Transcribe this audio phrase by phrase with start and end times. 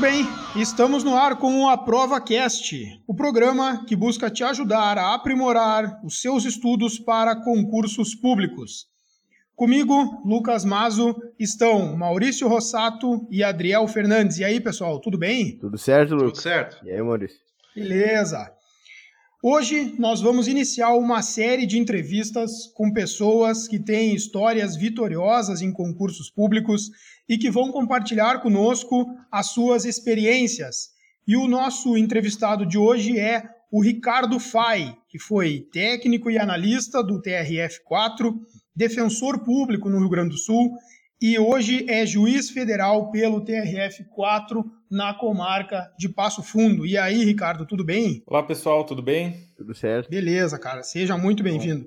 [0.00, 0.24] bem,
[0.56, 6.00] estamos no ar com o Aprova Cast, o programa que busca te ajudar a aprimorar
[6.02, 8.88] os seus estudos para concursos públicos.
[9.54, 14.38] Comigo, Lucas Mazo, estão Maurício Rossato e Adriel Fernandes.
[14.38, 15.58] E aí, pessoal, tudo bem?
[15.58, 16.32] Tudo certo, Lucas?
[16.32, 16.86] Tudo certo.
[16.86, 17.38] E aí, Maurício?
[17.76, 18.50] Beleza.
[19.42, 25.72] Hoje nós vamos iniciar uma série de entrevistas com pessoas que têm histórias vitoriosas em
[25.72, 26.90] concursos públicos
[27.26, 30.90] e que vão compartilhar conosco as suas experiências.
[31.26, 37.02] E o nosso entrevistado de hoje é o Ricardo Fai, que foi técnico e analista
[37.02, 38.34] do TRF4,
[38.76, 40.76] defensor público no Rio Grande do Sul
[41.20, 46.86] e hoje é juiz federal pelo TRF4 na comarca de Passo Fundo.
[46.86, 48.22] E aí, Ricardo, tudo bem?
[48.26, 49.46] Olá, pessoal, tudo bem?
[49.54, 50.08] Tudo certo.
[50.08, 51.86] Beleza, cara, seja muito bem-vindo.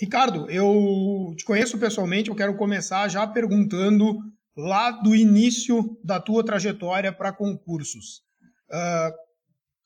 [0.00, 4.18] Ricardo, eu te conheço pessoalmente, eu quero começar já perguntando
[4.56, 8.22] lá do início da tua trajetória para concursos.
[8.68, 9.12] Uh,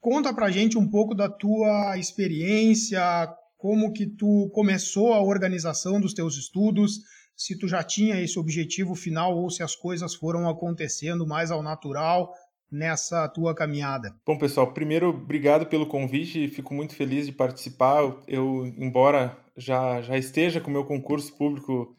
[0.00, 3.28] conta pra gente um pouco da tua experiência,
[3.58, 7.00] como que tu começou a organização dos teus estudos,
[7.36, 11.62] se tu já tinha esse objetivo final ou se as coisas foram acontecendo mais ao
[11.62, 12.32] natural
[12.70, 14.14] nessa tua caminhada.
[14.26, 18.02] Bom, pessoal, primeiro, obrigado pelo convite, fico muito feliz de participar.
[18.26, 21.94] Eu, embora já, já esteja com o meu concurso público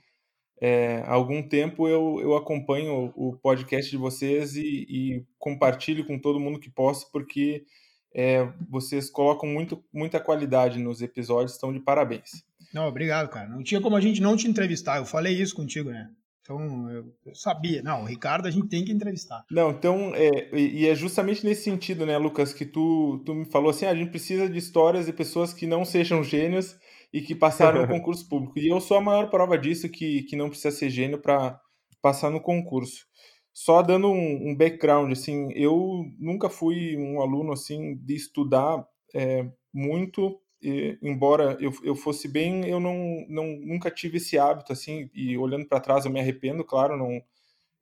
[0.62, 6.20] é, há algum tempo, eu, eu acompanho o podcast de vocês e, e compartilho com
[6.20, 7.66] todo mundo que posso, porque
[8.14, 12.46] é, vocês colocam muito, muita qualidade nos episódios, estão de parabéns.
[12.74, 13.48] Não, obrigado, cara.
[13.48, 14.98] Não tinha como a gente não te entrevistar.
[14.98, 16.10] Eu falei isso contigo, né?
[16.46, 17.82] Então, eu, sabia.
[17.82, 19.44] Não, o Ricardo a gente tem que entrevistar.
[19.50, 23.72] Não, então, é, e é justamente nesse sentido, né, Lucas, que tu, tu me falou
[23.72, 26.78] assim, ah, a gente precisa de histórias de pessoas que não sejam gênios
[27.12, 28.60] e que passaram no concurso público.
[28.60, 31.60] E eu sou a maior prova disso, que, que não precisa ser gênio para
[32.00, 33.08] passar no concurso.
[33.52, 38.86] Só dando um, um, background, assim, eu nunca fui um aluno, assim, de estudar
[39.16, 44.74] é, muito e, embora eu, eu fosse bem, eu não, não nunca tive esse hábito
[44.74, 45.10] assim.
[45.14, 47.22] E olhando para trás, eu me arrependo, claro, não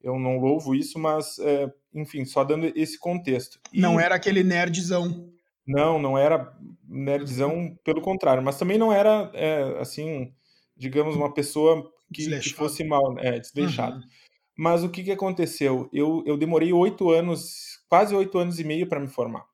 [0.01, 3.57] eu não louvo isso, mas é, enfim, só dando esse contexto.
[3.71, 5.31] E, não era aquele nerdzão.
[5.65, 6.53] Não, não era
[6.85, 10.33] nerdzão, pelo contrário, mas também não era é, assim,
[10.75, 13.95] digamos, uma pessoa que, que fosse mal, é, desleixado.
[13.95, 14.03] Uhum.
[14.57, 15.89] Mas o que, que aconteceu?
[15.93, 19.45] Eu, eu demorei oito anos, quase oito anos e meio para me formar.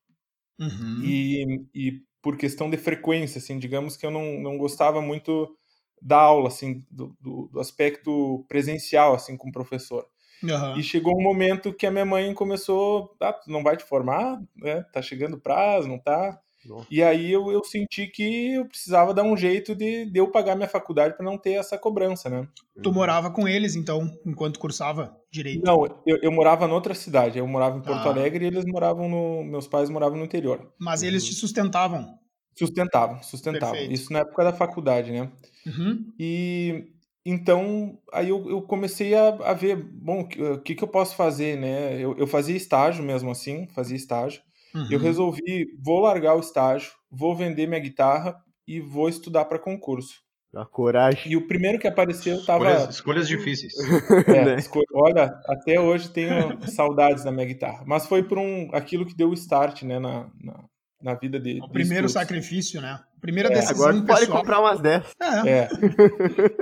[0.60, 1.02] Uhum.
[1.04, 5.56] E, e por questão de frequência, assim, digamos que eu não, não gostava muito
[6.02, 10.06] da aula, assim, do, do, do aspecto presencial, assim, com o professor.
[10.42, 10.78] Uhum.
[10.78, 14.84] E chegou um momento que a minha mãe começou, ah, não vai te formar, né?
[14.94, 16.40] Tá chegando o prazo, não tá?
[16.66, 16.88] Nossa.
[16.92, 20.56] E aí eu, eu senti que eu precisava dar um jeito de, de eu pagar
[20.56, 22.48] minha faculdade para não ter essa cobrança, né?
[22.82, 25.66] Tu morava com eles, então, enquanto cursava direito?
[25.66, 27.40] Não, eu, eu morava em outra cidade.
[27.40, 28.12] Eu morava em Porto ah.
[28.12, 29.44] Alegre e eles moravam no.
[29.44, 30.72] Meus pais moravam no interior.
[30.78, 32.18] Mas eles te sustentavam?
[32.58, 33.72] Sustentavam, sustentavam.
[33.72, 33.94] Perfeito.
[33.94, 35.32] Isso na época da faculdade, né?
[35.66, 36.12] Uhum.
[36.20, 36.88] E
[37.26, 41.58] então aí eu, eu comecei a, a, ver, bom, o que, que eu posso fazer,
[41.58, 41.98] né?
[41.98, 44.42] Eu, eu fazia estágio mesmo assim, fazia estágio.
[44.74, 44.88] Uhum.
[44.92, 48.36] Eu resolvi, vou largar o estágio, vou vender minha guitarra
[48.68, 50.14] e vou estudar para concurso.
[50.56, 51.32] A coragem.
[51.32, 52.66] E o primeiro que apareceu tava.
[52.70, 53.74] Escolhas, escolhas difíceis.
[54.28, 54.56] É, né?
[54.56, 54.82] esco...
[54.94, 57.84] Olha, até hoje tenho saudades da minha guitarra.
[57.86, 60.64] Mas foi por um aquilo que deu o start, né, na, na,
[61.04, 61.60] na vida de.
[61.62, 62.14] O primeiro estudos.
[62.14, 63.00] sacrifício, né?
[63.22, 64.18] Primeira é, decisão agora pessoal.
[64.18, 65.04] pode comprar umas 10.
[65.22, 65.50] É.
[65.50, 65.70] é.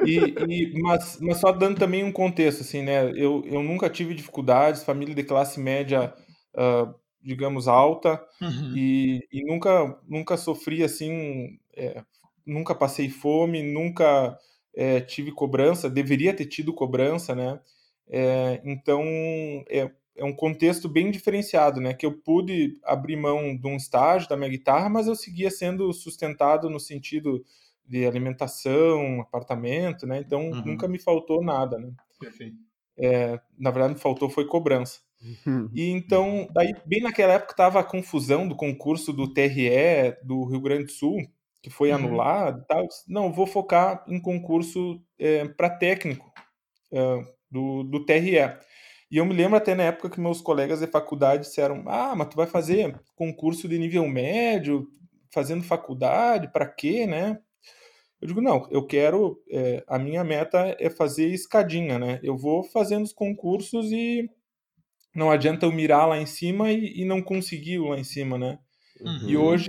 [0.06, 0.18] E,
[0.50, 3.12] e, mas, mas só dando também um contexto, assim, né?
[3.16, 6.14] Eu, eu nunca tive dificuldades, família de classe média.
[6.54, 6.94] Uh,
[7.28, 8.74] digamos, alta uhum.
[8.74, 12.02] e, e, nunca, nunca sofri assim, é,
[12.46, 14.40] nunca passei fome, nunca
[14.74, 17.60] é, tive cobrança, deveria ter tido cobrança, né?
[18.10, 19.04] É, então
[19.70, 21.94] é, é um contexto bem diferenciado, né?
[21.94, 25.92] Que eu pude abrir mão de um estágio da minha guitarra, mas eu seguia sendo
[25.92, 27.44] sustentado no sentido
[27.86, 30.20] de alimentação, apartamento, né?
[30.20, 30.64] Então uhum.
[30.64, 31.92] nunca me faltou nada, né?
[32.18, 32.56] Perfeito.
[32.98, 35.02] É, na verdade, me faltou foi cobrança.
[35.74, 40.62] E então, daí, bem naquela época, estava a confusão do concurso do TRE do Rio
[40.62, 41.18] Grande do Sul,
[41.62, 41.96] que foi uhum.
[41.96, 42.88] anulado e tal.
[43.08, 46.32] Não, vou focar em concurso é, para técnico
[46.92, 48.38] é, do, do TRE.
[49.10, 52.28] E eu me lembro até na época que meus colegas de faculdade disseram: Ah, mas
[52.28, 54.88] tu vai fazer concurso de nível médio,
[55.34, 57.40] fazendo faculdade, para quê, né?
[58.22, 59.42] Eu digo: Não, eu quero.
[59.50, 62.20] É, a minha meta é fazer escadinha, né?
[62.22, 64.30] Eu vou fazendo os concursos e
[65.18, 68.60] não adianta eu mirar lá em cima e, e não conseguir lá em cima, né?
[69.02, 69.28] Uhum.
[69.28, 69.68] E hoje,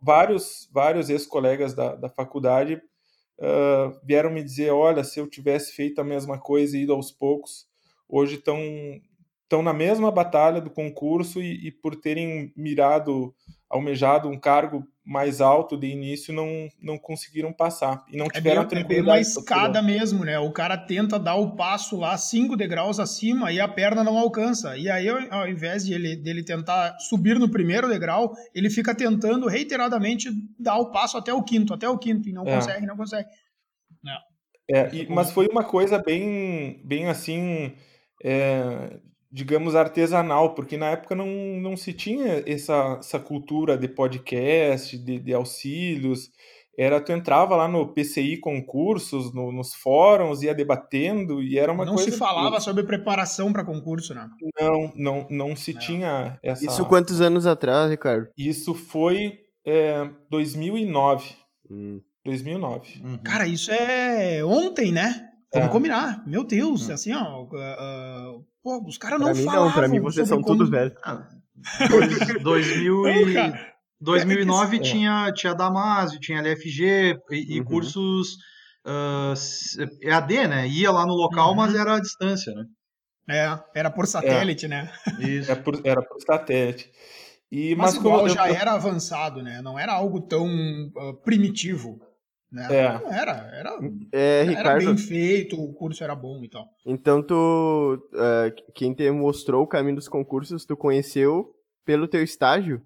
[0.00, 6.00] vários, vários ex-colegas da, da faculdade uh, vieram me dizer: olha, se eu tivesse feito
[6.00, 7.66] a mesma coisa e ido aos poucos,
[8.08, 8.60] hoje estão
[9.42, 13.34] estão na mesma batalha do concurso e, e, por terem mirado,
[13.70, 18.04] almejado um cargo mais alto de início, não, não conseguiram passar.
[18.12, 19.08] E não é tiveram é bem, tranquilidade.
[19.08, 20.38] É uma escada mesmo, né?
[20.38, 24.76] O cara tenta dar o passo lá cinco degraus acima e a perna não alcança.
[24.76, 29.46] E aí, ao invés de ele, dele tentar subir no primeiro degrau, ele fica tentando
[29.46, 32.54] reiteradamente dar o passo até o quinto, até o quinto, e não é.
[32.54, 33.28] consegue, não consegue.
[34.70, 34.78] É.
[34.78, 37.74] é e, mas foi uma coisa bem, bem assim,
[38.22, 38.98] é,
[39.30, 45.18] digamos, artesanal, porque na época não, não se tinha essa, essa cultura de podcast, de,
[45.18, 46.30] de auxílios.
[46.78, 51.84] Era, tu entrava lá no PCI concursos, no, nos fóruns, ia debatendo, e era uma
[51.84, 52.06] não coisa...
[52.06, 52.62] Não se falava que...
[52.62, 54.28] sobre preparação para concurso, né?
[54.60, 55.80] Não, não, não se não.
[55.80, 56.64] tinha essa...
[56.64, 58.28] Isso quantos anos atrás, Ricardo?
[58.38, 61.34] Isso foi é, 2009.
[61.70, 62.00] Hum.
[62.24, 63.02] 2009.
[63.02, 63.18] Uhum.
[63.18, 65.28] Cara, isso é ontem, né?
[65.52, 65.72] Vamos é.
[65.72, 66.22] combinar.
[66.26, 66.92] Meu Deus, hum.
[66.92, 67.42] assim, ó.
[67.42, 68.44] Uh, uh,
[68.86, 69.66] os caras não mim, falavam.
[69.66, 70.56] Não, pra mim vocês são como...
[70.56, 70.94] todos velhos.
[71.04, 71.28] Ah,
[72.42, 73.68] 2000 e...
[74.00, 77.64] 2009 é, tinha, tinha Damásio, tinha LFG e, e uhum.
[77.64, 78.34] cursos
[78.86, 79.34] uh, ah,
[80.02, 80.68] EAD, né?
[80.68, 81.56] Ia lá no local, uhum.
[81.56, 82.64] mas era à distância, né?
[83.30, 84.68] É, era por satélite, é.
[84.68, 84.92] né?
[85.18, 85.50] Isso.
[85.50, 86.90] Era por, era por satélite.
[87.50, 88.54] E, mas, mas igual já eu...
[88.54, 89.60] era avançado, né?
[89.62, 92.00] Não era algo tão uh, primitivo.
[92.50, 92.66] Né?
[92.70, 92.92] É.
[92.98, 93.78] Não era, era,
[94.12, 96.66] é, era Ricardo, bem feito, o curso era bom e tal.
[96.84, 101.54] Então tu, uh, quem te mostrou o caminho dos concursos, tu conheceu
[101.84, 102.82] pelo teu estágio?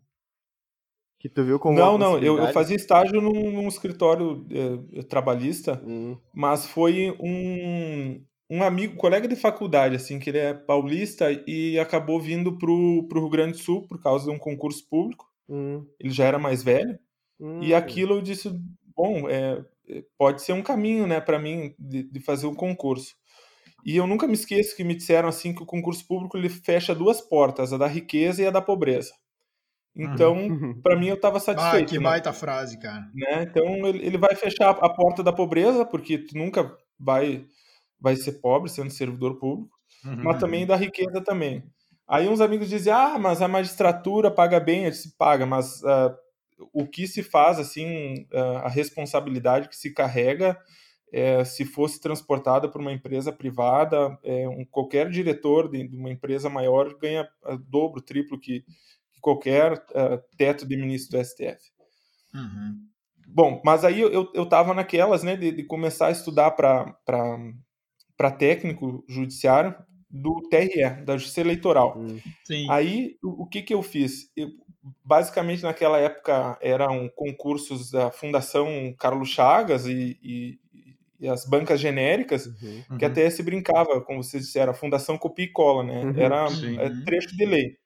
[1.19, 5.81] Que tu viu como Não, não, eu, eu, fazia estágio num, num escritório é, trabalhista,
[5.87, 6.17] hum.
[6.35, 8.21] mas foi um,
[8.51, 13.21] um amigo, colega de faculdade, assim, que ele é paulista e acabou vindo pro, pro
[13.21, 15.25] Rio Grande do Sul por causa de um concurso público.
[15.49, 15.87] Hum.
[16.01, 16.99] Ele já era mais velho.
[17.41, 17.63] Hum.
[17.63, 18.53] E aquilo eu disse,
[19.03, 23.17] bom, é, é, pode ser um caminho, né, para mim de, de, fazer um concurso.
[23.85, 26.95] E eu nunca me esqueço que me disseram assim que o concurso público ele fecha
[26.95, 29.13] duas portas, a da riqueza e a da pobreza.
[29.95, 30.81] Então, uhum.
[30.81, 31.85] para mim eu estava satisfeito.
[31.85, 32.05] Ah, que né?
[32.05, 33.11] baita frase, cara.
[33.13, 33.43] Né?
[33.43, 37.45] Então ele, ele vai fechar a porta da pobreza, porque tu nunca vai
[38.01, 40.25] vai ser pobre sendo servidor público, uhum.
[40.25, 41.63] mas também da riqueza também.
[42.09, 46.13] Aí uns amigos dizem, ah, mas a magistratura paga bem, eu disse, paga, mas uh,
[46.73, 48.27] o que se faz, assim,
[48.63, 50.59] a responsabilidade que se carrega,
[51.13, 56.11] é, se fosse transportada por uma empresa privada, é, um, qualquer diretor de, de, uma
[56.11, 57.29] empresa maior ganha
[57.69, 58.63] dobro, triplo que,
[59.13, 61.71] que qualquer uh, teto de ministro do STF.
[62.35, 62.87] Uhum.
[63.29, 69.75] Bom, mas aí eu estava naquelas, né, de, de, começar a estudar para técnico judiciário
[70.11, 71.99] do TRE, da Justiça Eleitoral.
[71.99, 72.19] Hum.
[72.69, 74.31] Aí, o, o, que que eu fiz?
[74.37, 74.49] Eu,
[75.05, 80.59] basicamente naquela época eram concursos da Fundação Carlos Chagas e, e,
[81.21, 83.11] e as bancas genéricas, uhum, que uhum.
[83.11, 86.05] até se brincava, como vocês disseram, a Fundação Copia e Cola, né?
[86.05, 86.47] Uhum, Era
[86.81, 87.77] é, trecho de lei.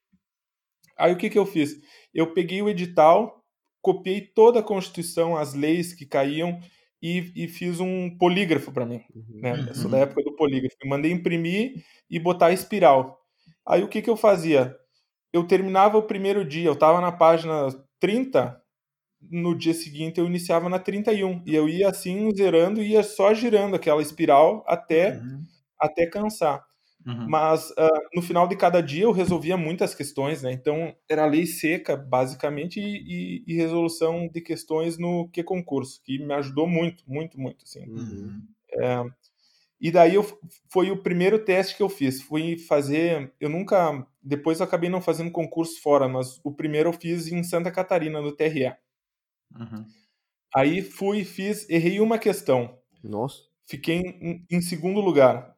[0.98, 1.76] Aí o que, que eu fiz?
[2.14, 3.44] Eu peguei o edital,
[3.82, 6.58] copiei toda a Constituição, as leis que caíam
[7.02, 9.02] e, e fiz um polígrafo para mim.
[9.14, 9.40] Uhum.
[9.42, 9.74] Né?
[9.74, 10.76] Sou da época do polígrafo.
[10.82, 13.20] Eu mandei imprimir e botar espiral.
[13.66, 14.74] Aí o que, que eu fazia?
[15.36, 17.68] Eu terminava o primeiro dia, eu estava na página
[18.00, 18.60] 30,
[19.30, 21.42] no dia seguinte eu iniciava na 31.
[21.46, 25.44] E eu ia assim, zerando, ia só girando aquela espiral até, uhum.
[25.78, 26.64] até cansar.
[27.06, 27.28] Uhum.
[27.28, 30.52] Mas uh, no final de cada dia eu resolvia muitas questões, né?
[30.52, 36.18] Então era lei seca, basicamente, e, e, e resolução de questões no que concurso, que
[36.18, 37.64] me ajudou muito, muito, muito.
[37.64, 37.84] Assim.
[37.88, 38.42] Uhum.
[38.72, 39.04] É,
[39.80, 40.24] e daí eu,
[40.70, 42.22] foi o primeiro teste que eu fiz.
[42.22, 43.32] Fui fazer.
[43.38, 44.06] Eu nunca.
[44.22, 48.20] Depois eu acabei não fazendo concurso fora, mas o primeiro eu fiz em Santa Catarina,
[48.20, 48.74] no TRE.
[49.54, 49.86] Uhum.
[50.54, 52.78] Aí fui, fiz, errei uma questão.
[53.04, 53.42] Nossa.
[53.66, 55.54] Fiquei em, em segundo lugar.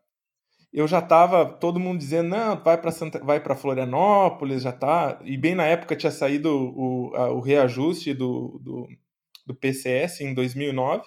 [0.72, 5.18] Eu já tava todo mundo dizendo, não, vai para Santa, vai para Florianópolis, já tá.
[5.24, 8.88] E bem na época tinha saído o, a, o reajuste do, do,
[9.46, 11.04] do PCS em 2009.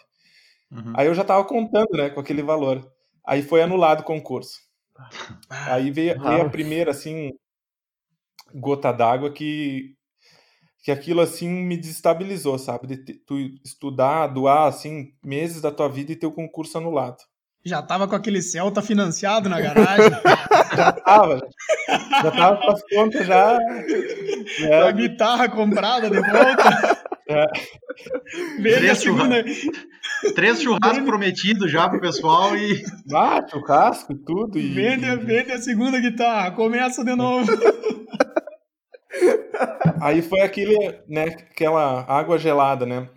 [0.72, 0.94] Uhum.
[0.96, 2.89] Aí eu já tava contando, né, com aquele valor.
[3.25, 4.60] Aí foi anulado o concurso.
[5.50, 7.32] Ah, Aí veio, veio a primeira, assim,
[8.54, 9.96] gota d'água que,
[10.84, 12.88] que aquilo, assim, me desestabilizou, sabe?
[12.88, 17.24] De tu estudar, doar, assim, meses da tua vida e ter o concurso anulado.
[17.63, 20.10] Já tava com aquele Celta financiado na garagem?
[20.75, 21.48] já tava.
[21.88, 23.60] Já tava com as contas já.
[24.60, 24.82] Né?
[24.82, 27.00] A guitarra comprada de volta.
[27.32, 28.62] É.
[28.62, 29.44] Vende a segunda.
[30.36, 32.84] Três churrascos prometidos já pro pessoal e.
[33.14, 34.60] Ah, churrasco, tudo.
[34.60, 34.74] E...
[34.74, 37.52] Vende, vende a segunda guitarra, começa de novo.
[40.02, 40.76] Aí foi aquele,
[41.08, 43.10] né, aquela água gelada, né?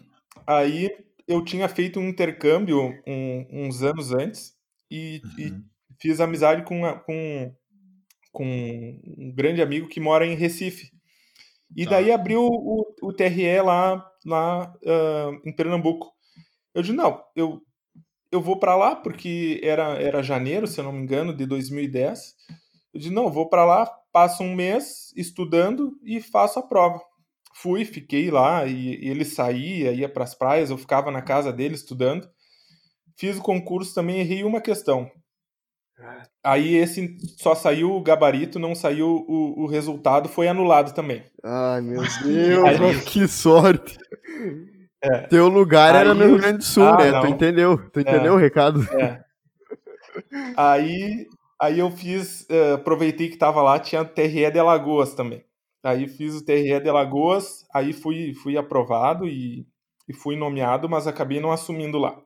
[0.47, 0.90] Aí
[1.26, 4.52] eu tinha feito um intercâmbio um, uns anos antes
[4.90, 5.30] e, uhum.
[5.38, 5.52] e,
[6.00, 7.54] fiz amizade com, com,
[8.33, 10.90] com um grande amigo que mora em Recife.
[11.76, 11.92] E tá.
[11.92, 16.12] daí abriu o, o TRE lá, lá uh, em Pernambuco.
[16.75, 17.61] Eu disse, não, eu,
[18.32, 22.34] eu vou para lá, porque era, era janeiro, se eu não me engano, de 2010.
[22.92, 27.00] Eu disse, não, vou para lá, passo um mês estudando e faço a prova.
[27.54, 31.52] Fui, fiquei lá, e, e ele saía, ia para as praias, eu ficava na casa
[31.52, 32.28] dele estudando.
[33.16, 35.11] Fiz o concurso também, errei uma questão.
[36.42, 41.24] Aí esse só saiu o gabarito, não saiu o, o resultado, foi anulado também.
[41.42, 43.96] Ai, meu Deus, Aí, que sorte.
[45.00, 45.20] É.
[45.26, 47.10] Teu lugar Aí, era no Rio Grande do Sul, ah, né?
[47.10, 47.20] Não.
[47.20, 47.90] Tu entendeu?
[47.90, 48.36] Tu entendeu é.
[48.36, 48.82] o recado?
[48.98, 49.22] É.
[50.56, 51.26] Aí,
[51.60, 55.44] aí eu fiz, uh, aproveitei que tava lá, tinha TRE de Alagoas também.
[55.82, 59.66] Aí fiz o TRE de Alagoas, aí fui, fui aprovado e,
[60.08, 62.18] e fui nomeado, mas acabei não assumindo lá.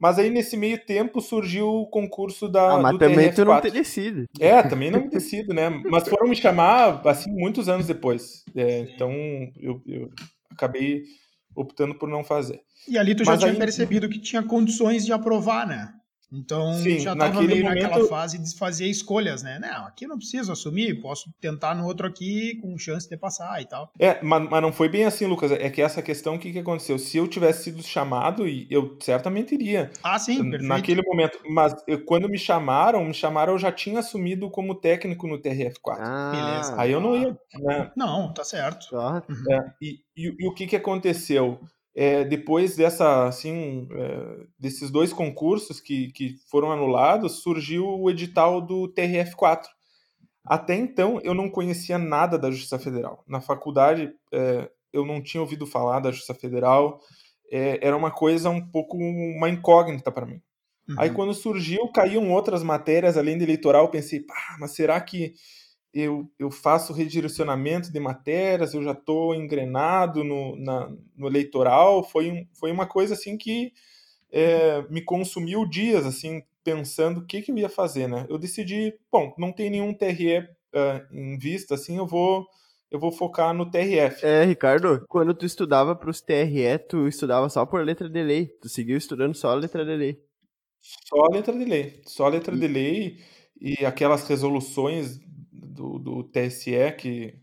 [0.00, 2.76] Mas aí, nesse meio tempo, surgiu o concurso da.
[2.76, 3.34] Ah, mas também TRF4.
[3.34, 4.24] tu não te decide.
[4.40, 5.68] É, também não me decido, né?
[5.90, 8.42] Mas foram me chamar, assim, muitos anos depois.
[8.56, 9.12] É, então,
[9.60, 10.10] eu, eu,
[10.50, 11.02] acabei
[11.54, 12.60] optando por não fazer.
[12.88, 13.58] E ali tu já mas tinha aí...
[13.58, 15.92] percebido que tinha condições de aprovar, né?
[16.32, 17.82] Então Sim, já estava meio momento...
[17.82, 19.58] naquela fase de fazer escolhas, né?
[19.58, 23.66] Não, aqui não preciso assumir, posso tentar no outro aqui com chance de passar e
[23.66, 23.90] tal.
[23.98, 25.50] É, mas, mas não foi bem assim, Lucas.
[25.50, 26.98] É que essa questão, o que, que aconteceu?
[26.98, 29.90] Se eu tivesse sido chamado, eu certamente iria.
[30.02, 30.64] Ah, sim, perfeito.
[30.64, 31.38] Naquele momento.
[31.50, 35.96] Mas eu, quando me chamaram, me chamaram, eu já tinha assumido como técnico no TRF4.
[35.98, 36.80] Ah, beleza.
[36.80, 37.36] Aí eu não ia.
[37.58, 37.90] Né?
[37.96, 38.88] Não, tá certo.
[38.90, 39.22] Tá.
[39.50, 41.60] É, e, e, e o que, que aconteceu?
[41.94, 48.60] É, depois dessa, assim, é, desses dois concursos que, que foram anulados, surgiu o edital
[48.60, 49.64] do TRF4.
[50.44, 53.24] Até então, eu não conhecia nada da Justiça Federal.
[53.26, 57.00] Na faculdade, é, eu não tinha ouvido falar da Justiça Federal.
[57.50, 60.40] É, era uma coisa um pouco uma incógnita para mim.
[60.88, 60.96] Uhum.
[60.98, 63.84] Aí, quando surgiu, caíam outras matérias além do eleitoral.
[63.84, 65.34] Eu pensei, pá, mas será que
[65.92, 72.04] eu, eu faço redirecionamento de matérias, eu já estou engrenado no, na, no eleitoral.
[72.04, 73.72] Foi, foi uma coisa assim que
[74.30, 78.26] é, me consumiu dias, assim, pensando o que, que eu ia fazer, né?
[78.28, 82.46] Eu decidi, bom, não tem nenhum TRE uh, em vista, assim, eu vou
[82.90, 84.26] eu vou focar no TRF.
[84.26, 88.48] É, Ricardo, quando tu estudava para os TRE, tu estudava só por letra de lei.
[88.60, 90.20] Tu seguiu estudando só a letra de lei.
[90.80, 92.00] Só a letra de lei.
[92.04, 92.58] Só a letra e...
[92.58, 93.18] de lei
[93.60, 95.20] e aquelas resoluções
[95.80, 97.34] do, do TSE que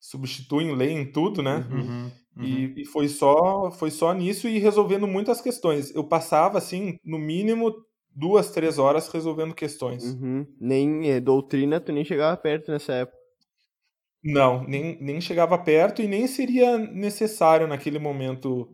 [0.00, 1.66] substituem lei em tudo, né?
[1.70, 2.10] Uhum, uhum.
[2.38, 2.74] E, uhum.
[2.76, 5.94] e, foi só foi só nisso e resolvendo muitas questões.
[5.94, 7.72] Eu passava assim, no mínimo
[8.14, 10.04] duas, três horas resolvendo questões.
[10.04, 10.46] Uhum.
[10.60, 13.18] Nem é, doutrina, tu nem chegava perto nessa época.
[14.22, 18.68] Não, nem, nem chegava perto e nem seria necessário naquele momento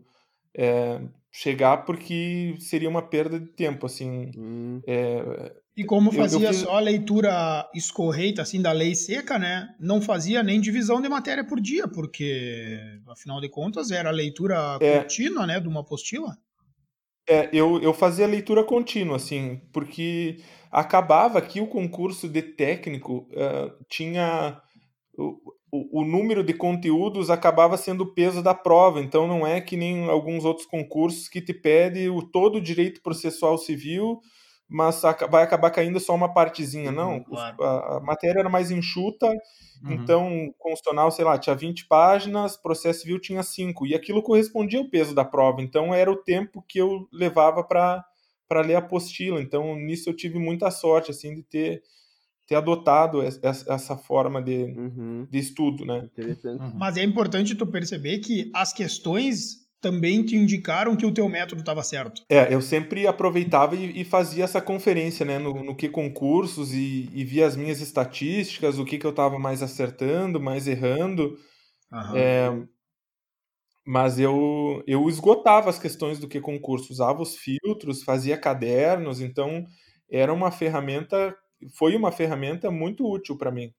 [0.53, 0.99] é,
[1.37, 4.31] chegar porque seria uma perda de tempo, assim.
[4.35, 4.81] Hum.
[4.87, 6.61] É, e como fazia eu, eu fiz...
[6.63, 9.69] só a leitura escorreita, assim, da lei seca, né?
[9.79, 14.79] Não fazia nem divisão de matéria por dia, porque, afinal de contas, era a leitura
[14.81, 14.99] é...
[14.99, 16.35] contínua, né, de uma apostila.
[17.29, 20.37] É, eu, eu fazia leitura contínua, assim, porque
[20.71, 24.59] acabava que o concurso de técnico uh, tinha...
[25.71, 29.75] o, o, número de conteúdos acabava sendo o peso da prova, então não é que
[29.75, 34.21] nem alguns outros concursos que te pede o todo o direito processual civil
[34.69, 36.91] mas vai acabar caindo só uma partezinha.
[36.91, 37.63] Não, uhum, claro.
[37.63, 39.93] a, a, matéria era mais enxuta, uhum.
[39.93, 44.89] então, constitucional, sei lá, tinha 20 páginas, processo civil tinha 5, e aquilo correspondia ao
[44.89, 48.03] peso da prova, então era o tempo que eu levava para
[48.61, 49.41] ler a apostila.
[49.41, 51.81] Então, nisso eu tive muita sorte, assim, de ter
[52.47, 55.27] ter adotado essa forma de, uhum.
[55.29, 56.09] de estudo, né?
[56.17, 56.73] Uhum.
[56.75, 61.61] Mas é importante tu perceber que as questões também te indicaram que o teu método
[61.61, 62.23] estava certo.
[62.29, 67.09] É, eu sempre aproveitava e, e, fazia essa conferência, né, no, no que concursos e,
[67.13, 71.37] e, via as minhas estatísticas, o que, que eu estava mais acertando, mais errando.
[72.15, 72.51] É,
[73.85, 79.65] mas eu, eu esgotava as questões do que concurso, usava os filtros, fazia cadernos, então
[80.11, 81.35] era uma ferramenta,
[81.73, 83.73] foi uma ferramenta muito útil para mim.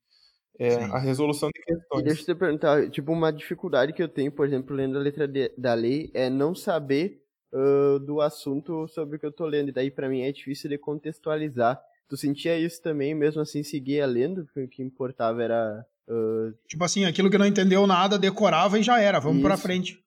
[0.59, 2.01] É, a resolução de questões.
[2.01, 5.01] E deixa eu te perguntar, tipo, uma dificuldade que eu tenho, por exemplo, lendo a
[5.01, 9.47] letra de, da lei, é não saber uh, do assunto sobre o que eu tô
[9.47, 9.69] lendo.
[9.69, 11.81] E daí, para mim, é difícil de contextualizar.
[12.09, 14.45] Tu sentia isso também, mesmo assim, seguia lendo?
[14.47, 15.87] Porque o que importava era...
[16.09, 16.53] Uh...
[16.67, 19.47] Tipo assim, aquilo que não entendeu nada, decorava e já era, vamos isso.
[19.47, 20.03] pra frente.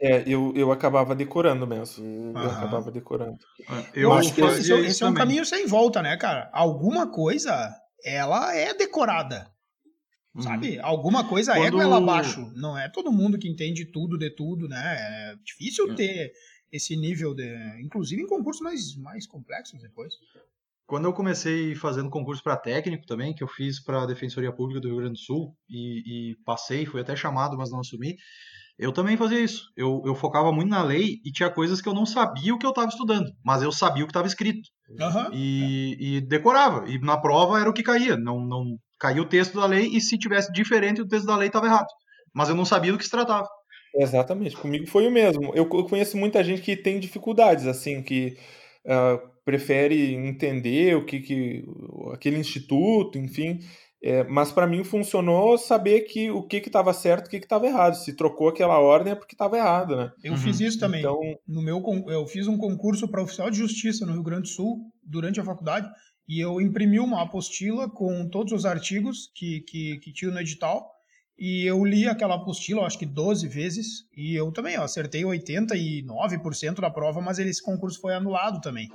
[0.00, 2.32] É, eu, eu acabava decorando mesmo.
[2.36, 3.38] Eu acabava decorando.
[3.92, 6.48] Eu, eu acho que esse, esse é um caminho sem volta, né, cara?
[6.52, 7.74] Alguma coisa,
[8.04, 9.50] ela é decorada.
[10.40, 10.78] Sabe?
[10.78, 10.86] Uhum.
[10.86, 11.66] Alguma coisa Quando...
[11.66, 12.52] é goela abaixo.
[12.54, 14.96] Não é todo mundo que entende tudo de tudo, né?
[14.98, 15.94] É difícil é.
[15.94, 16.32] ter
[16.70, 17.48] esse nível de.
[17.82, 20.14] Inclusive em concursos mais, mais complexos depois.
[20.86, 24.80] quando eu comecei fazendo concurso para técnico também, que eu fiz para a Defensoria Pública
[24.80, 28.16] do Rio Grande do Sul e, e, passei, fui até chamado, mas não assumi.
[28.78, 29.64] Eu também fazia isso.
[29.76, 32.64] Eu, eu focava muito na lei e tinha coisas que eu não sabia o que
[32.64, 34.68] eu estava estudando, mas eu sabia o que estava escrito.
[34.88, 35.30] Uhum.
[35.32, 36.88] E, e, decorava.
[36.88, 38.16] E na prova era o que caía.
[38.16, 41.48] Não, não caía o texto da lei e se tivesse diferente, o texto da lei
[41.48, 41.88] estava errado.
[42.32, 43.48] Mas eu não sabia do que se tratava.
[43.96, 44.56] Exatamente.
[44.56, 45.52] Comigo foi o mesmo.
[45.56, 48.36] Eu, eu conheço muita gente que tem dificuldades, assim, que
[48.84, 51.64] uh, prefere entender o que, que
[52.12, 53.58] aquele instituto, enfim.
[54.02, 57.94] É, mas para mim funcionou saber que o que estava certo, o que estava errado.
[57.94, 60.12] Se trocou aquela ordem é porque estava errado, né?
[60.22, 60.38] Eu uhum.
[60.38, 61.00] fiz isso também.
[61.00, 61.18] Então...
[61.46, 64.78] No meu, eu fiz um concurso para oficial de justiça no Rio Grande do Sul
[65.02, 65.90] durante a faculdade
[66.28, 70.86] e eu imprimi uma apostila com todos os artigos que, que, que tinha no edital
[71.38, 76.80] e eu li aquela apostila, acho que 12 vezes e eu também eu acertei 89%
[76.80, 78.88] da prova, mas esse concurso foi anulado também.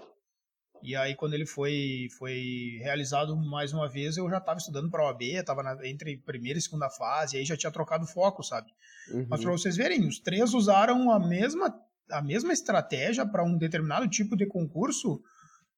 [0.83, 5.01] E aí, quando ele foi, foi realizado mais uma vez, eu já estava estudando para
[5.01, 8.67] a OAB, estava entre primeira e segunda fase, aí já tinha trocado foco, sabe?
[9.09, 9.25] Uhum.
[9.29, 11.73] Mas para vocês verem, os três usaram a mesma,
[12.11, 15.21] a mesma estratégia para um determinado tipo de concurso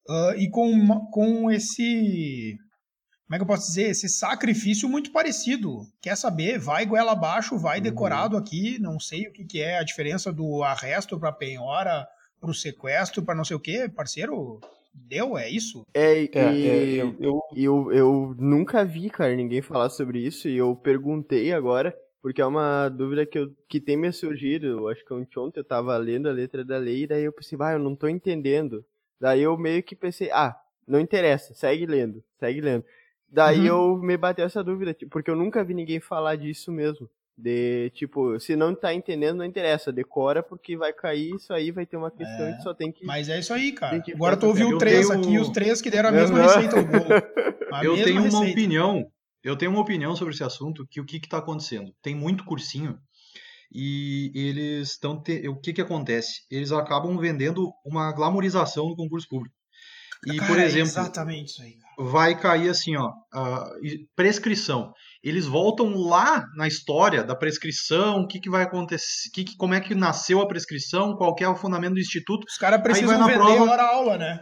[0.08, 2.58] uh, e com, com esse.
[3.26, 3.90] Como é que eu posso dizer?
[3.90, 5.86] Esse sacrifício muito parecido.
[6.00, 6.58] Quer saber?
[6.58, 7.84] Vai goela abaixo, vai uhum.
[7.84, 12.08] decorado aqui, não sei o que, que é a diferença do arresto para penhora,
[12.40, 14.60] para o sequestro, para não sei o que, parceiro
[14.96, 15.36] Deu?
[15.36, 15.86] É isso?
[15.92, 17.42] É, e, é, é eu, eu...
[17.54, 22.46] eu, eu nunca vi, cara, ninguém falar sobre isso e eu perguntei agora, porque é
[22.46, 24.66] uma dúvida que, eu, que tem me surgido.
[24.66, 27.56] Eu acho que ontem eu tava lendo a letra da lei e daí eu pensei,
[27.60, 28.84] ah, eu não tô entendendo.
[29.20, 32.84] Daí eu meio que pensei, ah, não interessa, segue lendo, segue lendo.
[33.28, 33.66] Daí uhum.
[33.66, 37.08] eu me bateu essa dúvida, tipo, porque eu nunca vi ninguém falar disso mesmo.
[37.38, 39.92] De, tipo, se não tá entendendo, não interessa.
[39.92, 43.04] Decora porque vai cair isso aí, vai ter uma questão é, que só tem que.
[43.04, 44.02] Mas é isso aí, cara.
[44.14, 45.20] Agora tu ouviu três tenho...
[45.20, 46.46] aqui, os três que deram a mesma uhum.
[46.46, 47.04] receita do bolo.
[47.84, 48.36] eu tenho receita.
[48.36, 49.06] uma opinião.
[49.44, 51.92] Eu tenho uma opinião sobre esse assunto, que o que está acontecendo?
[52.02, 52.98] Tem muito cursinho
[53.72, 55.20] e eles estão.
[55.22, 55.46] Te...
[55.48, 56.42] O que, que acontece?
[56.50, 59.54] Eles acabam vendendo uma glamorização do concurso público.
[60.26, 63.12] E, cara, por exemplo, exatamente isso aí, vai cair assim, ó,
[64.14, 64.92] prescrição
[65.26, 69.74] eles voltam lá na história da prescrição, o que, que vai acontecer, que, que, como
[69.74, 72.46] é que nasceu a prescrição, qual é o fundamento do instituto.
[72.48, 74.38] Os caras precisam aí vai na vender prova, hora aula, né?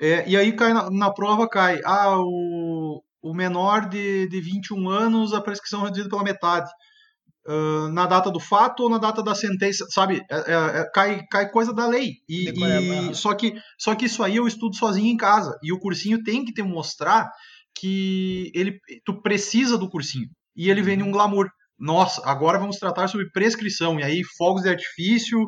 [0.00, 4.88] É, e aí cai na, na, prova cai, ah, o, o menor de, de 21
[4.88, 6.70] anos, a prescrição reduzida pela metade.
[7.46, 10.22] Uh, na data do fato ou na data da sentença, sabe?
[10.30, 12.16] É, é, é cai, cai coisa da lei.
[12.28, 15.58] E, e, só, que, só que isso aí eu estudo sozinho em casa.
[15.62, 17.30] E o cursinho tem que te mostrar
[17.74, 20.28] que ele, tu precisa do cursinho.
[20.54, 21.12] E ele vem um uhum.
[21.12, 21.48] glamour.
[21.78, 23.98] Nossa, agora vamos tratar sobre prescrição.
[23.98, 25.38] E aí, fogos de artifício,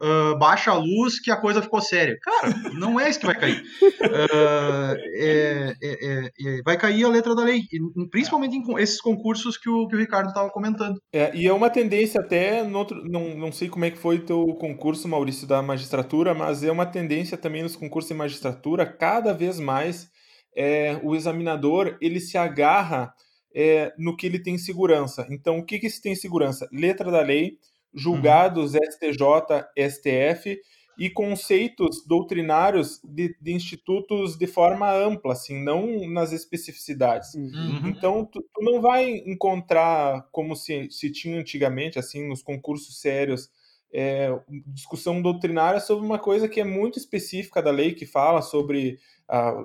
[0.00, 2.16] uh, baixa a luz, que a coisa ficou séria.
[2.22, 3.62] Cara, não é isso que vai cair.
[3.82, 7.62] Uh, é, é, é, vai cair a letra da lei.
[8.10, 11.00] Principalmente em esses concursos que o, que o Ricardo estava comentando.
[11.12, 14.18] É, e é uma tendência até, no outro, não, não sei como é que foi
[14.18, 19.32] teu concurso, Maurício, da magistratura, mas é uma tendência também nos concursos de magistratura, cada
[19.32, 20.08] vez mais
[20.56, 23.12] é, o examinador ele se agarra
[23.96, 25.26] no que ele tem segurança.
[25.30, 26.68] Então, o que, que se tem segurança?
[26.70, 27.56] Letra da lei,
[27.96, 28.80] julgados uhum.
[28.90, 30.60] STJ, STF
[30.98, 37.34] e conceitos doutrinários de, de, institutos de forma ampla, assim, não nas especificidades.
[37.34, 37.88] Uhum.
[37.88, 43.50] Então, tu, tu, não vai encontrar, como se, se tinha antigamente, assim, nos concursos sérios,
[43.92, 44.30] é,
[44.68, 48.98] discussão doutrinária sobre uma coisa que é muito específica da lei, que fala sobre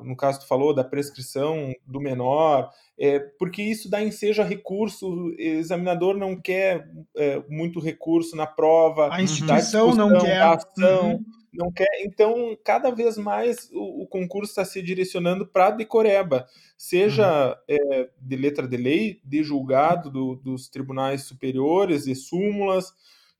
[0.04, 5.08] no caso tu falou da prescrição do menor, é, porque isso dá ensejo a recurso,
[5.08, 11.26] o examinador não quer é, muito recurso na prova, a instituição não quer, ação, uhum.
[11.54, 16.48] não quer, então cada vez mais o, o concurso está se direcionando para a decoreba,
[16.78, 17.78] seja uhum.
[17.80, 22.94] é, de letra de lei, de julgado do, dos tribunais superiores e súmulas,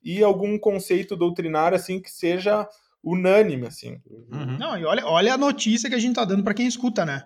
[0.04, 2.68] e algum conceito doutrinário assim que seja
[3.04, 4.00] unânime, assim.
[4.06, 4.58] Uhum.
[4.58, 7.26] Não, e olha, olha a notícia que a gente tá dando para quem escuta, né?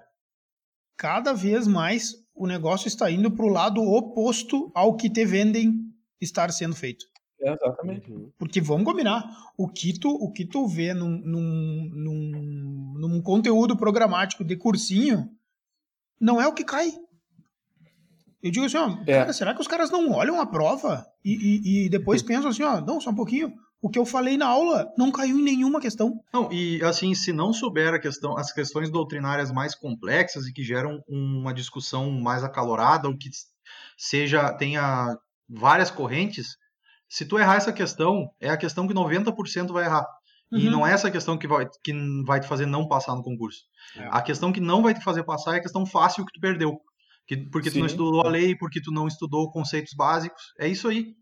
[0.97, 5.73] Cada vez mais o negócio está indo para o lado oposto ao que te vendem
[6.21, 7.05] estar sendo feito.
[7.41, 8.11] É, exatamente.
[8.11, 8.31] Uhum.
[8.37, 9.23] Porque vamos combinar,
[9.57, 15.29] o que tu, o que tu vê num, num, num, num conteúdo programático de cursinho
[16.19, 16.93] não é o que cai.
[18.41, 19.19] Eu digo assim, ó, é.
[19.19, 22.63] cara, será que os caras não olham a prova e, e, e depois pensam assim,
[22.63, 23.53] ó, não, só um pouquinho,
[23.85, 26.19] o que eu falei na aula não caiu em nenhuma questão.
[26.33, 30.63] Não, e assim, se não souber a questão, as questões doutrinárias mais complexas e que
[30.63, 33.29] geram uma discussão mais acalorada, ou que
[33.95, 35.15] seja, tenha
[35.47, 36.57] várias correntes,
[37.07, 40.07] se tu errar essa questão, é a questão que 90% vai errar.
[40.51, 40.57] Uhum.
[40.57, 41.93] E não é essa questão que vai, que
[42.25, 43.59] vai te fazer não passar no concurso.
[43.97, 44.09] É.
[44.09, 46.75] A questão que não vai te fazer passar é a questão fácil que tu perdeu.
[47.27, 47.75] Que, porque Sim.
[47.75, 50.41] tu não estudou a lei, porque tu não estudou conceitos básicos.
[50.59, 51.13] É isso aí.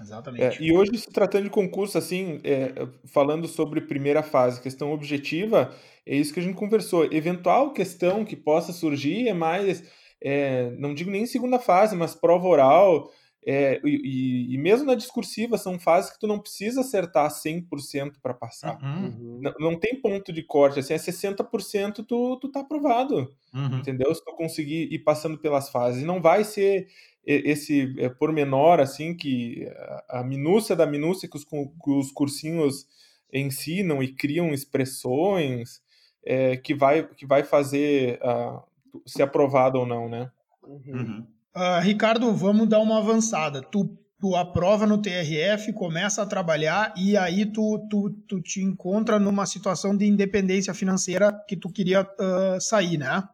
[0.00, 0.62] Exatamente.
[0.62, 5.74] É, e hoje, se tratando de concurso, assim, é, falando sobre primeira fase, questão objetiva,
[6.06, 7.04] é isso que a gente conversou.
[7.12, 9.82] Eventual questão que possa surgir é mais,
[10.22, 13.10] é, não digo nem segunda fase, mas prova oral,
[13.50, 18.34] é, e, e, mesmo na discursiva, são fases que tu não precisa acertar 100% para
[18.34, 18.78] passar.
[18.82, 19.06] Uhum.
[19.06, 19.40] uhum.
[19.40, 23.34] Não, não, tem ponto de corte, assim, é 60% tu, tu tá aprovado.
[23.54, 23.78] Uhum.
[23.78, 24.14] Entendeu?
[24.14, 26.02] Se tu conseguir ir passando pelas fases.
[26.02, 26.88] Não vai ser
[27.24, 29.66] esse é, pormenor, assim, que
[30.10, 32.86] a, a minúcia da minúcia que os, que os cursinhos
[33.32, 35.82] ensinam e criam expressões
[36.22, 38.62] é, que, vai, que vai fazer uh,
[39.06, 40.30] ser aprovado ou não, né?
[40.62, 41.26] Uhum.
[41.58, 43.60] Uh, Ricardo, vamos dar uma avançada.
[43.60, 43.90] Tu,
[44.20, 49.44] tu aprova no TRF, começa a trabalhar e aí tu, tu, tu te encontra numa
[49.44, 53.24] situação de independência financeira que tu queria uh, sair, né?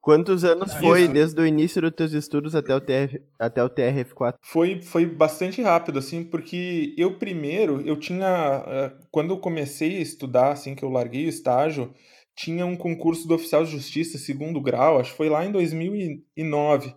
[0.00, 4.36] Quantos anos foi desde o início dos teus estudos até o, TRF, até o TRF4?
[4.40, 10.02] Foi, foi bastante rápido, assim, porque eu primeiro, eu tinha, ah, quando eu comecei a
[10.02, 11.92] estudar, assim, que eu larguei o estágio,
[12.34, 16.94] tinha um concurso do oficial de justiça segundo grau, acho que foi lá em 2009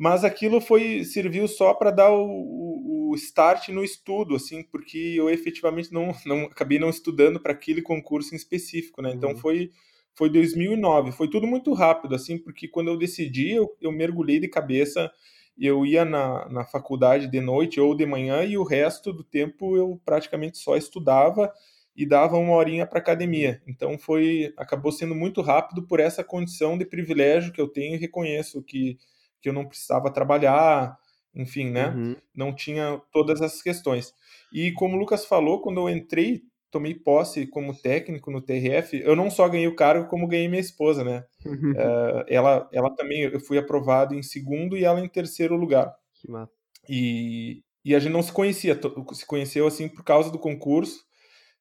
[0.00, 5.28] mas aquilo foi serviu só para dar o, o, start no estudo, assim, porque eu
[5.28, 9.12] efetivamente não, não acabei não estudando para aquele concurso em específico, né?
[9.14, 9.36] Então uhum.
[9.36, 9.70] foi
[10.14, 14.48] foi 2009, foi tudo muito rápido, assim, porque quando eu decidi, eu, eu mergulhei de
[14.48, 15.12] cabeça,
[15.58, 19.76] eu ia na, na faculdade de noite ou de manhã e o resto do tempo
[19.76, 21.52] eu praticamente só estudava
[21.94, 23.60] e dava uma horinha para academia.
[23.66, 27.98] Então foi acabou sendo muito rápido por essa condição de privilégio que eu tenho e
[27.98, 28.96] reconheço que
[29.40, 30.96] que eu não precisava trabalhar,
[31.34, 31.88] enfim, né?
[31.88, 32.16] Uhum.
[32.34, 34.12] Não tinha todas essas questões.
[34.52, 39.16] E como o Lucas falou, quando eu entrei, tomei posse como técnico no TRF, eu
[39.16, 41.24] não só ganhei o cargo, como ganhei minha esposa, né?
[41.44, 41.72] Uhum.
[41.72, 45.92] Uh, ela, ela também, eu fui aprovado em segundo e ela em terceiro lugar.
[46.14, 46.52] Que massa.
[46.88, 48.78] E, e a gente não se conhecia,
[49.12, 51.04] se conheceu assim por causa do concurso.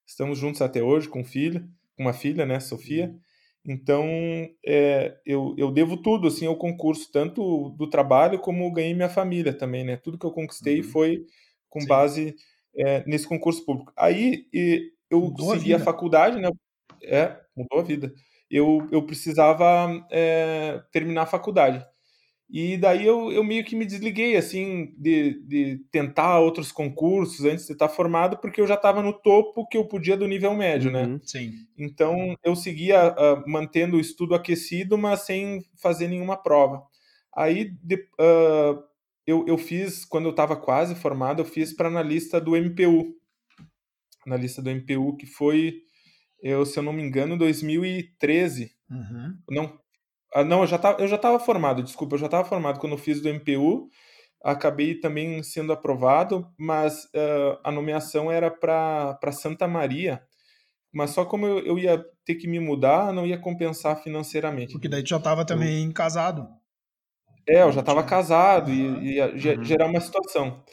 [0.06, 3.08] Estamos juntos até hoje com filha, com uma filha, né, Sofia.
[3.08, 3.20] Uhum.
[3.72, 4.04] Então,
[4.66, 9.54] é, eu, eu devo tudo assim ao concurso, tanto do trabalho como ganhei minha família
[9.54, 9.96] também, né?
[9.96, 10.88] Tudo que eu conquistei uhum.
[10.88, 11.26] foi
[11.70, 11.88] com Sim.
[11.88, 12.36] base
[12.76, 13.94] é, nesse concurso público.
[13.96, 14.48] Aí
[15.08, 16.50] eu mudou segui a, a, faculdade, né?
[17.04, 18.12] É, mudou a vida.
[18.50, 21.86] Eu, eu precisava é, terminar a faculdade.
[22.50, 27.68] E daí eu, eu meio que me desliguei, assim, de, de tentar outros concursos antes
[27.68, 30.90] de estar formado, porque eu já estava no topo que eu podia do nível médio,
[30.90, 31.06] né?
[31.06, 31.52] Uhum, sim.
[31.78, 36.82] Então eu seguia uh, mantendo o estudo aquecido, mas sem fazer nenhuma prova.
[37.36, 38.84] Aí de, uh,
[39.28, 43.16] eu, eu fiz, quando eu estava quase formado, eu fiz para analista do MPU.
[44.26, 45.84] Analista do MPU, que foi,
[46.42, 48.72] eu, se eu não me engano, 2013.
[48.90, 49.38] Uhum.
[49.52, 49.80] Não,
[50.34, 52.94] ah, não, eu já tava, eu já estava formado, desculpa, eu já estava formado quando
[52.94, 53.90] eu fiz do MPU.
[54.42, 60.22] Acabei também sendo aprovado, mas uh, a nomeação era para Santa Maria.
[60.94, 64.72] Mas só como eu, eu, ia ter que me mudar, não ia compensar financeiramente.
[64.72, 65.94] Porque daí tu já estava também eu...
[65.94, 66.48] casado.
[67.48, 69.02] É, eu já estava casado uhum.
[69.02, 69.64] e ia uhum.
[69.64, 70.64] gerar uma situação.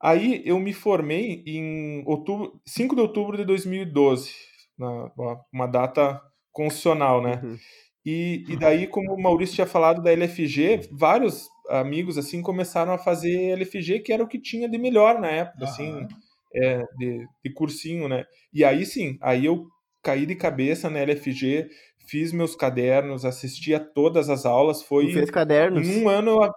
[0.00, 4.32] Aí eu me formei em outubro, 5 de outubro de 2012,
[4.76, 5.10] na,
[5.52, 7.40] uma data constitucional, né?
[7.42, 7.56] Uhum.
[8.04, 12.98] E, e daí, como o Maurício tinha falado da LFG, vários amigos assim começaram a
[12.98, 16.06] fazer LFG, que era o que tinha de melhor na época, assim,
[16.54, 18.24] é, de, de cursinho, né?
[18.52, 19.66] E aí sim, aí eu
[20.02, 21.68] caí de cabeça na LFG,
[22.08, 25.12] fiz meus cadernos, assisti a todas as aulas, foi...
[25.12, 25.86] fez cadernos?
[25.86, 26.52] Em um ano eu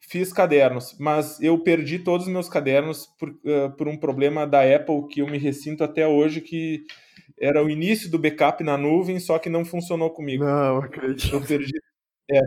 [0.00, 4.62] fiz cadernos, mas eu perdi todos os meus cadernos por, uh, por um problema da
[4.62, 6.82] Apple que eu me ressinto até hoje, que
[7.40, 10.44] era o início do backup na nuvem, só que não funcionou comigo.
[10.44, 11.34] Não, acredito.
[11.34, 11.72] Eu perdi.
[12.30, 12.40] É,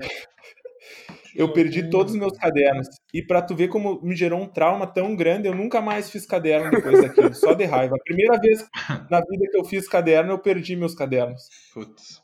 [1.36, 2.88] eu perdi todos os meus cadernos.
[3.14, 6.26] E para tu ver como me gerou um trauma tão grande, eu nunca mais fiz
[6.26, 7.96] caderno depois daquilo, só de raiva.
[7.96, 8.66] A primeira vez
[9.10, 11.48] na vida que eu fiz caderno, eu perdi meus cadernos.
[11.74, 12.22] Putz.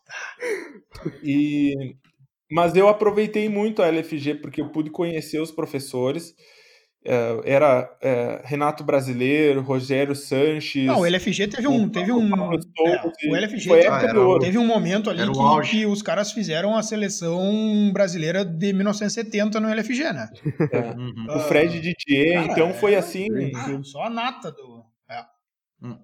[1.23, 1.95] E
[2.49, 6.34] mas eu aproveitei muito a LFG porque eu pude conhecer os professores
[7.46, 10.86] era é, Renato Brasileiro, Rogério Sanches.
[10.86, 11.88] Não, o LFG teve um.
[11.88, 16.32] Teve um é, o LFG foi teve, teve um momento ali que, que, os caras
[16.32, 20.30] fizeram a seleção brasileira de 1970 no LFG, né?
[20.72, 21.26] É, uhum.
[21.30, 23.28] O Fred Didier, cara, então foi é, assim.
[23.56, 24.84] Ah, só a nata do.
[25.10, 25.24] É.
[25.82, 25.98] Hum.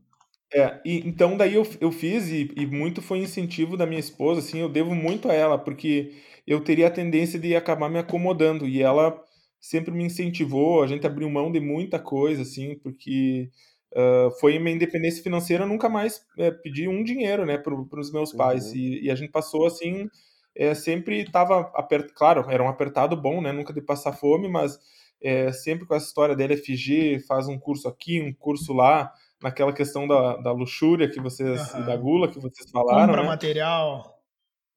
[0.54, 4.39] É, e, então daí eu, eu fiz, e, e, muito foi incentivo da minha esposa,
[4.39, 6.13] assim, eu devo muito a ela, porque
[6.46, 9.20] eu teria a tendência de acabar me acomodando, e ela
[9.63, 13.49] sempre me incentivou, a gente abriu mão de muita coisa, assim, porque
[13.93, 18.12] uh, foi minha independência financeira, eu nunca mais é, pedi um dinheiro, né, para os
[18.12, 18.71] meus pais.
[18.71, 18.76] Uhum.
[18.76, 20.10] E, e, a gente passou assim,
[20.54, 24.78] é, sempre estava apertado, claro, era um apertado bom, né, nunca de passar fome, mas
[25.23, 29.71] é, sempre com essa história da LFG, faz um curso aqui, um curso lá, naquela
[29.71, 31.86] questão da, da luxúria que vocês, uhum.
[31.86, 33.08] da gula que vocês falaram.
[33.08, 33.30] Compra né?
[33.30, 34.12] material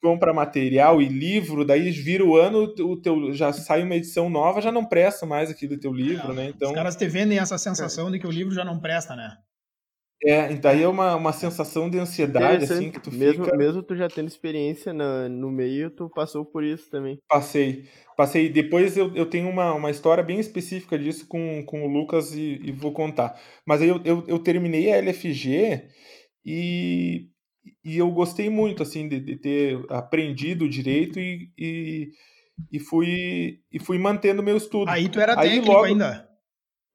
[0.07, 4.61] compra material e livro, daí vira o ano, o teu já sai uma edição nova,
[4.61, 6.53] já não presta mais aquele teu livro, é, né?
[6.55, 9.37] Então os caras te vendem essa sensação de que o livro já não presta, né?
[10.23, 13.57] É, daí é uma, uma sensação de ansiedade, assim, que tu mesmo, fica...
[13.57, 17.19] Mesmo tu já tendo experiência na, no meio, tu passou por isso também.
[17.29, 17.85] Passei,
[18.17, 18.49] passei.
[18.49, 22.61] Depois eu, eu tenho uma, uma história bem específica disso com, com o Lucas e,
[22.63, 23.39] e vou contar.
[23.67, 25.89] Mas aí eu, eu, eu terminei a LFG
[26.45, 27.29] e
[27.85, 32.11] e eu gostei muito assim de, de ter aprendido direito e, e,
[32.73, 34.91] e, fui e fui mantendo meu estudo.
[34.91, 36.29] Aí tu era Aí, técnico logo, ainda?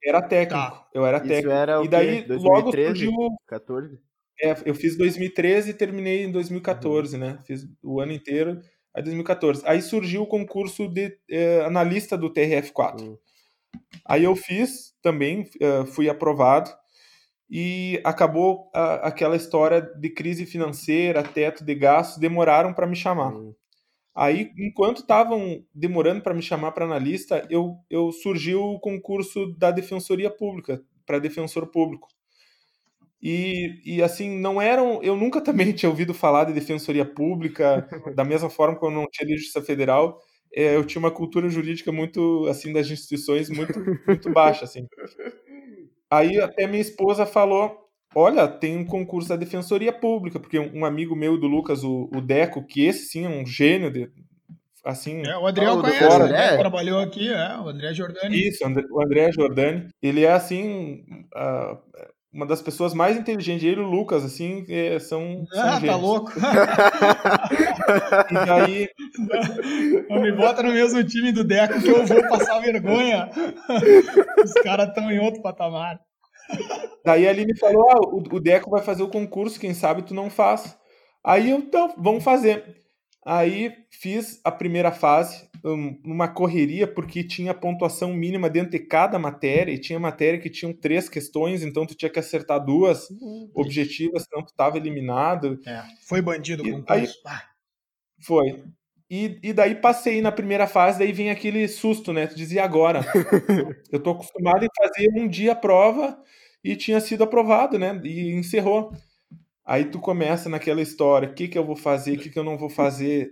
[0.04, 0.64] Era técnico.
[0.64, 0.88] Tá.
[0.94, 1.48] Eu era técnico.
[1.48, 3.12] Isso era e daí 2013, logo surgiu
[3.48, 4.00] 14.
[4.44, 7.22] É, eu fiz 2013 e terminei em 2014, uhum.
[7.22, 7.40] né?
[7.46, 8.60] Fiz o ano inteiro,
[8.96, 9.62] aí 2014.
[9.66, 13.02] Aí surgiu o concurso de eh, analista do TRF4.
[13.02, 13.18] Uhum.
[14.06, 16.72] Aí eu fiz também, uh, fui aprovado
[17.52, 23.34] e acabou a, aquela história de crise financeira, teto de gastos, demoraram para me chamar.
[23.34, 23.54] Uhum.
[24.16, 29.70] Aí, enquanto estavam demorando para me chamar para analista, eu, eu surgiu o concurso da
[29.70, 32.08] Defensoria Pública, para defensor público.
[33.22, 35.02] E, e assim, não eram.
[35.04, 39.06] Eu nunca também tinha ouvido falar de defensoria pública, da mesma forma que eu não
[39.12, 40.20] tinha de justiça federal.
[40.54, 43.74] É, eu tinha uma cultura jurídica muito, assim, das instituições muito,
[44.06, 44.86] muito baixa, assim.
[46.12, 47.78] Aí até minha esposa falou:
[48.14, 52.22] Olha, tem um concurso da Defensoria Pública, porque um amigo meu do Lucas, o, o
[52.22, 54.10] Deco, que esse sim é um gênio de,
[54.84, 55.26] assim.
[55.26, 56.58] É, o Adriel conhece, fora, né?
[56.58, 58.50] Trabalhou aqui, é, o André Jordani.
[58.50, 59.88] Isso, o André Jordani.
[60.02, 61.06] Ele é assim.
[61.34, 61.78] Uh,
[62.34, 65.80] uma das pessoas mais inteligentes, ele e o Lucas, assim, é, são, são Ah, tá
[65.80, 65.92] gênios.
[65.92, 66.32] tá louco.
[68.32, 68.90] e daí...
[70.10, 73.30] Não me bota no mesmo time do Deco que eu vou passar vergonha.
[74.44, 76.00] Os caras estão em outro patamar.
[77.06, 78.00] Daí ele me falou, ah,
[78.36, 80.78] o Deco vai fazer o concurso, quem sabe tu não faz.
[81.24, 82.81] Aí eu, então, vamos fazer.
[83.26, 85.48] Aí fiz a primeira fase,
[86.04, 90.74] uma correria, porque tinha pontuação mínima dentro de cada matéria, e tinha matéria que tinham
[90.74, 93.52] três questões, então tu tinha que acertar duas uhum.
[93.54, 95.60] objetivas, senão tu estava eliminado.
[95.68, 97.44] É, foi bandido com aí, ah.
[98.24, 98.64] Foi.
[99.10, 102.28] E, e daí passei na primeira fase, daí vem aquele susto, né?
[102.28, 103.02] Tu dizia agora.
[103.92, 106.18] eu tô acostumado em fazer um dia a prova
[106.64, 108.00] e tinha sido aprovado, né?
[108.06, 108.94] E encerrou.
[109.66, 112.44] Aí tu começa naquela história, o que que eu vou fazer, o que que eu
[112.44, 113.32] não vou fazer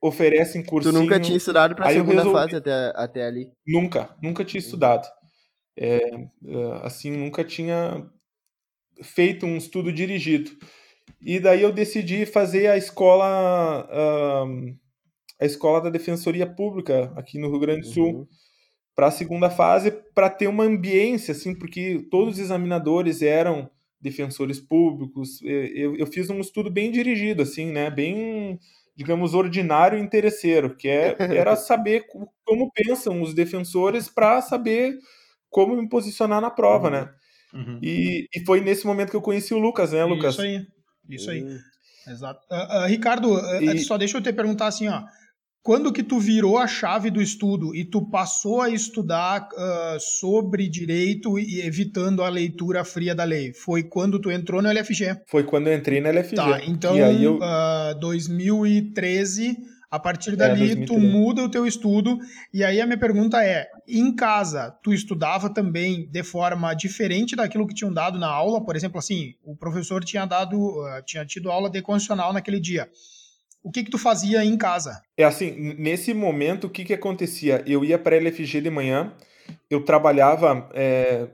[0.00, 0.94] oferecem cursinho.
[0.94, 2.38] Tu nunca tinha estudado para a segunda resolvi...
[2.38, 3.50] fase até, até ali?
[3.66, 5.06] Nunca, nunca tinha estudado.
[5.78, 6.26] É, é,
[6.82, 8.08] assim, nunca tinha
[9.02, 10.50] feito um estudo dirigido.
[11.20, 13.88] E daí eu decidi fazer a escola
[15.38, 18.26] a escola da Defensoria Pública aqui no Rio Grande do Sul uhum.
[18.94, 24.60] para a segunda fase para ter uma ambiência assim, porque todos os examinadores eram defensores
[24.60, 25.40] públicos.
[25.42, 28.58] Eu, eu fiz um estudo bem dirigido assim, né, bem
[28.96, 32.06] digamos, ordinário e interesseiro, que é, era saber
[32.44, 34.98] como pensam os defensores para saber
[35.50, 37.00] como me posicionar na prova, né?
[37.00, 37.06] uhum.
[37.06, 37.72] né?
[37.72, 37.78] Uhum.
[37.82, 40.34] E, e foi nesse momento que eu conheci o Lucas, né, Lucas?
[40.34, 40.66] Isso aí,
[41.08, 41.42] isso aí.
[41.42, 41.58] Uhum.
[42.08, 42.40] Exato.
[42.50, 43.78] Uh, uh, Ricardo, e...
[43.80, 45.02] só deixa eu te perguntar assim, ó.
[45.66, 50.68] Quando que tu virou a chave do estudo e tu passou a estudar uh, sobre
[50.68, 53.52] direito e evitando a leitura fria da lei?
[53.52, 55.22] Foi quando tu entrou no LFG?
[55.26, 56.36] Foi quando eu entrei no LFG.
[56.36, 57.38] Tá, então, eu...
[57.38, 59.56] uh, 2013,
[59.90, 62.16] a partir é, dali é, tu muda o teu estudo
[62.54, 67.66] e aí a minha pergunta é, em casa, tu estudava também de forma diferente daquilo
[67.66, 68.64] que tinham dado na aula?
[68.64, 72.88] Por exemplo, assim, o professor tinha dado, uh, tinha tido aula de constitucional naquele dia
[73.66, 75.02] o que que tu fazia em casa?
[75.16, 77.64] É assim, nesse momento, o que que acontecia?
[77.66, 79.12] Eu ia para a LFG de manhã,
[79.68, 81.26] eu trabalhava é,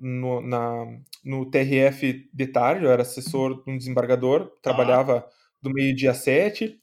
[0.00, 0.86] no, na,
[1.22, 5.30] no TRF de tarde, eu era assessor de um desembargador, trabalhava ah.
[5.60, 6.80] do meio-dia sete,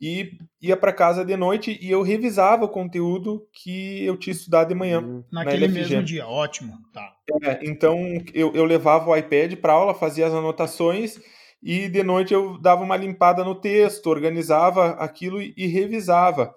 [0.00, 4.68] e ia para casa de noite e eu revisava o conteúdo que eu tinha estudado
[4.68, 5.00] de manhã.
[5.02, 5.22] Hum.
[5.30, 6.78] Naquele na mesmo dia, ótimo.
[6.90, 7.14] Tá.
[7.42, 7.98] É, então
[8.32, 11.20] eu, eu levava o iPad para aula, fazia as anotações
[11.62, 16.54] e de noite eu dava uma limpada no texto, organizava aquilo e, revisava.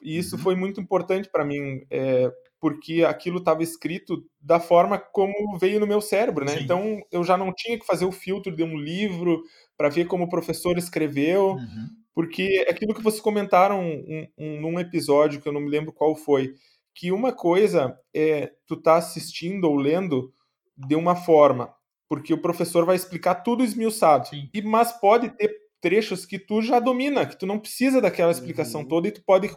[0.00, 0.42] E isso uhum.
[0.42, 5.86] foi muito importante para mim, é, porque aquilo estava escrito da forma como veio no
[5.86, 6.52] meu cérebro, né?
[6.52, 6.62] Sim.
[6.62, 9.42] Então eu já não tinha que fazer o filtro de um livro
[9.76, 11.88] para ver como o professor escreveu, uhum.
[12.14, 15.92] porque é aquilo que vocês comentaram um, um, num episódio que eu não me lembro
[15.92, 16.54] qual foi,
[16.94, 20.32] que uma coisa é tu tá assistindo ou lendo
[20.76, 21.74] de uma forma,
[22.14, 24.28] porque o professor vai explicar tudo esmiuçado.
[24.28, 24.48] Sim.
[24.54, 25.50] E, mas pode ter
[25.80, 28.88] trechos que tu já domina, que tu não precisa daquela explicação uhum.
[28.88, 29.50] toda e tu pode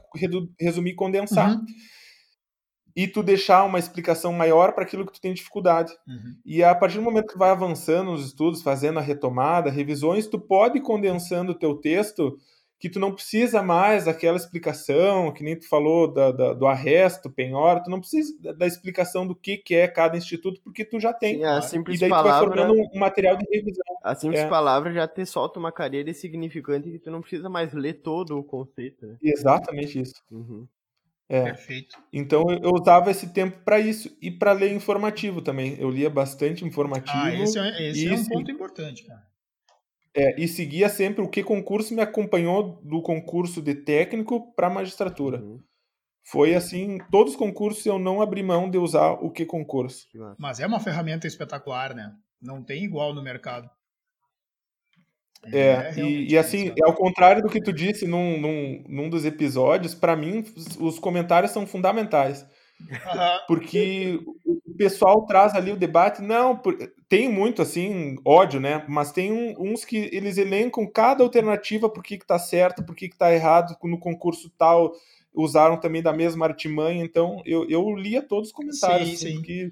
[0.60, 1.52] resumir e condensar.
[1.52, 1.65] Uhum.
[2.96, 5.93] E tu deixar uma explicação maior para aquilo que tu tem dificuldade.
[6.08, 6.36] Uhum.
[6.43, 10.39] E a partir do momento que vai avançando nos estudos, fazendo a retomada, revisões, tu
[10.39, 12.38] pode ir condensando o teu texto
[12.80, 17.30] que tu não precisa mais daquela explicação, que nem tu falou da, da, do arresto,
[17.30, 21.12] penhora, tu não precisa da, explicação do que, que é cada instituto, porque tu já
[21.12, 21.38] tem.
[21.38, 23.84] Sim, a simples e daí palavra, tu vai formando um, material de revisão.
[24.04, 24.48] A simples é.
[24.48, 28.44] palavra já te solta uma carreira significante que tu não precisa mais ler todo o
[28.44, 29.08] conceito.
[29.08, 29.18] Né?
[29.24, 30.22] Exatamente isso.
[30.30, 30.68] Uhum.
[31.30, 31.44] É.
[31.44, 31.98] Perfeito.
[32.13, 35.76] Então eu usava esse tempo para isso e para ler informativo também.
[35.80, 37.18] Eu lia bastante informativo.
[37.18, 39.26] Ah, esse é, esse é um ponto importante, cara.
[40.19, 45.39] É, e seguia sempre o que concurso me acompanhou do concurso de técnico para magistratura.
[45.39, 45.62] Uhum.
[46.23, 50.08] Foi assim, todos os concursos eu não abri mão de usar o que concurso.
[50.39, 52.15] Mas é uma ferramenta espetacular, né?
[52.41, 53.69] Não tem igual no mercado.
[55.53, 59.10] É, é e, e, assim, é ao contrário do que tu disse num, num, num
[59.12, 60.43] dos episódios, para mim
[60.80, 62.41] os comentários são fundamentais.
[62.82, 63.39] Uhum.
[63.47, 64.19] Porque
[64.78, 66.62] pessoal traz ali o debate, não,
[67.10, 68.86] tem muito assim, ódio, né?
[68.88, 72.96] Mas tem um, uns que eles elencam cada alternativa por que, que tá certo, por
[72.96, 74.94] que, que tá errado, no concurso tal
[75.34, 79.36] usaram também da mesma artimanha, então eu, eu lia todos os comentários, sim, assim, sim.
[79.36, 79.72] porque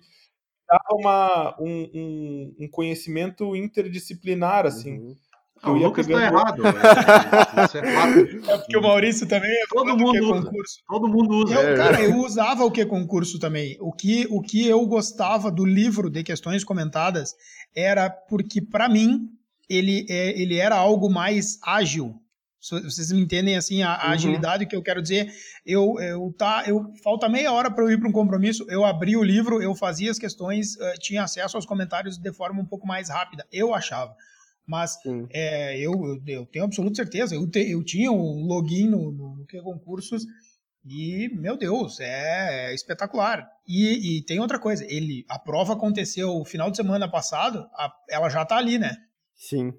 [0.68, 5.00] dava uma, um, um, um, conhecimento interdisciplinar, assim.
[5.00, 5.15] Uhum.
[5.62, 6.62] Ah, o Lucas está errado.
[6.65, 10.44] é, é porque o Maurício também é todo mundo usa.
[10.44, 10.80] concurso.
[10.88, 11.56] Todo mundo usa.
[11.56, 11.76] Eu, é.
[11.76, 13.78] cara, eu usava o que concurso também.
[13.80, 17.34] O que, o que eu gostava do livro de questões comentadas
[17.76, 19.30] era porque, para mim,
[19.70, 22.15] ele, é, ele era algo mais ágil.
[22.62, 24.13] Vocês me entendem assim a, a uhum.
[24.13, 25.32] agilidade que eu quero dizer?
[25.63, 28.65] Eu, eu tá, eu falta meia hora para eu ir para um compromisso.
[28.70, 32.60] Eu abri o livro, eu fazia as questões, uh, tinha acesso aos comentários de forma
[32.60, 33.46] um pouco mais rápida.
[33.52, 34.15] Eu achava.
[34.67, 34.97] Mas
[35.32, 35.93] é, eu,
[36.25, 37.36] eu tenho absoluta certeza.
[37.36, 40.25] Eu, te, eu tinha um login no, no, no que concursos
[40.88, 43.49] e, meu Deus, é, é espetacular.
[43.67, 47.91] E, e, tem outra coisa, ele, a prova aconteceu o final de semana passado, a,
[48.10, 48.95] ela já está ali, né?
[49.36, 49.73] Sim.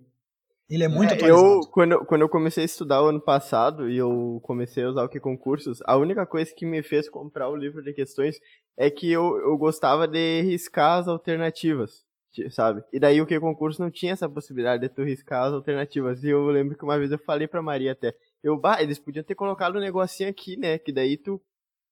[0.69, 1.47] Ele é muito é, atualizado.
[1.47, 5.05] Eu, quando, quando eu comecei a estudar o ano passado e eu comecei a usar
[5.05, 8.41] o que concursos, a única coisa que me fez comprar o livro de questões
[8.77, 12.06] é que eu, eu gostava de riscar as alternativas
[12.51, 12.83] sabe?
[12.93, 16.23] E daí o que concurso não tinha essa possibilidade de tu riscar as alternativas.
[16.25, 19.25] E eu lembro que uma vez eu falei pra Maria até, eu, bah, eles podiam
[19.25, 20.79] ter colocado um negocinho aqui, né?
[20.79, 21.41] Que daí tu,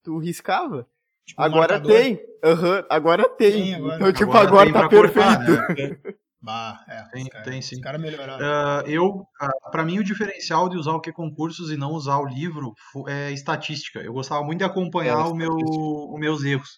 [0.03, 0.87] tu riscava.
[1.27, 2.15] Tipo, agora tem.
[2.45, 3.53] Uhum, agora tem.
[3.53, 3.97] tem agora.
[3.97, 5.23] Então, tipo, agora, agora tá perfeito.
[5.23, 6.15] Cortar, né?
[6.45, 7.81] Bah, é, tem, cara, tem sim.
[7.99, 8.45] Melhoraram.
[8.45, 12.19] Uh, eu, uh, para mim, o diferencial de usar o que concursos e não usar
[12.19, 12.75] o livro
[13.09, 14.01] é estatística.
[14.01, 16.77] Eu gostava muito de acompanhar é, o meu, os meus erros.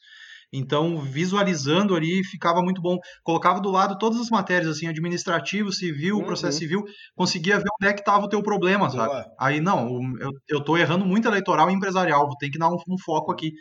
[0.53, 2.99] Então, visualizando ali, ficava muito bom.
[3.23, 6.25] Colocava do lado todas as matérias, assim, administrativo, civil, uhum.
[6.25, 9.25] processo civil, conseguia ver onde é que estava o teu problema, sabe?
[9.39, 12.77] Aí, não, eu, eu tô errando muito eleitoral e empresarial, vou ter que dar um,
[12.89, 13.53] um foco aqui.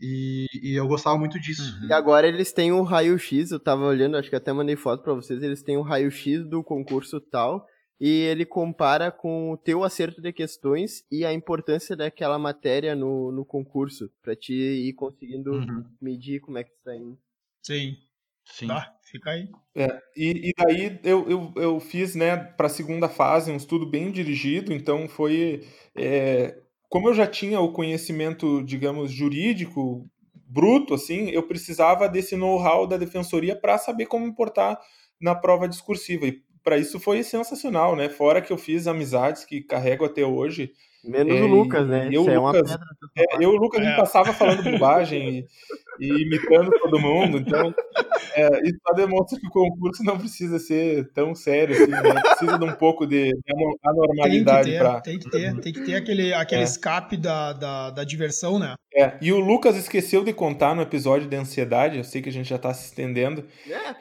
[0.00, 1.78] E, e, eu gostava muito disso.
[1.80, 1.88] Uhum.
[1.88, 5.14] E agora eles têm um raio-x, eu tava olhando, acho que até mandei foto para
[5.14, 7.66] vocês, eles têm um raio-x do concurso tal,
[8.00, 13.32] e ele compara com o teu acerto de questões e a importância daquela matéria no,
[13.32, 15.84] no concurso, para te ir conseguindo uhum.
[16.00, 17.18] medir como é que está indo.
[17.62, 17.96] Sim.
[18.44, 18.68] Sim.
[18.68, 19.48] Tá, fica aí.
[19.74, 23.84] É, e, e daí eu, eu, eu fiz, né, para a segunda fase, um estudo
[23.84, 25.66] bem dirigido, então foi.
[25.96, 26.56] É,
[26.88, 30.08] como eu já tinha o conhecimento, digamos, jurídico
[30.48, 34.80] bruto, assim, eu precisava desse know-how da defensoria para saber como importar
[35.20, 36.26] na prova discursiva.
[36.26, 38.08] E para isso foi sensacional, né?
[38.08, 40.72] Fora que eu fiz amizades que carrego até hoje.
[41.04, 42.08] Menos é, o Lucas, né?
[42.10, 42.76] Eu, é Lucas,
[43.16, 43.96] é, eu o Lucas, a gente é.
[43.96, 45.46] passava falando bobagem
[46.00, 47.38] e, e, imitando todo mundo.
[47.38, 47.72] Então,
[48.34, 52.20] é, isso só demonstra que o concurso não precisa ser tão sério assim, né?
[52.20, 55.00] Precisa de um pouco de, de anormalidade para.
[55.02, 56.64] Tem que ter, tem que ter aquele, aquele é.
[56.64, 58.74] escape da, da, da, diversão, né?
[58.92, 62.32] É, e o Lucas esqueceu de contar no episódio de ansiedade, eu sei que a
[62.32, 63.44] gente já está se estendendo,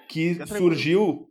[0.10, 1.30] que surgiu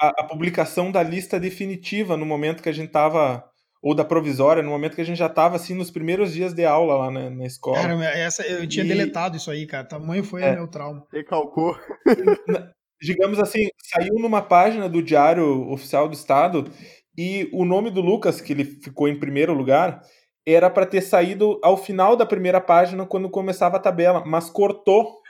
[0.00, 3.44] a, a, publicação da lista definitiva no momento que a gente estava
[3.80, 6.64] ou da provisória, no momento que a gente já estava assim nos primeiros dias de
[6.64, 7.80] aula lá na, na escola.
[7.80, 8.88] Cara, essa, eu tinha e...
[8.88, 9.84] deletado isso aí, cara.
[9.84, 10.50] Tamanho foi é.
[10.50, 11.06] o meu trauma.
[11.12, 11.78] Recalcou.
[13.00, 16.68] Digamos assim, saiu numa página do Diário Oficial do Estado
[17.16, 20.02] e o nome do Lucas, que ele ficou em primeiro lugar,
[20.44, 25.20] era para ter saído ao final da primeira página quando começava a tabela, mas cortou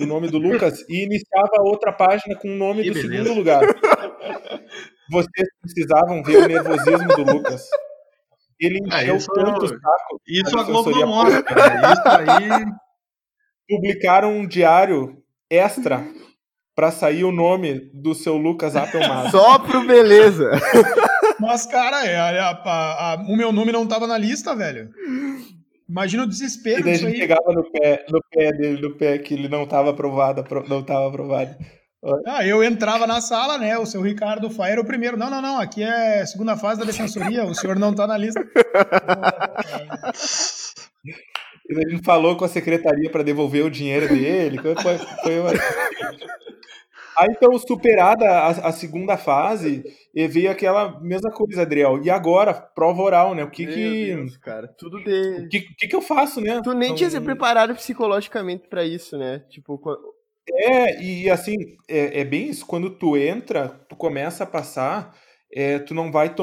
[0.00, 3.24] o nome do Lucas e iniciava outra página com o nome que do beleza.
[3.24, 3.62] segundo lugar.
[5.10, 7.68] Vocês precisavam ver o nervosismo do Lucas.
[8.58, 10.20] Ele ah, encheu ah, tanto o saco.
[10.26, 11.92] Isso a Globo não mostra, cara.
[11.92, 12.64] Isso aí.
[13.68, 16.06] Publicaram um diário extra
[16.74, 19.30] para sair o nome do seu Lucas Appelmaster.
[19.30, 20.50] Só pro beleza.
[21.38, 24.90] Mas, cara, é, a, a, a, o meu nome não tava na lista, velho.
[25.88, 27.14] Imagina o desespero e daí disso a aí.
[27.14, 30.82] gente pegava no pé, no pé dele, no pé que ele não tava aprovado, não
[30.82, 31.56] tava aprovado.
[32.26, 33.78] Ah, eu entrava na sala, né?
[33.78, 35.16] O seu Ricardo Fai era o primeiro.
[35.16, 35.58] Não, não, não.
[35.58, 37.44] Aqui é a segunda fase da defensoria.
[37.44, 38.44] O senhor não tá na lista.
[41.66, 44.58] E a gente falou com a secretaria para devolver o dinheiro dele.
[44.58, 45.50] Foi, foi uma...
[47.16, 49.84] Aí então, superada a, a, segunda fase,
[50.14, 52.02] veio aquela mesma coisa, Adriel.
[52.02, 53.44] E agora, prova oral, né?
[53.44, 54.06] O que Meu que.
[54.06, 55.44] Deus, cara, tudo de.
[55.44, 56.60] O que, que, que eu faço, né?
[56.62, 56.96] Tu nem então...
[56.96, 59.40] tinha se preparado psicologicamente para isso, né?
[59.50, 59.80] Tipo.
[60.50, 61.56] É, e assim,
[61.88, 62.66] é, é, bem isso.
[62.66, 65.14] Quando tu entra, tu começa a passar,
[65.52, 66.34] é, tu não vai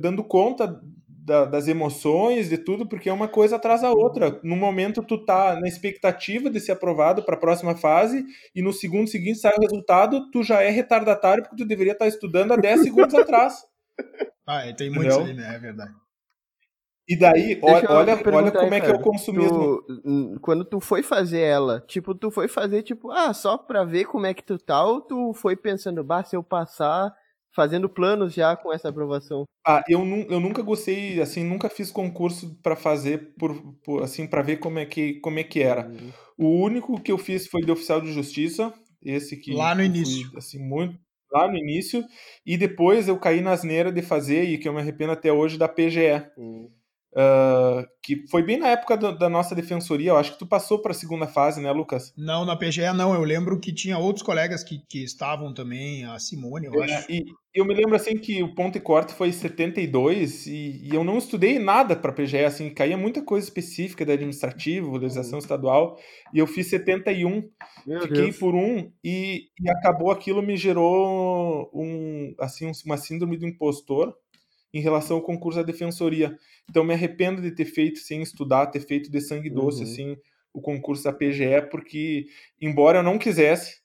[0.00, 0.80] dando conta
[1.28, 4.40] da, das emoções, de tudo, porque é uma coisa atrás da outra.
[4.42, 8.24] No momento, tu tá na expectativa de ser aprovado para a próxima fase,
[8.54, 12.08] e no segundo seguinte sai o resultado, tu já é retardatário, porque tu deveria estar
[12.08, 13.62] estudando há 10 segundos atrás.
[14.46, 15.54] Ah, é, tem muito aí, né?
[15.54, 15.92] É verdade.
[17.06, 19.82] E daí, olha, olha, olha como é que é o consumismo.
[19.82, 24.04] Tu, quando tu foi fazer ela, tipo, tu foi fazer, tipo, ah, só pra ver
[24.04, 27.14] como é que tu tá, ou tu foi pensando, bah, se eu passar,
[27.58, 29.42] fazendo planos já com essa aprovação?
[29.66, 29.98] Ah, eu,
[30.30, 34.78] eu nunca gostei, assim, nunca fiz concurso para fazer, por, por, assim, para ver como
[34.78, 35.88] é que, como é que era.
[35.88, 36.12] Uhum.
[36.38, 39.52] O único que eu fiz foi de oficial de justiça, esse que...
[39.52, 40.28] Lá no início.
[40.28, 40.96] Fui, assim, muito
[41.32, 42.04] lá no início,
[42.46, 45.58] e depois eu caí na asneira de fazer, e que eu me arrependo até hoje,
[45.58, 46.22] da PGE.
[46.36, 46.70] Uhum.
[47.18, 50.10] Uh, que foi bem na época do, da nossa defensoria.
[50.10, 52.14] Eu acho que tu passou para a segunda fase, né, Lucas?
[52.16, 53.12] Não, na PGE não.
[53.12, 57.10] Eu lembro que tinha outros colegas que, que estavam também, a Simone, eu é, acho.
[57.10, 61.02] E eu me lembro assim que o ponto e corte foi 72 e, e eu
[61.02, 65.98] não estudei nada para PGE, assim, caía muita coisa específica da administrativo, legislação estadual,
[66.32, 67.50] e eu fiz 71.
[67.84, 68.38] Meu fiquei Deus.
[68.38, 74.14] por um e, e acabou aquilo me gerou um assim uma síndrome do impostor
[74.72, 76.38] em relação ao concurso da defensoria.
[76.68, 79.90] Então me arrependo de ter feito sem estudar, ter feito de sangue doce uhum.
[79.90, 80.16] assim
[80.52, 82.26] o concurso da PGE, porque
[82.60, 83.80] embora eu não quisesse,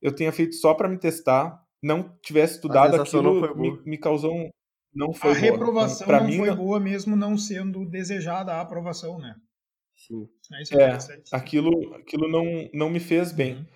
[0.00, 4.50] eu tenha feito só para me testar, não tivesse estudado aquilo, me, me, causou um
[4.94, 5.44] não foi a boa.
[5.44, 6.56] reprovação não, não foi não...
[6.56, 9.36] boa mesmo não sendo desejada a aprovação, né?
[9.94, 10.28] Sim.
[10.72, 10.98] É, é
[11.32, 13.56] aquilo, aquilo não, não me fez bem.
[13.56, 13.66] Uhum.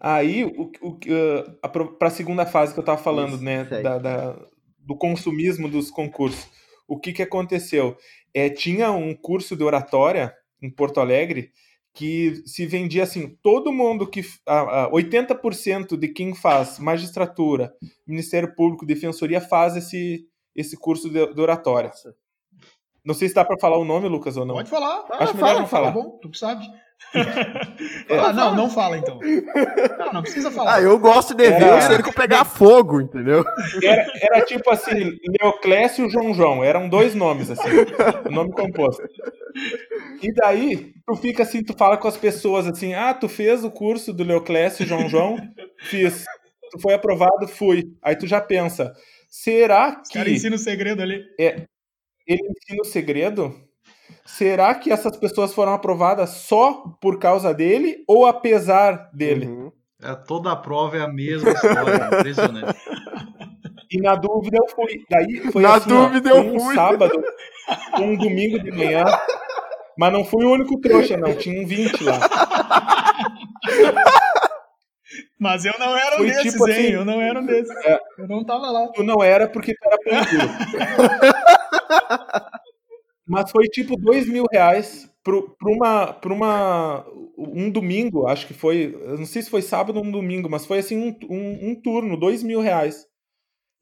[0.00, 3.98] Aí, o, o, uh, para a segunda fase que eu estava falando, Isso, né, da,
[3.98, 4.36] da,
[4.82, 6.48] do consumismo dos concursos.
[6.86, 7.96] O que, que aconteceu?
[8.34, 11.52] É, tinha um curso de oratória em Porto Alegre
[11.94, 14.22] que se vendia assim, todo mundo que.
[14.46, 17.74] A, a 80% de quem faz magistratura,
[18.06, 21.92] Ministério Público, Defensoria faz esse, esse curso de, de oratória.
[23.04, 24.54] Não sei se dá para falar o nome, Lucas, ou não.
[24.54, 25.04] Pode falar.
[25.10, 25.92] Acho ah, melhor não falar.
[25.92, 26.64] Fala, bom, tu que sabe.
[28.08, 28.18] É.
[28.18, 29.18] Ah, não, não fala então.
[29.98, 30.76] Não, não precisa falar.
[30.76, 33.44] Ah, eu gosto de ver o cerco pegar fogo, entendeu?
[33.82, 37.68] Era, era tipo assim, Neoclésio e João João, eram dois nomes, assim,
[38.26, 39.02] o nome composto.
[40.22, 43.70] E daí, tu fica assim, tu fala com as pessoas assim, ah, tu fez o
[43.70, 45.36] curso do Neoclésio e João João?
[45.80, 46.24] Fiz.
[46.70, 47.46] Tu foi aprovado?
[47.46, 47.84] Fui.
[48.02, 48.92] Aí tu já pensa,
[49.28, 50.10] será que...
[50.10, 51.22] O cara ensina o segredo ali.
[51.38, 51.66] É,
[52.26, 53.54] ele ensina o segredo?
[54.24, 59.46] Será que essas pessoas foram aprovadas só por causa dele ou apesar dele?
[59.46, 59.72] Uhum.
[60.02, 62.78] É, toda a prova é a mesma história, impressionante.
[63.90, 65.04] E na dúvida eu fui.
[65.08, 66.74] Daí foi na assim, dúvida ó, eu um fui.
[66.74, 67.24] sábado,
[68.00, 69.04] um domingo de manhã.
[69.96, 71.34] Mas não fui o único trouxa, não.
[71.34, 72.18] Tinha um 20 lá.
[75.38, 76.74] Mas eu não era um desses, tipo hein?
[76.74, 77.76] Assim, eu não era um desses.
[77.84, 78.88] É, eu não tava lá.
[78.94, 80.12] Tu não era porque tu era pão
[83.26, 87.06] Mas foi tipo dois mil reais para uma, pra uma,
[87.38, 90.80] um domingo, acho que foi, não sei se foi sábado ou um domingo, mas foi
[90.80, 93.06] assim um, um, um turno, dois mil reais.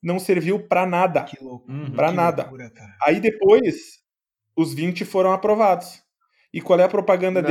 [0.03, 1.25] Não serviu para nada.
[1.25, 1.91] Que loucura.
[1.95, 2.43] Pra que nada.
[2.45, 2.73] Loucura,
[3.05, 4.01] Aí depois,
[4.57, 6.03] os 20 foram aprovados.
[6.53, 7.49] E qual é a propaganda não,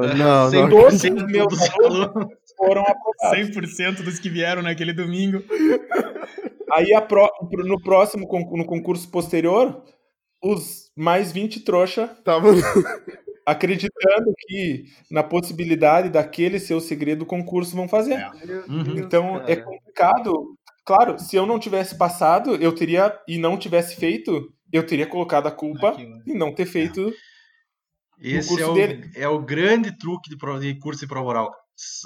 [0.00, 0.14] dele?
[0.14, 0.70] Não, não.
[0.70, 3.50] Todos os meus alunos foram aprovados.
[3.50, 5.42] 100% dos que vieram naquele domingo.
[6.72, 7.30] Aí pro,
[7.64, 8.26] no próximo,
[8.56, 9.84] no concurso posterior,
[10.42, 12.48] os mais 20 trouxa Tava...
[13.44, 18.14] acreditando que na possibilidade daquele ser o segredo do concurso vão fazer.
[18.14, 18.30] É.
[18.68, 18.98] Uhum.
[18.98, 20.56] Então é complicado.
[20.84, 25.46] Claro, se eu não tivesse passado, eu teria e não tivesse feito, eu teria colocado
[25.46, 26.22] a culpa Aquilo.
[26.26, 27.12] em não ter feito.
[28.20, 28.30] É.
[28.30, 29.10] Esse é o, dele.
[29.16, 31.50] é o grande truque de, de curso de prova oral.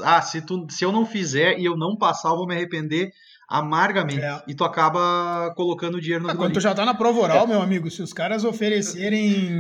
[0.03, 3.11] Ah, se, tu, se eu não fizer e eu não passar, eu vou me arrepender
[3.49, 4.23] amargamente.
[4.23, 4.43] É.
[4.49, 7.47] E tu acaba colocando dinheiro no é, Quando tu já tá na prova oral, é.
[7.49, 9.51] meu amigo, se os caras oferecerem,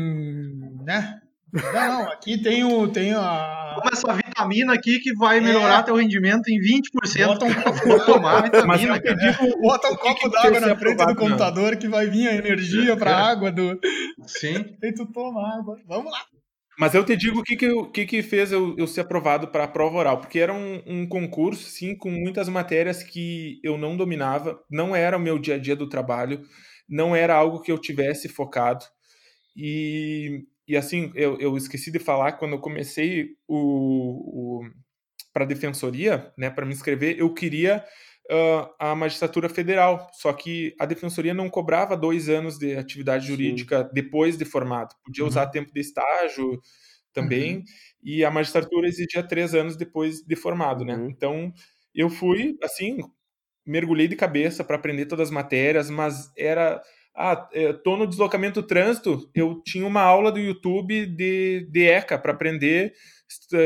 [0.84, 1.20] né?
[1.52, 5.82] Não, não, aqui tem, o, tem a, toma essa vitamina aqui que vai melhorar é.
[5.82, 7.26] teu rendimento em 20%.
[7.26, 11.78] Bota um copo tomar vitamina, digo, Bota um copo d'água na frente do computador não.
[11.78, 13.78] que vai vir a energia para a água do.
[14.26, 14.76] Sim.
[14.82, 15.76] E tu toma água.
[15.86, 16.18] Vamos lá.
[16.78, 19.64] Mas eu te digo o que, que, que, que fez eu, eu ser aprovado para
[19.64, 23.96] a prova oral, porque era um, um, concurso, sim, com muitas matérias que eu não
[23.96, 26.42] dominava, não era o meu dia a dia do trabalho,
[26.88, 28.84] não era algo que eu tivesse focado.
[29.56, 34.70] E, e assim, eu, eu esqueci de falar, quando eu comecei o, o
[35.32, 37.84] para a defensoria, né, para me inscrever, eu queria
[38.30, 40.08] uh, a magistratura federal.
[40.12, 43.90] Só que a defensoria não cobrava dois anos de atividade jurídica Sim.
[43.92, 44.94] depois de formado.
[45.04, 45.28] Podia uhum.
[45.28, 46.60] usar tempo de estágio
[47.12, 47.56] também.
[47.56, 47.64] Uhum.
[48.04, 50.96] E a magistratura exigia três anos depois de formado, né?
[50.96, 51.08] Uhum.
[51.08, 51.52] Então
[51.94, 52.98] eu fui assim,
[53.66, 56.80] mergulhei de cabeça para aprender todas as matérias, mas era
[57.16, 57.48] ah,
[57.82, 62.92] tô no deslocamento trânsito, eu tinha uma aula do YouTube de, de ECA para aprender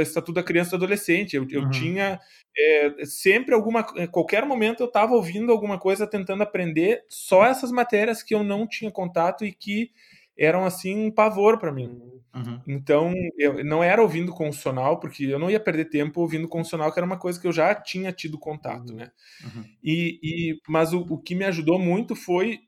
[0.03, 1.37] Estatuto da Criança e do Adolescente.
[1.37, 1.71] Eu, eu uhum.
[1.71, 2.21] tinha
[2.57, 3.85] é, sempre alguma.
[4.09, 8.67] qualquer momento eu estava ouvindo alguma coisa, tentando aprender só essas matérias que eu não
[8.67, 9.91] tinha contato e que
[10.39, 12.01] eram assim um pavor para mim.
[12.35, 12.61] Uhum.
[12.67, 16.99] Então, eu não era ouvindo constitucional, porque eu não ia perder tempo ouvindo constitucional, que
[16.99, 19.11] era uma coisa que eu já tinha tido contato, né?
[19.45, 19.65] Uhum.
[19.83, 22.61] E, e, mas o, o que me ajudou muito foi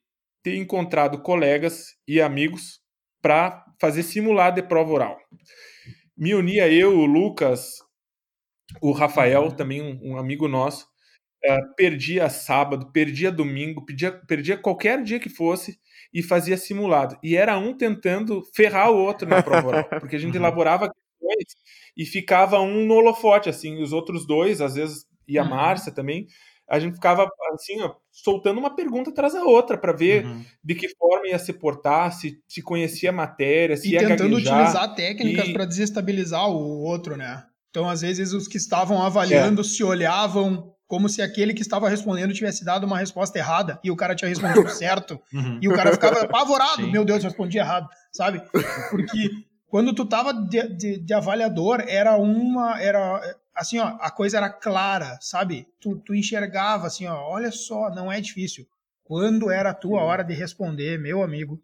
[0.42, 2.80] ter encontrado colegas e amigos
[3.20, 5.18] para fazer simulado de prova oral.
[6.16, 7.78] Me unia eu, o Lucas,
[8.80, 10.86] o Rafael, também um, um amigo nosso,
[11.44, 15.78] uh, perdia sábado, perdia domingo, perdia, perdia qualquer dia que fosse
[16.12, 17.16] e fazia simulado.
[17.22, 20.42] E era um tentando ferrar o outro na prova oral, porque a gente uhum.
[20.42, 21.56] elaborava questões
[21.96, 25.50] e ficava um no holofote, assim, os outros dois, às vezes, e a uhum.
[25.50, 26.26] Márcia também,
[26.72, 30.42] a gente ficava assim, ó, soltando uma pergunta atrás da outra para ver uhum.
[30.64, 34.30] de que forma ia se portar, se, se conhecia a matéria, se e ia tentando
[34.30, 35.52] gaguejar, utilizar técnicas e...
[35.52, 37.44] para desestabilizar o outro, né?
[37.68, 39.64] Então, às vezes, os que estavam avaliando é.
[39.64, 43.96] se olhavam como se aquele que estava respondendo tivesse dado uma resposta errada e o
[43.96, 45.20] cara tinha respondido certo.
[45.30, 45.58] Uhum.
[45.60, 46.90] E o cara ficava apavorado, Sim.
[46.90, 48.42] meu Deus, respondi errado, sabe?
[48.90, 49.30] Porque
[49.66, 52.80] quando tu tava de, de, de avaliador, era uma.
[52.80, 53.20] Era,
[53.54, 55.68] assim, ó, a coisa era clara, sabe?
[55.80, 58.66] Tu, tu enxergava assim, ó, olha só, não é difícil.
[59.04, 61.60] Quando era a tua hora de responder, meu amigo,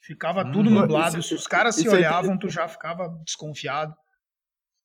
[0.00, 1.18] ficava hum, tudo nublado.
[1.18, 2.38] Isso, Se os caras se é olhavam, é...
[2.38, 3.94] tu já ficava desconfiado.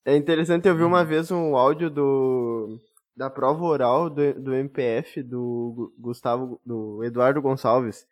[0.05, 2.81] É interessante, eu vi uma vez um áudio do
[3.15, 8.07] da prova oral do, do MPF do Gustavo, do Eduardo Gonçalves,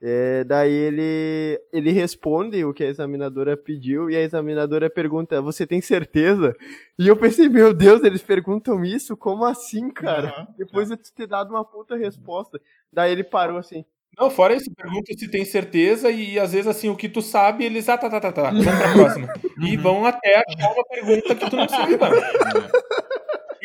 [0.00, 5.66] é, daí ele, ele responde o que a examinadora pediu e a examinadora pergunta: Você
[5.66, 6.54] tem certeza?
[6.98, 9.16] E eu pensei: Meu Deus, eles perguntam isso?
[9.16, 10.34] Como assim, cara?
[10.38, 12.60] Uhum, Depois de ter dado uma puta resposta.
[12.92, 13.84] Daí ele parou assim:
[14.18, 17.64] não, fora isso, pergunta se tem certeza e às vezes assim, o que tu sabe,
[17.64, 19.28] eles, ah, tá, tá, tá, tá, vamos pra próxima.
[19.60, 19.82] e uhum.
[19.82, 21.98] vão até achar uma pergunta que tu não sabe.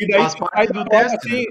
[0.02, 1.16] E daí Faz parte do teste.
[1.16, 1.44] Assim,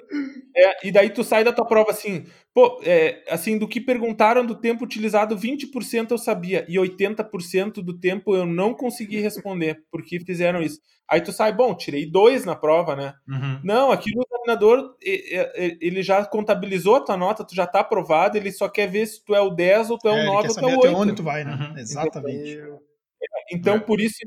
[0.56, 4.46] é, e daí tu sai da tua prova assim, pô, é, assim, do que perguntaram
[4.46, 10.20] do tempo utilizado, 20% eu sabia e 80% do tempo eu não consegui responder, porque
[10.20, 10.80] fizeram isso.
[11.10, 13.14] Aí tu sai, bom, tirei dois na prova, né?
[13.28, 13.60] Uhum.
[13.64, 18.52] Não, aqui no examinador, ele já contabilizou a tua nota, tu já tá aprovado, ele
[18.52, 20.56] só quer ver se tu é o 10 ou tu é, é o 9 ou
[20.56, 20.96] tu é o 8.
[20.96, 21.52] onde tu vai, né?
[21.54, 21.78] Uhum.
[21.78, 22.52] Exatamente.
[22.52, 22.91] Então,
[23.80, 24.18] por isso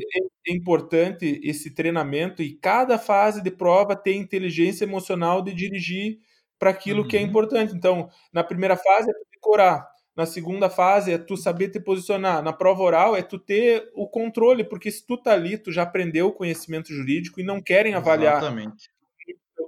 [0.47, 6.19] é importante esse treinamento e cada fase de prova ter inteligência emocional de dirigir
[6.59, 7.09] para aquilo uhum.
[7.09, 7.27] que é uhum.
[7.27, 7.75] importante.
[7.75, 9.87] Então, na primeira fase é tu decorar,
[10.17, 14.09] na segunda fase é tu saber te posicionar, na prova oral é tu ter o
[14.09, 17.95] controle, porque se tu tá ali, tu já aprendeu o conhecimento jurídico e não querem
[17.95, 18.39] avaliar.
[18.39, 18.89] Exatamente.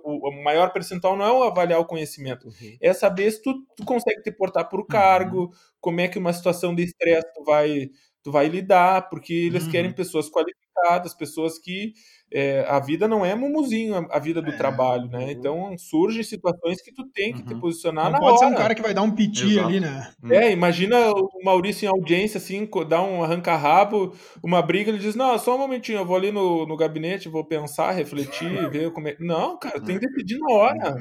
[0.04, 2.76] O, maior percentual não é avaliar o conhecimento, uhum.
[2.80, 5.50] é saber se tu, tu consegue te portar por cargo, uhum.
[5.80, 7.90] como é que uma situação de estresse tu vai
[8.26, 9.70] tu vai lidar, porque eles uhum.
[9.70, 11.92] querem pessoas qualificadas, pessoas que
[12.32, 14.56] é, a vida não é mumuzinho, a, vida do é.
[14.56, 15.26] trabalho, né?
[15.26, 15.30] Uhum.
[15.30, 17.46] Então surgem situações que tu tem que uhum.
[17.46, 18.38] te posicionar não na pode hora.
[18.38, 19.68] ser um cara que vai dar um piti Exato.
[19.68, 20.12] ali, né?
[20.20, 20.32] Uhum.
[20.32, 24.12] É, imagina o Maurício em audiência, assim, dá um arranca-rabo,
[24.42, 27.44] uma briga, ele diz, não, só um momentinho, eu vou ali no, no gabinete, vou
[27.44, 29.16] pensar, refletir, ver como é...
[29.20, 30.96] Não, cara, tem que decidir na hora.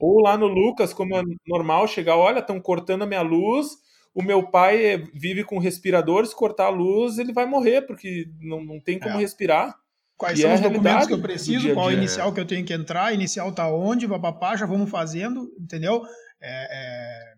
[0.00, 3.76] Ou lá no Lucas, como é normal, chegar, olha, estão cortando a minha luz,
[4.14, 8.80] o meu pai vive com respiradores, cortar a luz, ele vai morrer, porque não, não
[8.80, 9.20] tem como é.
[9.20, 9.74] respirar.
[10.16, 12.72] Quais e são é os documentos que eu preciso, qual inicial que eu tenho que
[12.72, 16.02] entrar, inicial tá onde, papapá, já vamos fazendo, entendeu?
[16.40, 17.32] É, é...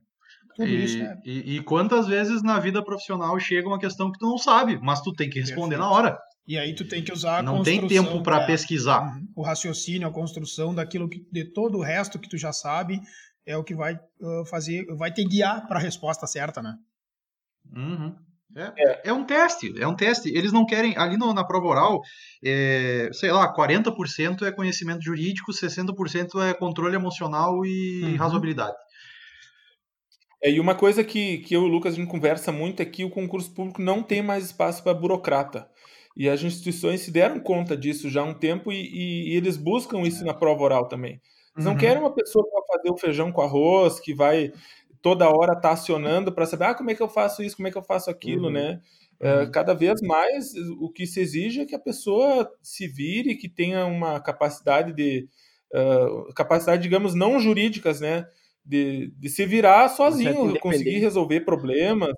[0.56, 1.16] Tudo e, isso, né?
[1.24, 5.00] E, e, quantas vezes na vida profissional chega uma questão que tu não sabe, mas
[5.00, 5.80] tu tem que responder Perfeito.
[5.80, 6.18] na hora.
[6.46, 9.02] E aí tu tem que usar a Não tem tempo para é, pesquisar.
[9.02, 9.26] Uhum.
[9.34, 13.00] O raciocínio, a construção daquilo que de todo o resto que tu já sabe
[13.46, 16.76] é o que vai uh, fazer, vai te guiar para a resposta certa, né?
[17.74, 18.14] Uhum.
[18.56, 19.12] É, é, é.
[19.12, 20.28] um teste, é um teste.
[20.28, 22.00] Eles não querem, ali no, na prova oral,
[22.42, 28.16] é, sei lá, 40% é conhecimento jurídico, 60% é controle emocional e uhum.
[28.16, 28.76] razoabilidade.
[30.42, 32.84] É, e uma coisa que, que eu e o Lucas a gente conversa muito é
[32.84, 35.68] que o concurso público não tem mais espaço para burocrata.
[36.16, 39.56] E as instituições se deram conta disso já há um tempo e, e, e eles
[39.56, 41.20] buscam isso na prova oral também.
[41.54, 41.72] Eles uhum.
[41.72, 44.52] não querem uma pessoa para fazer o feijão com arroz, que vai
[45.00, 47.68] toda hora estar tá acionando para saber ah, como é que eu faço isso, como
[47.68, 48.52] é que eu faço aquilo, uhum.
[48.52, 48.80] né?
[49.20, 49.50] É, uhum.
[49.50, 53.86] cada vez mais o que se exige é que a pessoa se vire, que tenha
[53.86, 55.28] uma capacidade de
[55.72, 58.26] uh, capacidade, digamos, não jurídicas, né?
[58.64, 62.14] de, de se virar sozinho, conseguir resolver problemas,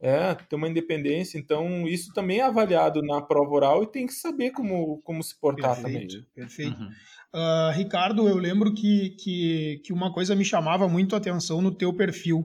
[0.00, 1.38] é, ter uma independência.
[1.38, 5.38] Então, isso também é avaliado na prova oral e tem que saber como, como se
[5.38, 6.26] portar perfeito, também.
[6.34, 6.80] Perfeito.
[6.80, 6.90] Uhum.
[7.34, 11.74] Uh, Ricardo, eu lembro que, que, que uma coisa me chamava muito a atenção no
[11.74, 12.44] teu perfil,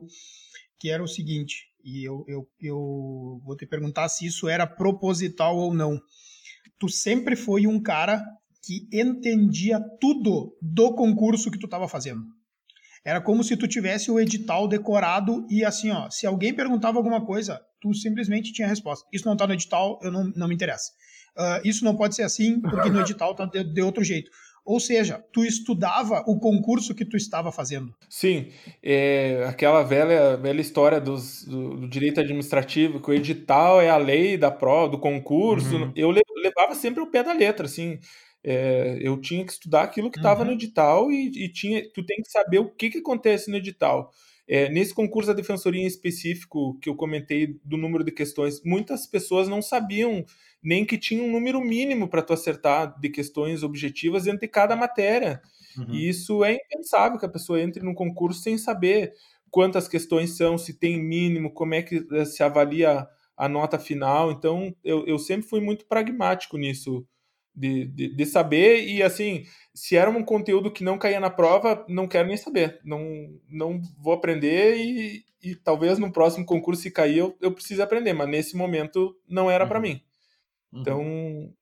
[0.80, 5.56] que era o seguinte, e eu, eu, eu vou te perguntar se isso era proposital
[5.56, 6.00] ou não.
[6.78, 8.20] Tu sempre foi um cara
[8.64, 12.22] que entendia tudo do concurso que tu estava fazendo.
[13.04, 17.24] Era como se tu tivesse o edital decorado e assim, ó, se alguém perguntava alguma
[17.24, 19.06] coisa, tu simplesmente tinha a resposta.
[19.12, 20.90] Isso não tá no edital, eu não, não me interessa.
[21.36, 24.30] Uh, isso não pode ser assim, porque no edital tá de, de, outro jeito.
[24.64, 27.94] Ou seja, tu estudava o concurso que tu estava fazendo.
[28.08, 28.48] Sim,
[28.82, 33.96] é aquela velha, velha história dos, do, do, direito administrativo, que o edital é a
[33.96, 35.76] lei da prova, do concurso.
[35.76, 35.92] Uhum.
[35.96, 37.98] Eu levava sempre o pé da letra, assim.
[38.42, 40.46] É, eu tinha que estudar aquilo que estava uhum.
[40.46, 44.10] no edital e, e, tinha, tu tem que saber o que, que acontece no edital.
[44.48, 49.06] É, nesse concurso da defensoria em específico que eu comentei do número de questões, muitas
[49.06, 50.24] pessoas não sabiam
[50.62, 55.40] nem que tinha um número mínimo para tu acertar de questões objetivas entre cada matéria.
[55.76, 55.94] Uhum.
[55.94, 59.12] E isso é impensável que a pessoa entre num concurso sem saber
[59.50, 63.06] quantas questões são, se tem mínimo, como é que eh, se avalia
[63.36, 64.30] a nota final.
[64.30, 67.06] Então, eu, eu sempre fui muito pragmático nisso
[67.54, 69.44] de, de, de, saber e assim,
[69.74, 73.02] se era um conteúdo que não caía na prova, não quero nem saber, não,
[73.48, 78.12] não vou aprender e, e talvez no próximo concurso se cair eu, eu precise aprender,
[78.12, 79.68] mas nesse momento não era uhum.
[79.68, 80.00] para mim.
[80.72, 80.80] Uhum.
[80.80, 81.02] Então,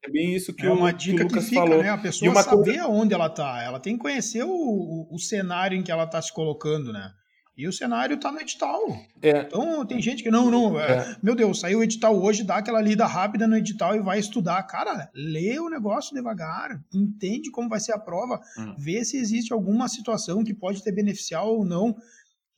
[0.04, 1.82] é bem isso que, é uma o, dica que o Lucas que fica, falou.
[1.82, 1.88] Né?
[1.88, 2.82] A pessoa saber coisa...
[2.82, 6.20] aonde ela tá, ela tem que conhecer o, o, o cenário em que ela está
[6.20, 7.12] se colocando, né?
[7.58, 8.80] E o cenário está no edital.
[9.20, 9.40] É.
[9.40, 10.78] Então tem gente que não, não.
[10.78, 11.16] É, é.
[11.20, 14.62] Meu Deus, saiu o edital hoje, dá aquela lida rápida no edital e vai estudar.
[14.62, 18.76] Cara, lê o negócio devagar, entende como vai ser a prova, hum.
[18.78, 21.96] vê se existe alguma situação que pode ter beneficial ou não.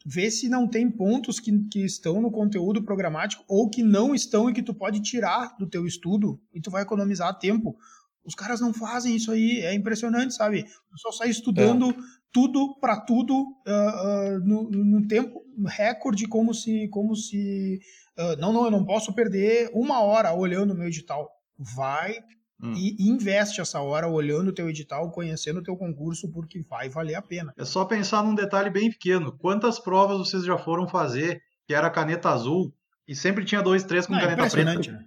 [0.05, 4.49] Vê se não tem pontos que, que estão no conteúdo programático ou que não estão
[4.49, 7.77] e que tu pode tirar do teu estudo e tu vai economizar tempo.
[8.25, 10.61] Os caras não fazem isso aí, é impressionante, sabe?
[10.89, 11.95] O pessoal sai estudando é.
[12.33, 16.89] tudo para tudo uh, uh, no, no, tempo recorde, como se.
[16.89, 17.79] Como se
[18.19, 21.31] uh, não, não, eu não posso perder uma hora olhando o meu edital.
[21.59, 22.17] Vai
[22.63, 22.73] hum.
[22.75, 27.15] e investe essa hora olhando o teu edital, conhecendo o teu concurso, porque vai valer
[27.15, 27.53] a pena.
[27.57, 29.37] É só pensar num detalhe bem pequeno.
[29.39, 32.73] Quantas provas vocês já foram fazer que era caneta azul
[33.07, 34.75] e sempre tinha dois, três com não, caneta é preta?
[34.75, 35.05] Né?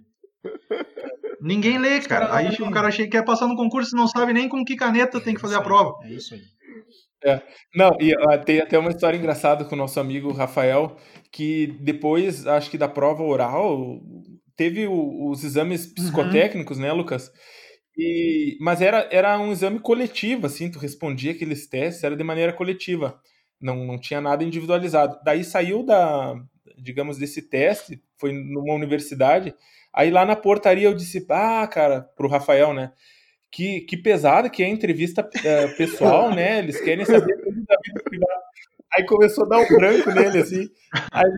[1.40, 2.34] Ninguém lê, cara.
[2.34, 5.18] Aí o cara chega, quer passar no concurso e não sabe nem com que caneta
[5.18, 5.92] é tem que fazer a prova.
[6.02, 6.40] É isso aí.
[7.24, 7.40] É.
[7.74, 10.96] Não, e uh, tem até uma história engraçada com o nosso amigo Rafael,
[11.32, 14.00] que depois, acho que da prova oral,
[14.56, 15.94] teve o, os exames uhum.
[15.94, 16.82] psicotécnicos, uhum.
[16.84, 17.30] né, Lucas?
[17.96, 22.52] E, mas era, era um exame coletivo, assim, tu respondia aqueles testes, era de maneira
[22.52, 23.20] coletiva,
[23.60, 25.18] não, não tinha nada individualizado.
[25.24, 26.34] Daí saiu da,
[26.76, 29.54] digamos, desse teste, foi numa universidade,
[29.94, 32.90] Aí lá na portaria eu disse, ah, cara, pro Rafael, né?
[33.50, 36.58] Que, que pesado que é a entrevista é, pessoal, né?
[36.58, 38.42] Eles querem saber tudo da vida privada.
[38.92, 40.68] Aí começou a dar um branco nele, assim.
[41.12, 41.30] Aí,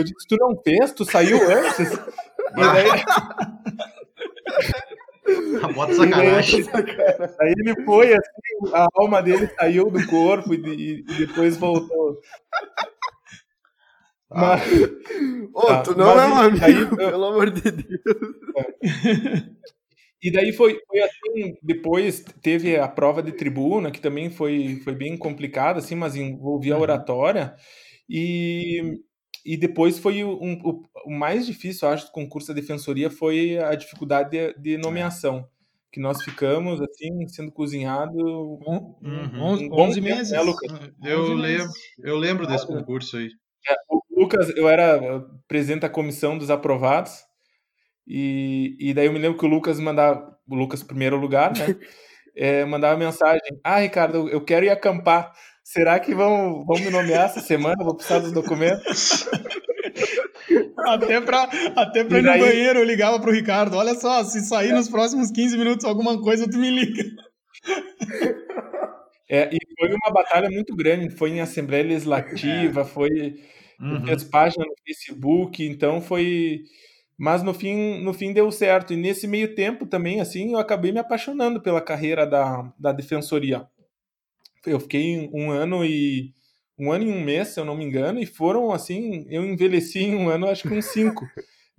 [0.00, 0.92] eu disse, tu não fez?
[0.92, 1.90] Tu saiu antes?
[2.50, 2.90] E daí...
[5.74, 6.66] Bota sacanagem.
[7.40, 12.18] Aí ele foi, assim, a alma dele saiu do corpo e, e depois voltou.
[14.28, 14.60] Mas...
[15.54, 18.00] Ô, tá, tu não é um amigo, aí, pelo amor de Deus.
[18.56, 19.60] É.
[20.22, 24.94] E daí foi, foi assim, depois teve a prova de tribuna, que também foi, foi
[24.94, 26.82] bem complicada, assim, mas envolvia a uhum.
[26.82, 27.54] oratória.
[28.08, 29.00] E,
[29.44, 33.58] e depois foi um, o, o mais difícil, eu acho, do concurso da defensoria foi
[33.58, 35.48] a dificuldade de, de nomeação.
[35.92, 38.96] Que nós ficamos, assim, sendo cozinhado uhum.
[39.02, 40.30] um, 11 meses.
[40.30, 40.70] Né, Lucas?
[41.02, 43.28] Eu, lembro, eu lembro desse concurso aí.
[43.68, 47.24] É, o Lucas, eu era presidente da comissão dos aprovados.
[48.06, 51.76] E, e daí eu me lembro que o Lucas mandava, o Lucas primeiro lugar, né?
[52.36, 55.32] É, mandava mensagem: Ah, Ricardo, eu quero ir acampar.
[55.72, 57.84] Será que vão, vão me nomear essa semana?
[57.84, 59.24] Vou precisar dos documentos.
[60.84, 63.76] até pra, até pra ir no banheiro eu ligava pro Ricardo.
[63.76, 67.04] Olha só, se sair nos próximos 15 minutos alguma coisa, tu me liga.
[69.30, 73.36] É, e foi uma batalha muito grande, foi em Assembleia Legislativa, foi
[73.80, 74.04] uhum.
[74.06, 76.64] fez página no Facebook, então foi.
[77.16, 78.92] Mas no fim, no fim deu certo.
[78.92, 83.68] E nesse meio tempo também, assim, eu acabei me apaixonando pela carreira da, da defensoria.
[84.66, 86.32] Eu fiquei um ano e
[86.78, 90.00] um ano e um mês, se eu não me engano, e foram assim, eu envelheci
[90.00, 91.26] em um ano, acho que uns cinco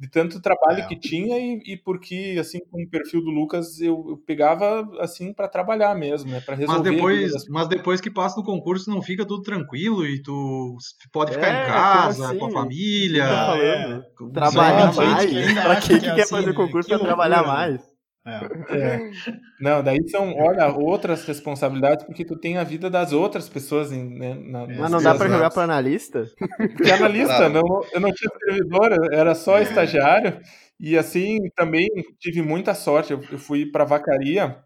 [0.01, 0.87] de tanto trabalho é.
[0.87, 5.31] que tinha e, e, porque assim com o perfil do Lucas eu, eu pegava assim
[5.31, 6.89] para trabalhar mesmo, né, para resolver.
[6.89, 10.75] Mas depois, mas depois que passa no concurso não fica tudo tranquilo e tu
[11.11, 13.23] pode ficar é, em casa assim, com a família.
[13.23, 14.01] É,
[14.33, 15.53] trabalhar mais.
[15.53, 17.90] Para que, que, que, quer assim, fazer concurso para trabalhar mais?
[18.25, 18.77] É.
[18.77, 19.11] É.
[19.59, 23.91] Não, daí são, olha, outras responsabilidades, porque tu tem a vida das outras pessoas.
[23.91, 26.25] Em, né, na, Mas não dá para jogar para analista?
[26.57, 29.63] Porque analista, não, eu não tinha servidor, era só é.
[29.63, 30.39] estagiário.
[30.79, 31.87] E assim, também
[32.19, 33.11] tive muita sorte.
[33.11, 34.63] Eu, eu fui para vacaria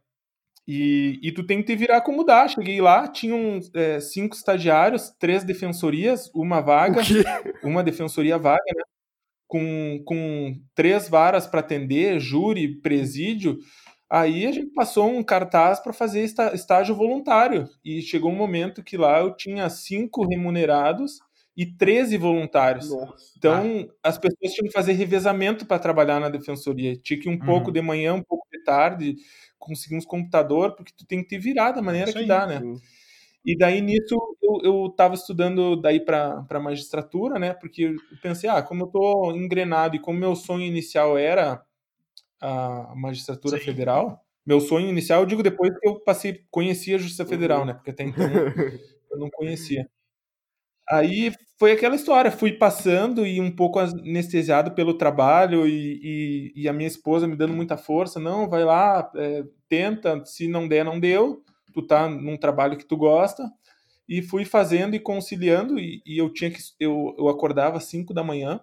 [0.67, 2.47] e, e tu tem que te virar como dá.
[2.47, 7.01] Cheguei lá, tinham é, cinco estagiários, três defensorias, uma vaga,
[7.63, 8.83] uma defensoria vaga, né?
[9.47, 13.57] Com, com três varas para atender, júri, presídio,
[14.09, 16.23] aí a gente passou um cartaz para fazer
[16.53, 17.67] estágio voluntário.
[17.83, 21.19] E chegou um momento que lá eu tinha cinco remunerados
[21.55, 22.89] e 13 voluntários.
[22.89, 23.33] Nossa.
[23.37, 24.09] Então, ah.
[24.09, 26.97] as pessoas tinham que fazer revezamento para trabalhar na defensoria.
[26.97, 27.45] Tinha que ir um uhum.
[27.45, 29.15] pouco de manhã, um pouco de tarde,
[29.57, 32.27] conseguir uns computador, porque tu tem que te virar da maneira Isso que aí.
[32.27, 32.61] dá, né?
[33.45, 37.53] E daí nisso eu, eu tava estudando daí para magistratura, né?
[37.53, 41.63] Porque eu pensei, ah, como eu tô engrenado e como meu sonho inicial era
[42.41, 43.63] a magistratura Sim.
[43.63, 47.65] federal, meu sonho inicial, eu digo depois que eu passei, conhecia a Justiça Federal, uhum.
[47.65, 47.73] né?
[47.75, 48.25] Porque até então
[49.11, 49.87] eu não conhecia.
[50.89, 56.69] Aí foi aquela história, fui passando e um pouco anestesiado pelo trabalho e, e, e
[56.69, 60.83] a minha esposa me dando muita força, não, vai lá, é, tenta, se não der,
[60.83, 61.44] não deu
[61.75, 63.51] tu tá num trabalho que tu gosta,
[64.07, 68.13] e fui fazendo e conciliando, e, e eu tinha que, eu, eu acordava às 5
[68.13, 68.61] da manhã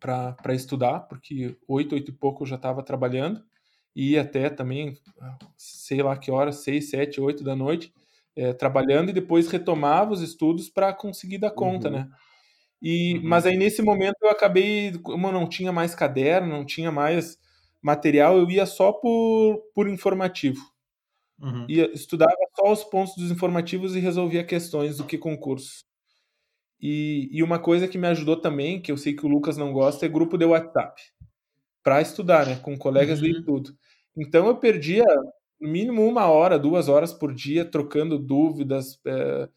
[0.00, 3.42] para estudar, porque oito, oito e pouco eu já estava trabalhando,
[3.94, 4.96] e ia até também,
[5.56, 7.92] sei lá que horas, seis, sete, oito da noite,
[8.34, 11.94] é, trabalhando, e depois retomava os estudos para conseguir dar conta, uhum.
[11.94, 12.08] né?
[12.80, 13.22] E, uhum.
[13.24, 17.36] Mas aí nesse momento eu acabei, como eu não tinha mais caderno, não tinha mais
[17.82, 20.60] material, eu ia só por, por informativo.
[21.40, 21.66] Uhum.
[21.68, 25.84] E estudava só os pontos dos informativos e resolvia questões do que concurso.
[26.80, 29.72] E, e uma coisa que me ajudou também, que eu sei que o Lucas não
[29.72, 31.00] gosta, é grupo de WhatsApp.
[31.82, 32.56] Para estudar, né?
[32.56, 33.26] Com colegas uhum.
[33.26, 33.70] de tudo.
[34.16, 35.04] Então eu perdia
[35.60, 39.48] no mínimo uma hora, duas horas por dia trocando dúvidas, é,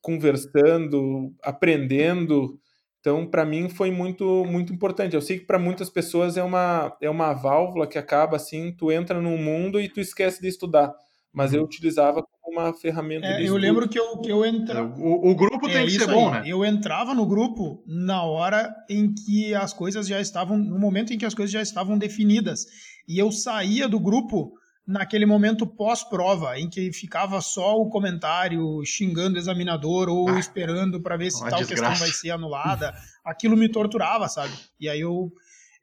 [0.00, 2.58] conversando, aprendendo.
[3.00, 5.14] Então, para mim foi muito muito importante.
[5.14, 8.92] Eu sei que para muitas pessoas é uma é uma válvula que acaba assim, tu
[8.92, 10.94] entra num mundo e tu esquece de estudar
[11.32, 14.88] mas eu utilizava como uma ferramenta é, de Eu lembro que eu, que eu entrava...
[14.88, 16.42] É, o, o, grupo tem é, que ser bom, aí.
[16.42, 16.48] né?
[16.48, 20.58] Eu entrava no grupo na hora em que as coisas já estavam...
[20.58, 22.66] No momento em que as coisas já estavam definidas.
[23.08, 24.52] E eu saía do grupo
[24.86, 31.00] naquele momento pós-prova, em que ficava só o comentário xingando o examinador ou ah, esperando
[31.00, 31.90] para ver se tal desgraça.
[31.90, 32.92] questão vai ser anulada.
[33.24, 34.52] Aquilo me torturava, sabe?
[34.78, 35.32] E aí eu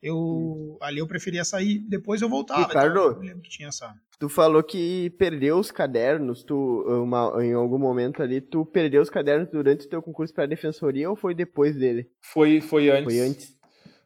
[0.02, 2.66] eu ali eu preferia sair, depois eu voltava.
[2.66, 3.94] Ricardo, então, eu lembro que tinha essa.
[4.20, 9.10] Tu falou que perdeu os cadernos, tu uma, em algum momento ali, tu perdeu os
[9.10, 12.10] cadernos durante o teu concurso para a defensoria ou foi depois dele?
[12.22, 13.06] Foi foi antes.
[13.06, 13.60] Foi antes.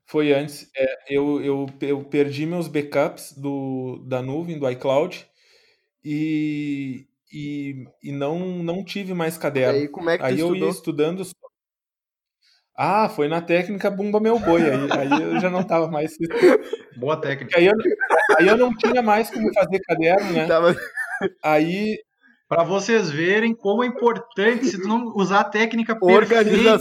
[0.05, 0.69] Foi antes.
[0.75, 5.25] É, eu, eu, eu perdi meus backups do, da nuvem, do iCloud,
[6.03, 9.79] e, e, e não, não tive mais caderno.
[9.79, 10.67] Aí, como é que Aí eu estudou?
[10.67, 11.23] ia estudando
[12.75, 14.61] ah, foi na técnica Bumba Meu Boi.
[14.63, 16.13] Aí, aí eu já não tava mais.
[16.97, 17.57] Boa técnica.
[17.57, 17.73] Aí eu,
[18.37, 20.47] aí eu não tinha mais como fazer caderno, né?
[20.47, 20.75] Tava...
[21.43, 21.97] Aí.
[22.49, 26.77] Para vocês verem como é importante, se tu não usar a técnica perfeita,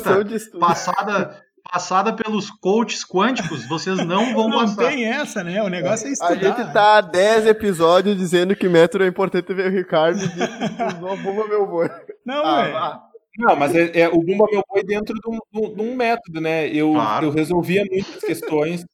[0.58, 1.40] passada,
[1.70, 4.82] passada pelos coaches quânticos, vocês não vão não passar.
[4.82, 5.62] Não tem essa, né?
[5.62, 6.32] O negócio é estudar.
[6.32, 10.94] A gente tá há 10 episódios dizendo que método é importante ver o Ricardo e
[11.22, 11.88] Bumba Meu Boi.
[12.26, 13.02] Não, ah,
[13.38, 16.68] não, mas é, é, o Bumba Meu Boi dentro de um, de um método, né?
[16.68, 17.26] Eu, claro.
[17.26, 18.84] eu resolvia muitas questões.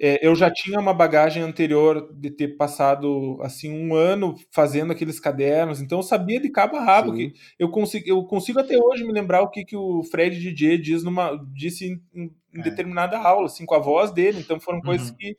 [0.00, 5.18] É, eu já tinha uma bagagem anterior de ter passado assim um ano fazendo aqueles
[5.18, 9.02] cadernos, então eu sabia de cabo a rabo que eu consigo, eu consigo até hoje
[9.02, 12.62] me lembrar o que, que o Fred DJ diz numa, disse em, em é.
[12.62, 14.38] determinada aula, assim, com a voz dele.
[14.38, 15.16] Então foram coisas uhum.
[15.16, 15.36] que,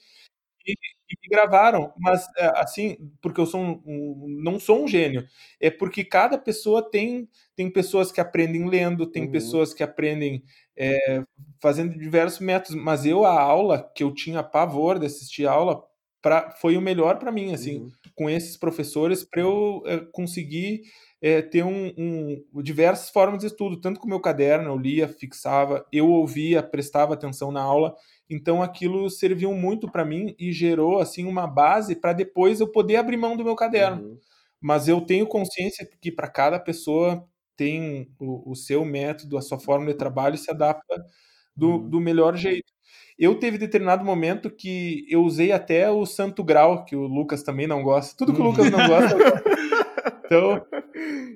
[0.59, 0.73] que,
[1.09, 5.25] e me gravaram, mas é, assim, porque eu sou um, um, não sou um gênio,
[5.59, 9.31] é porque cada pessoa tem tem pessoas que aprendem lendo, tem uhum.
[9.31, 10.43] pessoas que aprendem
[10.77, 11.23] é,
[11.61, 15.83] fazendo diversos métodos, mas eu a aula que eu tinha pavor de assistir aula
[16.21, 17.91] pra, foi o melhor para mim, assim, uhum.
[18.15, 20.83] com esses professores para eu é, conseguir
[21.21, 25.07] é, ter um, um, diversas formas de estudo, tanto com o meu caderno, eu lia,
[25.07, 27.95] fixava, eu ouvia, prestava atenção na aula,
[28.29, 32.97] então aquilo serviu muito para mim e gerou assim uma base para depois eu poder
[32.97, 34.03] abrir mão do meu caderno.
[34.03, 34.17] Uhum.
[34.61, 37.25] Mas eu tenho consciência que para cada pessoa
[37.55, 41.03] tem o, o, seu método, a sua forma de trabalho e se adapta
[41.55, 41.89] do, uhum.
[41.89, 42.71] do melhor jeito.
[43.17, 47.67] Eu teve determinado momento que eu usei até o Santo Grau, que o Lucas também
[47.67, 48.15] não gosta.
[48.17, 49.49] Tudo que o Lucas não gosta, eu gosto.
[50.25, 50.61] Então,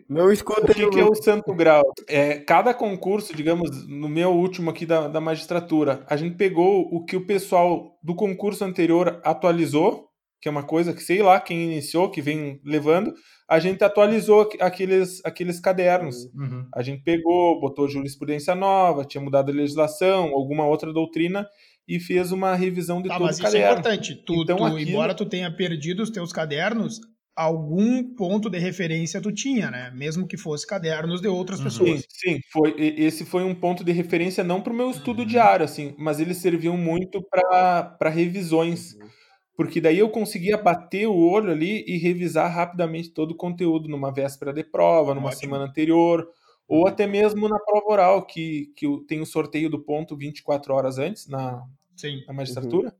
[0.08, 1.84] não escuta o que, que é o Santo Grau?
[2.08, 7.04] É, cada concurso, digamos, no meu último aqui da, da magistratura, a gente pegou o
[7.04, 10.10] que o pessoal do concurso anterior atualizou,
[10.42, 13.14] que é uma coisa que sei lá quem iniciou, que vem levando,
[13.50, 16.16] a gente atualizou aqueles, aqueles cadernos.
[16.36, 16.68] Uhum.
[16.74, 21.48] A gente pegou, botou jurisprudência nova, tinha mudado a legislação, alguma outra doutrina
[21.88, 23.60] e fez uma revisão de tá, todo mas o caderno.
[23.60, 24.16] Isso é importante.
[24.26, 24.90] Tu, então, tu, aquilo...
[24.90, 27.00] embora tu tenha perdido os teus cadernos,
[27.36, 29.92] algum ponto de referência tu tinha, né?
[29.96, 31.66] Mesmo que fosse cadernos de outras uhum.
[31.66, 32.00] pessoas.
[32.02, 35.28] Sim, sim, foi esse foi um ponto de referência não para o meu estudo uhum.
[35.28, 38.94] diário, assim, mas eles serviam muito para revisões.
[38.94, 39.08] Uhum.
[39.56, 44.12] Porque daí eu conseguia bater o olho ali e revisar rapidamente todo o conteúdo numa
[44.12, 45.42] véspera de prova, numa Ótimo.
[45.42, 46.28] semana anterior,
[46.68, 46.88] ou uhum.
[46.88, 51.28] até mesmo na prova oral, que, que tem o sorteio do ponto 24 horas antes
[51.28, 51.64] na,
[51.96, 52.24] Sim.
[52.28, 52.90] na magistratura.
[52.90, 52.96] Uhum.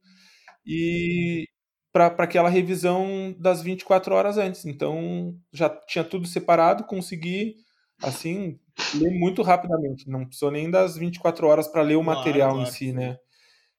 [0.66, 1.48] E,
[1.94, 4.66] para aquela revisão das 24 horas antes.
[4.66, 7.58] Então, já tinha tudo separado, consegui,
[8.02, 8.60] assim,
[8.96, 10.10] ler muito rapidamente.
[10.10, 12.68] Não precisou nem das 24 horas para ler o claro, material claro.
[12.68, 13.18] em si, né?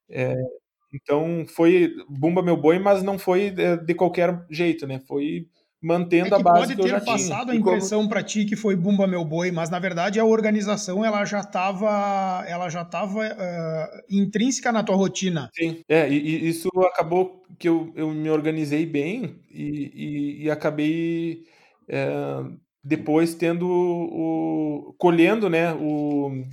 [0.08, 0.32] É,
[0.92, 5.00] então, foi Bumba Meu Boi, mas não foi de, de qualquer jeito, né?
[5.00, 5.48] Foi
[5.85, 7.12] mantendo é a base que eu já tinha.
[7.12, 8.09] Pode ter passado a impressão como...
[8.09, 12.45] para ti que foi Bumba Meu Boi, mas na verdade a organização ela já estava
[12.49, 15.51] ela já estava uh, intrínseca na tua rotina.
[15.55, 20.51] Sim, é, e, e, isso acabou que eu, eu me organizei bem e, e, e
[20.51, 21.45] acabei
[21.89, 22.09] é,
[22.82, 26.45] depois tendo o colhendo, né, o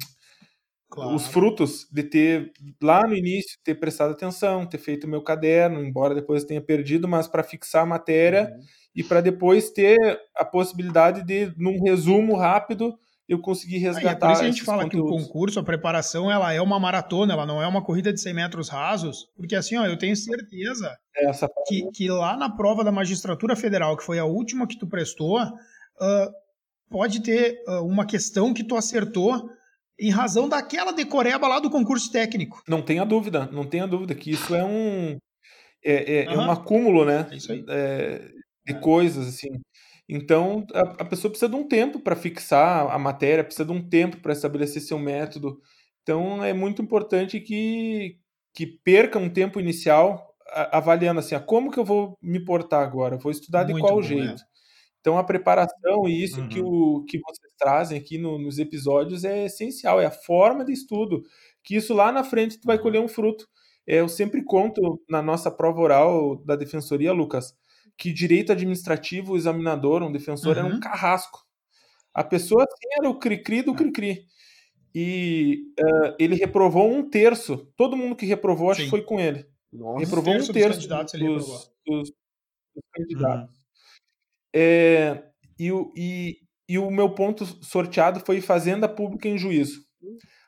[0.92, 1.16] Claro.
[1.16, 2.52] os frutos de ter
[2.84, 7.08] lá no início ter prestado atenção, ter feito o meu caderno, embora depois tenha perdido,
[7.08, 8.66] mas para fixar a matéria uhum
[8.96, 9.98] e para depois ter
[10.36, 14.10] a possibilidade de, num resumo rápido, eu conseguir resgatar.
[14.10, 15.10] Ah, é por isso a gente fala conteúdos.
[15.10, 18.20] que o concurso, a preparação, ela é uma maratona, ela não é uma corrida de
[18.20, 20.98] 100 metros rasos, porque assim, ó, eu tenho certeza
[21.68, 25.42] que, que lá na prova da magistratura federal, que foi a última que tu prestou,
[25.42, 26.32] uh,
[26.90, 29.50] pode ter uh, uma questão que tu acertou
[30.02, 32.62] em razão daquela decoreba lá do concurso técnico.
[32.68, 35.18] Não tenha dúvida, não tenha dúvida que isso é um
[35.84, 36.34] é, é, uhum.
[36.34, 37.28] é um acúmulo, né?
[37.32, 37.64] É isso aí.
[37.70, 38.32] É,
[38.66, 39.50] de coisas, assim.
[40.08, 43.88] Então, a, a pessoa precisa de um tempo para fixar a matéria, precisa de um
[43.88, 45.60] tempo para estabelecer seu método.
[46.02, 48.18] Então, é muito importante que,
[48.54, 50.28] que perca um tempo inicial
[50.72, 53.18] avaliando assim, ah, como que eu vou me portar agora?
[53.18, 54.04] vou estudar de qual bom, é.
[54.04, 54.44] jeito?
[55.00, 56.50] Então, a preparação e isso uhum.
[56.50, 60.74] que, o, que vocês trazem aqui no, nos episódios é essencial, é a forma de
[60.74, 61.24] estudo,
[61.64, 63.48] que isso lá na frente tu vai colher um fruto.
[63.86, 67.56] É, eu sempre conto na nossa prova oral da defensoria, Lucas,
[67.96, 70.66] que direito administrativo, o examinador, um defensor, uhum.
[70.66, 71.46] era um carrasco.
[72.14, 74.26] A pessoa assim, era o cri-cri do cri-cri.
[74.94, 77.72] E uh, ele reprovou um terço.
[77.78, 79.46] Todo mundo que reprovou, acho que foi com ele.
[79.72, 81.20] Nossa, reprovou um terço dos candidatos.
[81.20, 82.12] Dos, dos,
[82.76, 83.56] dos candidatos.
[83.56, 83.62] Uhum.
[84.54, 85.24] É,
[85.58, 86.41] e, e,
[86.72, 89.82] e o meu ponto sorteado foi Fazenda Pública em Juízo.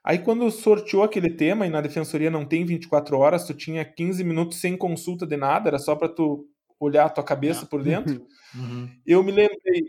[0.01, 4.24] Aí quando sorteou aquele tema, e na defensoria não tem 24 horas, tu tinha 15
[4.24, 6.47] minutos sem consulta de nada, era só para tu
[6.80, 8.89] olhar a tua cabeça por dentro, uhum.
[9.05, 9.84] eu me lembrei,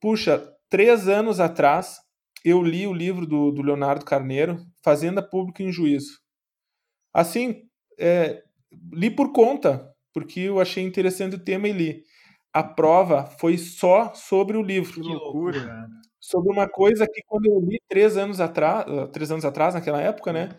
[0.00, 1.98] puxa, três anos atrás,
[2.44, 6.20] eu li o livro do, do Leonardo Carneiro, Fazenda Pública em Juízo.
[7.12, 7.62] Assim,
[7.98, 8.40] é,
[8.92, 12.04] li por conta, porque eu achei interessante o tema e li.
[12.52, 15.00] A prova foi só sobre o livro.
[15.00, 15.88] Que loucura
[16.22, 20.32] sobre uma coisa que quando eu li três anos atrás, três anos atrás naquela época,
[20.32, 20.50] né,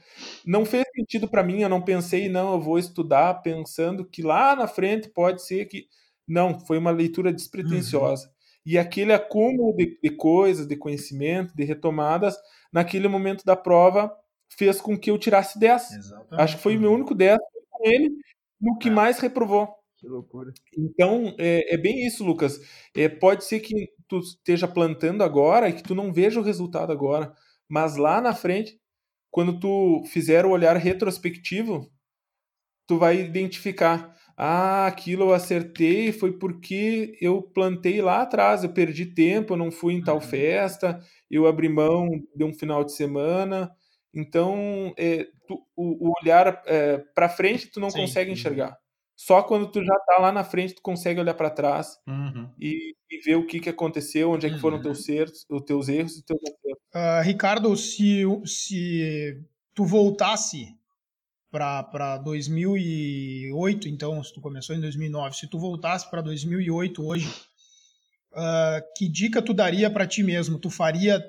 [0.46, 1.62] não fez sentido para mim.
[1.62, 5.88] Eu não pensei, não, eu vou estudar pensando que lá na frente pode ser que
[6.28, 6.60] não.
[6.60, 8.28] Foi uma leitura despretensiosa.
[8.28, 8.34] Uhum.
[8.66, 12.36] E aquele acúmulo de, de coisas, de conhecimento, de retomadas,
[12.72, 14.14] naquele momento da prova,
[14.50, 15.90] fez com que eu tirasse 10.
[16.34, 17.38] Acho que foi o meu único 10
[17.70, 18.10] com ele,
[18.60, 18.92] no que é.
[18.92, 19.74] mais reprovou.
[20.04, 20.54] Que loucura.
[20.78, 22.60] Então, é, é bem isso, Lucas.
[22.94, 26.92] É, pode ser que tu esteja plantando agora e que tu não veja o resultado
[26.92, 27.34] agora,
[27.70, 28.78] mas lá na frente,
[29.32, 31.90] quando tu fizer o olhar retrospectivo,
[32.86, 34.14] tu vai identificar.
[34.36, 39.72] ah, aquilo eu acertei foi porque eu plantei lá atrás, eu perdi tempo, eu não
[39.72, 40.22] fui em tal uhum.
[40.22, 41.00] festa,
[41.32, 43.72] eu abri mão de um final de semana.
[44.14, 48.34] Então, é, tu, o, o, olhar é, para frente tu não sim, consegue sim.
[48.34, 48.83] enxergar.
[49.16, 52.50] Só quando tu já tá lá na frente tu consegue olhar para trás uhum.
[52.60, 54.84] e, e, ver o que, que aconteceu, onde é que foram uhum.
[54.84, 56.84] teus erros, os teus erros e teus acertos.
[56.94, 59.40] Uh, Ricardo, se, se
[59.74, 60.76] tu voltasse
[61.52, 67.28] para 2008, então, se tu começou em 2009, se tu voltasse para 2008 hoje,
[68.32, 70.58] uh, que dica tu daria para ti mesmo?
[70.58, 71.24] Tu faria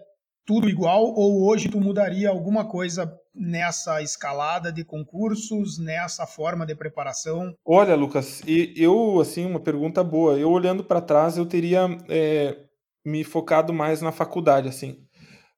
[0.47, 6.75] tudo igual ou hoje tu mudaria alguma coisa nessa escalada de concursos, nessa forma de
[6.75, 7.55] preparação?
[7.65, 10.39] Olha, Lucas, eu assim uma pergunta boa.
[10.39, 12.57] Eu olhando para trás, eu teria é,
[13.05, 15.05] me focado mais na faculdade, assim.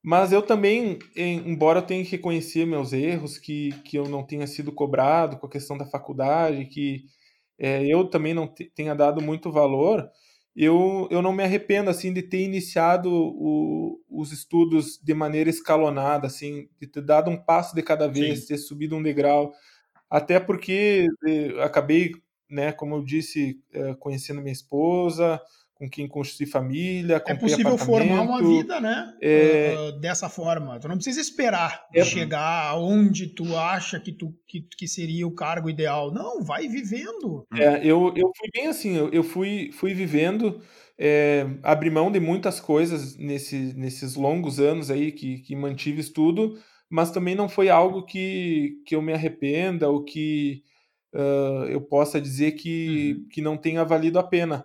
[0.02, 4.46] Mas eu também, embora eu tenha que reconhecer meus erros, que, que eu não tenha
[4.46, 7.02] sido cobrado com a questão da faculdade, que
[7.58, 10.08] é, eu também não tenha dado muito valor,
[10.56, 16.26] eu, eu não me arrependo assim de ter iniciado o, os estudos de maneira escalonada,
[16.26, 18.46] assim, de ter dado um passo de cada vez, Sim.
[18.46, 19.52] ter subido um degrau,
[20.08, 22.12] até porque eh, acabei,
[22.48, 25.40] né, como eu disse, eh, conhecendo minha esposa,
[25.76, 29.14] com quem construir família, É possível formar uma vida, né?
[29.20, 29.74] É...
[29.76, 30.80] Uh, dessa forma.
[30.80, 32.02] Tu não precisa esperar é...
[32.02, 36.10] chegar aonde tu acha que, tu, que, que seria o cargo ideal.
[36.10, 37.46] Não, vai vivendo.
[37.54, 40.62] É, eu, eu fui bem assim, eu, eu fui, fui vivendo,
[40.98, 46.58] é, abri mão de muitas coisas nesse, nesses longos anos aí que, que mantive estudo,
[46.88, 50.62] mas também não foi algo que, que eu me arrependa ou que
[51.14, 53.28] uh, eu possa dizer que, uhum.
[53.28, 54.64] que não tenha valido a pena.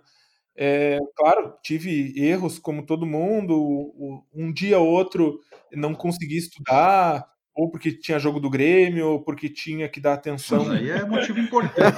[0.56, 4.24] É, claro, tive erros como todo mundo.
[4.34, 5.40] Um dia ou outro
[5.72, 10.62] não consegui estudar, ou porque tinha jogo do Grêmio, ou porque tinha que dar atenção.
[10.62, 11.96] Isso aí é motivo importante.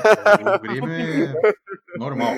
[0.57, 2.35] o Grêmio é normal.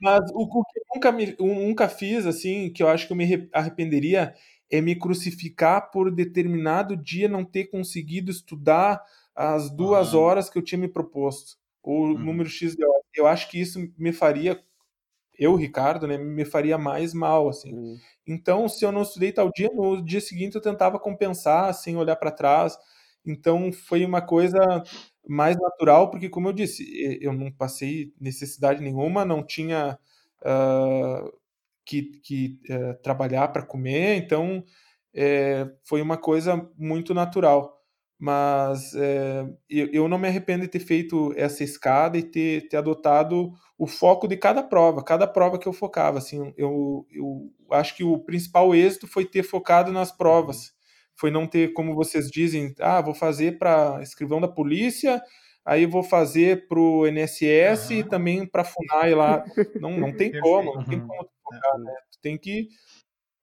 [0.00, 3.16] Mas o, o que eu nunca, me, nunca fiz, assim, que eu acho que eu
[3.16, 4.34] me arrependeria,
[4.70, 9.02] é me crucificar por determinado dia não ter conseguido estudar
[9.34, 10.20] as duas uhum.
[10.20, 12.18] horas que eu tinha me proposto, ou uhum.
[12.18, 13.02] número X de horas.
[13.14, 14.60] Eu acho que isso me faria
[15.38, 17.72] eu, Ricardo, né, me faria mais mal, assim.
[17.72, 17.98] Uhum.
[18.26, 22.16] Então, se eu não estudei tal dia, no dia seguinte eu tentava compensar, sem olhar
[22.16, 22.76] para trás.
[23.24, 24.60] Então, foi uma coisa
[25.26, 26.84] mais natural, porque, como eu disse,
[27.20, 29.98] eu não passei necessidade nenhuma, não tinha
[30.42, 31.32] uh,
[31.84, 34.64] que, que uh, trabalhar para comer, então
[35.14, 37.75] é, foi uma coisa muito natural
[38.18, 42.78] mas é, eu, eu, não me arrependo de ter feito essa escada e ter, ter
[42.78, 46.18] adotado o foco de cada prova, cada prova que eu focava.
[46.18, 50.72] Assim, eu, eu acho que o principal êxito foi ter focado nas provas,
[51.14, 55.22] foi não ter, como vocês dizem, ah, vou fazer para escrivão da polícia,
[55.64, 58.00] aí vou fazer para o NSS uhum.
[58.00, 59.44] e também para a FUNAI lá.
[59.78, 61.92] Não, não tem como, não tem como focar, né?
[62.12, 62.68] Tu tem que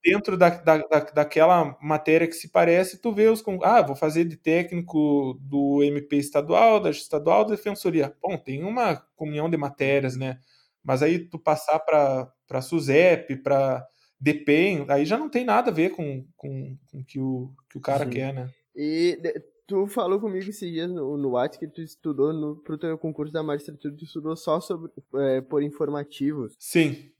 [0.03, 3.43] dentro da, da, da, daquela matéria que se parece, tu vê os.
[3.63, 8.13] Ah, vou fazer de técnico do MP estadual, da estadual, da defensoria.
[8.21, 10.39] Bom, tem uma comunhão de matérias, né?
[10.83, 13.87] Mas aí tu passar para SUSEP, para
[14.19, 17.81] DPEM, aí já não tem nada a ver com, com, com que o que o
[17.81, 18.11] cara Sim.
[18.11, 18.49] quer, né?
[18.75, 19.17] E
[19.65, 23.31] tu falou comigo esses dias no, no WhatsApp que tu estudou no, pro teu concurso
[23.31, 26.55] da magistratura, tu estudou só sobre, é, por informativos.
[26.59, 27.11] Sim,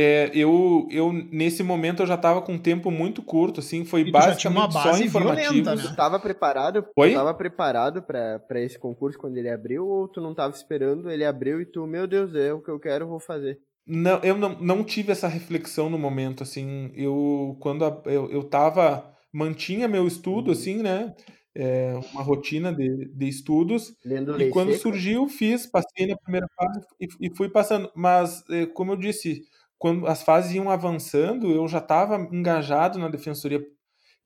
[0.00, 4.02] é, eu, eu, nesse momento, eu já estava com um tempo muito curto, assim, foi
[4.02, 5.70] e basicamente só informativo.
[5.70, 5.76] Né?
[5.76, 7.12] Tu estava preparado, Oi?
[7.12, 11.60] tava preparado para esse concurso quando ele abriu, ou tu não estava esperando, ele abriu
[11.60, 13.58] e tu, meu Deus, é o que eu quero, vou fazer?
[13.84, 18.44] Não, eu não, não tive essa reflexão no momento, assim, eu, quando a, eu, eu
[18.44, 21.12] tava, mantinha meu estudo, assim, né,
[21.56, 24.80] é, uma rotina de, de estudos, Lendo e quando seca.
[24.80, 29.42] surgiu, fiz, passei na primeira fase e, e fui passando, mas, é, como eu disse
[29.78, 33.64] quando as fases iam avançando, eu já estava engajado na defensoria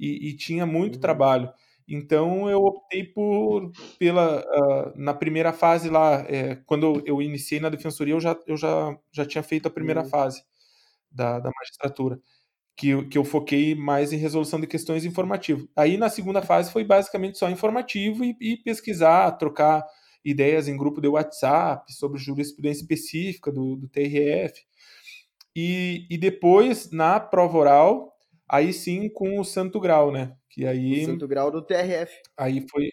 [0.01, 1.01] e, e tinha muito uhum.
[1.01, 1.53] trabalho.
[1.87, 7.69] Então eu optei por pela uh, na primeira fase lá, é, quando eu iniciei na
[7.69, 10.09] defensoria, eu já, eu já, já tinha feito a primeira uhum.
[10.09, 10.43] fase
[11.11, 12.19] da, da magistratura,
[12.77, 15.67] que, que eu foquei mais em resolução de questões informativas.
[15.77, 19.85] Aí na segunda fase foi basicamente só informativo e, e pesquisar, trocar
[20.25, 24.65] ideias em grupo de WhatsApp sobre jurisprudência específica do, do TRF.
[25.55, 28.13] E, e depois, na prova oral,
[28.49, 30.35] aí sim com o Santo Grau, né?
[30.51, 32.13] Que aí, o Santo Grau do TRF.
[32.37, 32.91] Aí foi.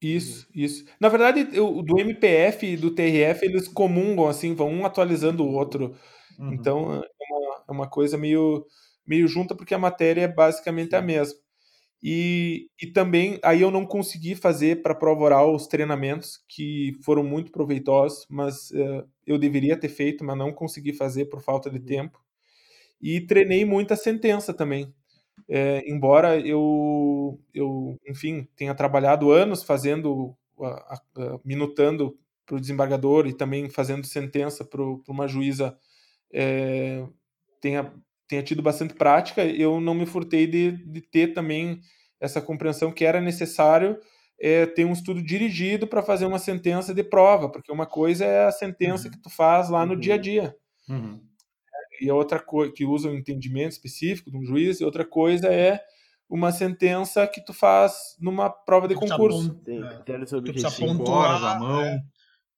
[0.00, 0.62] Isso, uhum.
[0.62, 0.84] isso.
[1.00, 5.52] Na verdade, o do MPF e do TRF, eles comungam, assim, vão um atualizando o
[5.52, 5.94] outro.
[6.38, 6.52] Uhum.
[6.52, 8.66] Então, é uma, é uma coisa meio,
[9.06, 11.38] meio junta, porque a matéria é basicamente a mesma.
[12.02, 17.22] E, e também, aí eu não consegui fazer para prova oral os treinamentos, que foram
[17.22, 21.78] muito proveitosos, mas uh, eu deveria ter feito, mas não consegui fazer por falta de
[21.78, 22.18] tempo.
[23.00, 24.92] E treinei muita sentença também.
[25.48, 33.26] É, embora eu, eu, enfim, tenha trabalhado anos fazendo, a, a, minutando para o desembargador
[33.26, 35.76] e também fazendo sentença para uma juíza,
[36.32, 37.06] é,
[37.60, 37.92] tenha
[38.28, 41.80] tenha tido bastante prática, eu não me furtei de, de ter também
[42.20, 43.98] essa compreensão que era necessário
[44.40, 48.44] é, ter um estudo dirigido para fazer uma sentença de prova, porque uma coisa é
[48.44, 49.12] a sentença uhum.
[49.12, 50.00] que tu faz lá no uhum.
[50.00, 50.56] dia a dia.
[50.88, 51.20] Uhum.
[52.00, 55.46] E a outra coisa que usa um entendimento específico de um juiz, e outra coisa
[55.46, 55.80] é
[56.28, 59.54] uma sentença que tu faz numa prova de concurso.
[59.62, 62.02] Tem, tem sobre cinco horas à mão, é,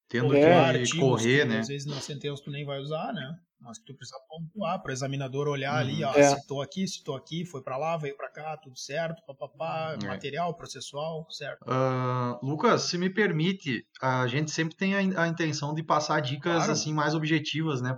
[0.09, 1.59] tendo é, que correr, né?
[1.59, 3.37] Às vezes na sentença tu nem vai usar, né?
[3.61, 5.81] Mas que tu precisa pontuar para o examinador olhar uhum.
[5.81, 6.37] ali, ó, é.
[6.37, 10.07] citou aqui, citou aqui, foi para lá, veio para cá, tudo certo, papapá, é.
[10.07, 11.63] material, processual, certo.
[11.63, 16.57] Uh, Lucas, se me permite, a gente sempre tem a, a intenção de passar dicas
[16.57, 16.73] claro.
[16.73, 17.97] assim mais objetivas, né,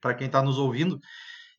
[0.00, 0.98] para quem está nos ouvindo.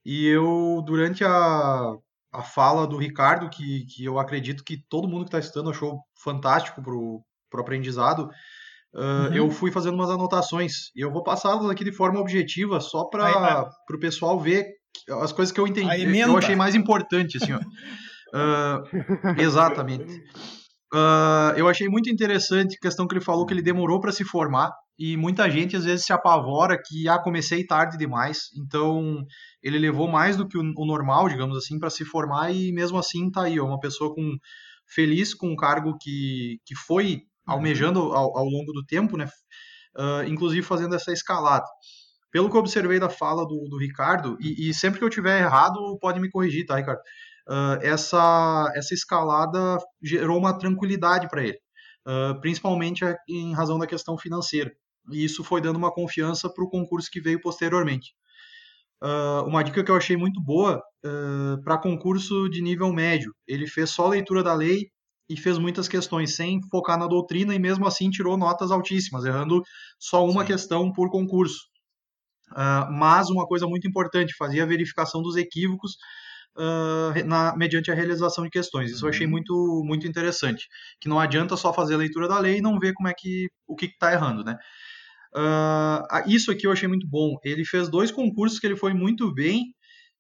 [0.04, 1.94] E eu, durante a,
[2.32, 6.02] a fala do Ricardo, que, que eu acredito que todo mundo que está estudando achou
[6.16, 7.24] fantástico para o
[7.58, 8.30] aprendizado,
[8.96, 9.34] Uh, uhum.
[9.34, 13.70] Eu fui fazendo umas anotações e eu vou passá-las aqui de forma objetiva só para
[13.92, 14.66] o pessoal ver
[15.22, 16.18] as coisas que eu entendi.
[16.18, 17.60] Eu achei mais importante, assim, ó.
[17.60, 18.84] uh,
[19.38, 20.24] exatamente.
[20.94, 24.24] Uh, eu achei muito interessante a questão que ele falou que ele demorou para se
[24.24, 28.44] formar e muita gente às vezes se apavora que ah comecei tarde demais.
[28.58, 29.26] Então
[29.62, 32.98] ele levou mais do que o, o normal, digamos assim, para se formar e mesmo
[32.98, 34.38] assim tá aí, ó, uma pessoa com
[34.88, 39.30] feliz com um cargo que, que foi almejando ao, ao longo do tempo, né?
[39.98, 41.66] Uh, inclusive fazendo essa escalada.
[42.32, 45.42] Pelo que eu observei da fala do, do Ricardo, e, e, sempre que eu tiver
[45.42, 47.00] errado, pode me corrigir, tá, Ricardo?
[47.48, 51.58] Uh, essa, essa escalada gerou uma tranquilidade para ele,
[52.06, 54.72] uh, principalmente em razão da questão financeira.
[55.12, 58.14] E isso foi dando uma confiança para o concurso que veio posteriormente.
[59.04, 63.34] Uh, uma dica que eu achei muito boa uh, para concurso de nível médio.
[63.48, 64.90] Ele fez só leitura da lei
[65.30, 69.62] e fez muitas questões sem focar na doutrina e mesmo assim tirou notas altíssimas, errando
[70.00, 70.48] só uma Sim.
[70.48, 71.60] questão por concurso.
[72.52, 75.94] Uh, mas uma coisa muito importante, fazia a verificação dos equívocos
[76.58, 78.92] uh, na, mediante a realização de questões.
[78.92, 79.08] Isso uhum.
[79.08, 79.32] eu achei uhum.
[79.32, 80.68] muito, muito interessante.
[81.00, 83.48] Que não adianta só fazer a leitura da lei e não ver como é que
[83.68, 84.56] o que está errando, né?
[85.36, 87.36] Uh, isso aqui eu achei muito bom.
[87.44, 89.74] Ele fez dois concursos que ele foi muito bem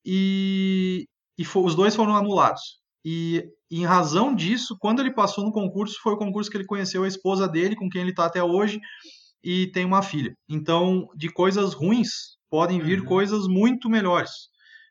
[0.03, 2.83] e, e for, os dois foram anulados.
[3.05, 7.03] E em razão disso, quando ele passou no concurso, foi o concurso que ele conheceu
[7.03, 8.79] a esposa dele, com quem ele está até hoje,
[9.43, 10.33] e tem uma filha.
[10.49, 12.09] Então, de coisas ruins
[12.49, 13.05] podem vir uhum.
[13.05, 14.31] coisas muito melhores.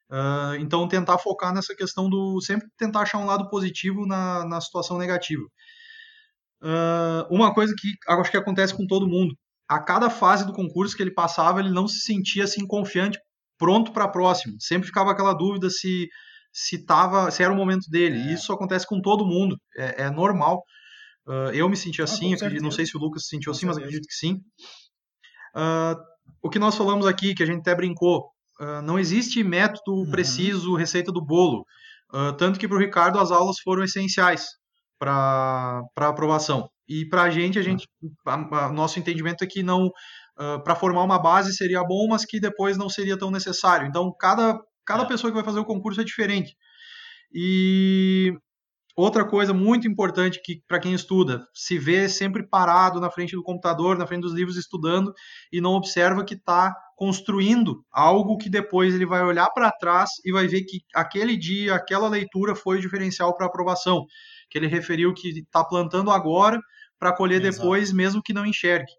[0.08, 2.40] Uh, então, tentar focar nessa questão do.
[2.40, 5.42] Sempre tentar achar um lado positivo na, na situação negativa.
[6.62, 9.34] Uh, uma coisa que acho que acontece com todo mundo.
[9.68, 13.18] A cada fase do concurso que ele passava, ele não se sentia assim confiante,
[13.58, 14.54] pronto para a próxima.
[14.60, 16.06] Sempre ficava aquela dúvida se
[16.54, 18.16] se tava, se era o momento dele.
[18.16, 18.32] É.
[18.32, 20.62] Isso acontece com todo mundo, é, é normal.
[21.26, 23.50] Uh, eu me senti ah, assim, ah, acredito, não sei se o Lucas se sentiu
[23.50, 23.80] com assim, certeza.
[23.80, 24.40] mas acredito que sim.
[25.56, 26.00] Uh,
[26.40, 28.30] o que nós falamos aqui, que a gente até brincou,
[28.60, 30.10] uh, não existe método uhum.
[30.10, 31.66] preciso, receita do bolo.
[32.38, 34.46] tanto que para o Ricardo as aulas foram essenciais
[34.98, 36.68] para a aprovação.
[36.86, 37.88] E para a gente, a gente,
[38.26, 38.34] a,
[38.66, 39.90] a, nosso entendimento é que não,
[40.62, 43.88] para formar uma base seria bom, mas que depois não seria tão necessário.
[43.88, 45.06] Então, cada Cada é.
[45.06, 46.56] pessoa que vai fazer o concurso é diferente.
[47.32, 48.32] E
[48.96, 53.42] outra coisa muito importante que para quem estuda, se vê sempre parado na frente do
[53.42, 55.12] computador, na frente dos livros estudando
[55.52, 60.30] e não observa que está construindo algo que depois ele vai olhar para trás e
[60.30, 64.06] vai ver que aquele dia, aquela leitura foi o diferencial para aprovação,
[64.48, 66.60] que ele referiu que está plantando agora
[66.98, 67.56] para colher Exato.
[67.56, 68.92] depois, mesmo que não enxergue.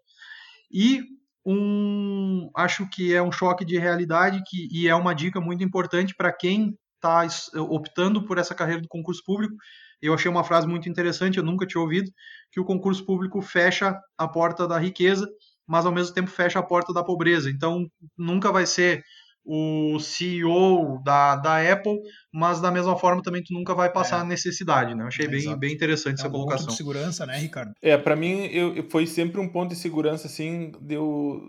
[0.70, 1.02] E
[1.46, 6.12] um, acho que é um choque de realidade que, e é uma dica muito importante
[6.16, 7.24] para quem está
[7.70, 9.54] optando por essa carreira do concurso público.
[10.02, 12.10] Eu achei uma frase muito interessante, eu nunca tinha ouvido,
[12.50, 15.26] que o concurso público fecha a porta da riqueza,
[15.66, 17.48] mas ao mesmo tempo fecha a porta da pobreza.
[17.48, 17.86] Então,
[18.18, 19.02] nunca vai ser
[19.46, 22.00] o CEO da, da Apple,
[22.34, 24.28] mas da mesma forma também tu nunca vai passar é.
[24.28, 25.04] necessidade, né?
[25.04, 26.66] Eu achei é, bem, bem interessante é essa um colocação.
[26.66, 27.72] Ponto de segurança, né, Ricardo?
[27.80, 31.40] É, para mim eu, foi sempre um ponto de segurança, assim, deu,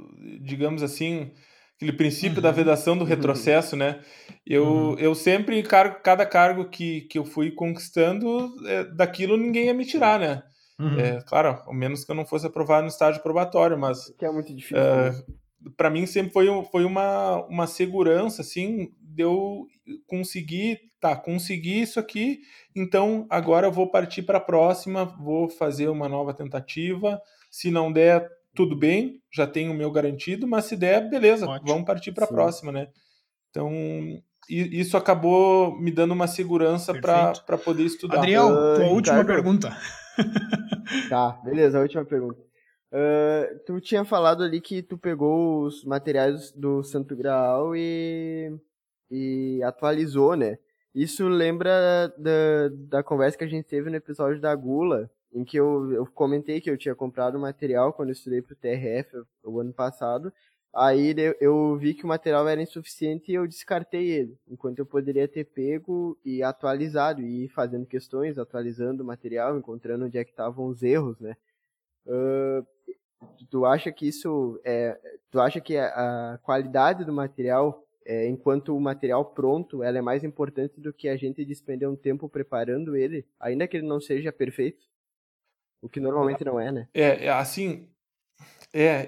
[0.42, 1.32] digamos assim,
[1.76, 2.44] aquele princípio uhum.
[2.44, 3.80] da vedação do retrocesso, uhum.
[3.80, 4.00] né?
[4.46, 5.00] Eu, uhum.
[5.00, 10.20] eu sempre, cada cargo que, que eu fui conquistando, é, daquilo ninguém ia me tirar,
[10.20, 10.44] né?
[10.80, 11.00] Uhum.
[11.00, 14.14] É, claro, ao menos que eu não fosse aprovado no estágio probatório, mas...
[14.20, 14.78] Que é muito difícil.
[14.78, 19.68] Uh, para mim sempre foi, foi uma, uma segurança assim deu
[20.06, 22.42] conseguir, tá, consegui isso aqui,
[22.76, 27.20] então agora eu vou partir para a próxima, vou fazer uma nova tentativa.
[27.50, 31.68] Se não der, tudo bem, já tenho o meu garantido, mas se der, beleza, Ótimo.
[31.68, 32.88] vamos partir para a próxima, né?
[33.50, 33.72] Então,
[34.50, 38.20] isso acabou me dando uma segurança para poder estudar.
[38.20, 39.76] Adriel, uh, tua última pergunta.
[41.10, 42.47] Tá, beleza, a última pergunta.
[42.92, 48.58] Uh, tu tinha falado ali que tu pegou os materiais do Santo Graal e,
[49.12, 50.58] e atualizou, né?
[50.96, 55.58] Isso lembra da, da conversa que a gente teve no episódio da Gula, em que
[55.58, 59.60] eu, eu comentei que eu tinha comprado material quando eu estudei para o TRF o
[59.60, 60.34] ano passado.
[60.74, 65.28] Aí eu vi que o material era insuficiente e eu descartei ele, enquanto eu poderia
[65.28, 70.32] ter pego e atualizado, e ir fazendo questões, atualizando o material, encontrando onde é que
[70.32, 71.36] estavam os erros, né?
[72.08, 72.66] Uh,
[73.50, 74.98] tu acha que isso é,
[75.30, 80.24] tu acha que a qualidade do material é, enquanto o material pronto ela é mais
[80.24, 84.32] importante do que a gente despender um tempo preparando ele ainda que ele não seja
[84.32, 84.86] perfeito?
[85.82, 86.88] O que normalmente não é né?
[86.94, 87.90] É, é assim
[88.74, 89.08] é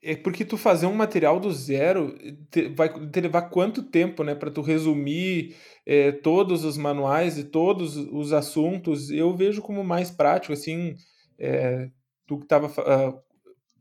[0.00, 2.16] é porque tu fazer um material do zero
[2.50, 7.44] te, vai te levar quanto tempo né para tu resumir é, todos os manuais e
[7.44, 9.10] todos os assuntos?
[9.10, 10.94] Eu vejo como mais prático assim
[11.38, 11.90] é,
[12.28, 13.18] tu que estava uh,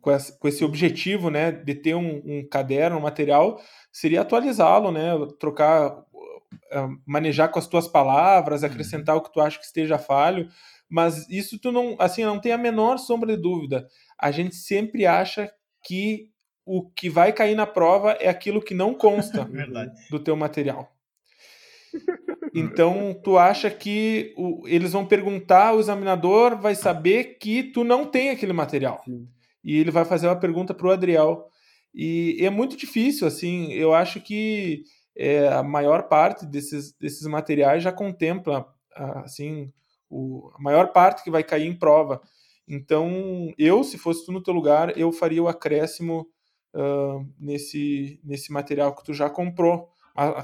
[0.01, 3.61] com, esse, com esse objetivo, né, de ter um, um caderno, um material,
[3.91, 8.69] seria atualizá-lo, né, trocar, uh, manejar com as tuas palavras, uhum.
[8.69, 9.21] acrescentar uhum.
[9.21, 10.49] o que tu acha que esteja falho,
[10.89, 13.85] mas isso tu não, assim, não tem a menor sombra de dúvida.
[14.17, 15.51] A gente sempre acha
[15.83, 16.31] que
[16.65, 19.47] o que vai cair na prova é aquilo que não consta
[20.09, 20.89] do teu material.
[22.53, 28.05] Então, tu acha que o, eles vão perguntar, o examinador vai saber que tu não
[28.05, 29.01] tem aquele material.
[29.05, 29.27] Sim.
[29.63, 31.45] E ele vai fazer uma pergunta para o Adriel.
[31.93, 34.83] E, e, é muito difícil, assim, eu acho que
[35.15, 39.71] é, a maior parte desses, desses materiais já contempla, assim,
[40.09, 42.21] o, a maior parte que vai cair em prova.
[42.67, 46.27] Então, eu, se fosse tu no teu lugar, eu faria o acréscimo
[46.75, 49.89] uh, nesse, nesse material que tu já comprou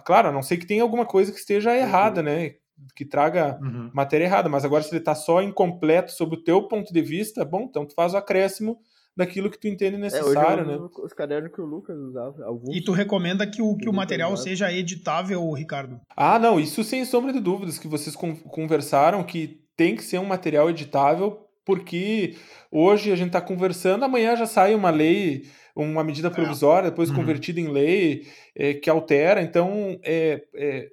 [0.03, 2.55] claro, a não sei que tenha alguma coisa que esteja errada, né?
[2.95, 3.89] Que traga uhum.
[3.93, 7.45] matéria errada, mas agora se ele está só incompleto sob o teu ponto de vista,
[7.45, 8.77] bom, então tu faz o acréscimo
[9.15, 10.87] daquilo que tu entende necessário, é, né?
[11.03, 12.43] Os cadernos que o Lucas usava.
[12.43, 12.75] Alguns.
[12.75, 16.01] E tu recomenda que o, que o material seja editável, Ricardo?
[16.15, 20.25] Ah, não, isso sem sombra de dúvidas, que vocês conversaram que tem que ser um
[20.25, 22.35] material editável, porque
[22.71, 25.43] hoje a gente está conversando, amanhã já sai uma lei
[25.75, 26.31] uma medida é.
[26.31, 27.15] provisória, depois uhum.
[27.15, 29.41] convertida em lei, é, que altera.
[29.41, 30.89] Então, é, é,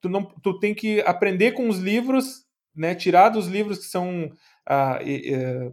[0.00, 4.30] tu, não, tu tem que aprender com os livros, né, tirar dos livros que são
[4.66, 5.70] ah, é,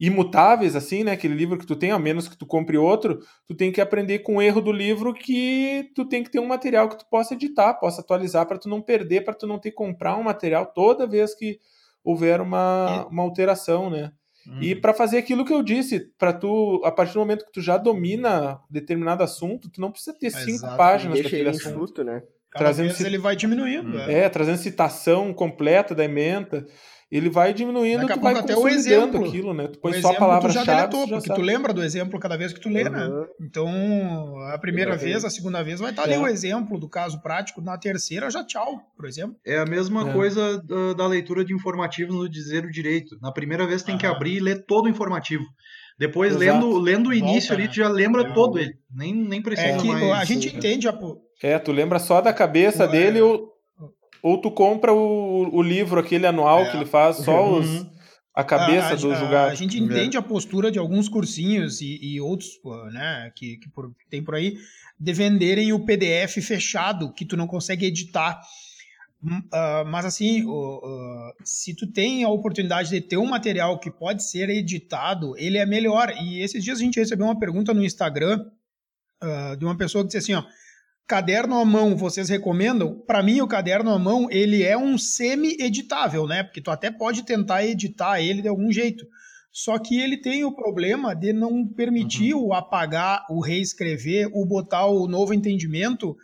[0.00, 3.54] imutáveis, assim, né, aquele livro que tu tem, a menos que tu compre outro, tu
[3.54, 6.88] tem que aprender com o erro do livro que tu tem que ter um material
[6.88, 9.76] que tu possa editar, possa atualizar para tu não perder, para tu não ter que
[9.76, 11.60] comprar um material toda vez que
[12.04, 14.12] houver uma, uma alteração, né?
[14.60, 14.80] E uhum.
[14.80, 17.76] para fazer aquilo que eu disse, para tu, a partir do momento que tu já
[17.76, 20.44] domina determinado assunto, tu não precisa ter Exato.
[20.44, 22.02] cinco páginas Deixa daquele assunto.
[22.02, 22.22] Né?
[22.50, 23.98] Cada trazendo vez ele vai diminuindo.
[24.00, 24.24] É.
[24.24, 26.66] é, trazendo citação completa da ementa
[27.12, 29.68] ele vai diminuindo, Daqui tu vai até o exemplo, aquilo, né?
[29.68, 30.64] Tu põe só a palavra-chave.
[30.64, 31.38] já deletou, porque sabe.
[31.38, 32.90] tu lembra do exemplo cada vez que tu lê, uhum.
[32.90, 33.26] né?
[33.38, 33.68] Então,
[34.50, 36.14] a primeira vez, a segunda vez vai estar é.
[36.14, 39.36] ali o exemplo do caso prático, na terceira já tchau, por exemplo.
[39.44, 40.12] É a mesma é.
[40.14, 43.18] coisa da, da, leitura de informativos no Dizer o Direito.
[43.20, 45.44] Na primeira vez tem que abrir e ler todo o informativo.
[45.98, 48.32] Depois, lendo, lendo o início Volta, ali, tu já lembra é.
[48.32, 48.72] todo ele.
[48.90, 50.12] Nem, nem precisa é que mais...
[50.12, 50.98] A gente entende a...
[51.42, 53.51] É, tu lembra só da cabeça dele ou
[54.22, 56.70] ou tu compra o, o livro, aquele anual é.
[56.70, 57.58] que ele faz, só uhum.
[57.58, 57.86] os,
[58.34, 59.50] a cabeça a, do julgado.
[59.50, 62.50] A, gente entende a postura de alguns cursinhos e, e outros
[62.92, 64.56] né, que, que, por, tem por aí
[64.98, 68.40] de venderem o PDF fechado, que tu não consegue editar.
[69.24, 73.90] Uh, mas assim, uh, uh, se tu tem a oportunidade de ter um material que
[73.90, 76.12] pode ser editado, ele é melhor.
[76.20, 78.44] E esses dias a gente recebeu uma pergunta no Instagram
[79.56, 80.42] de uma pessoa que disse assim, ó,
[81.12, 82.98] caderno à mão vocês recomendam?
[83.06, 86.42] Para mim, o caderno à mão ele é um semi-editável, né?
[86.42, 89.04] Porque tu até pode tentar editar ele de algum jeito.
[89.52, 92.46] Só que ele tem o problema de não permitir uhum.
[92.46, 96.16] o apagar, o reescrever, o botar o novo entendimento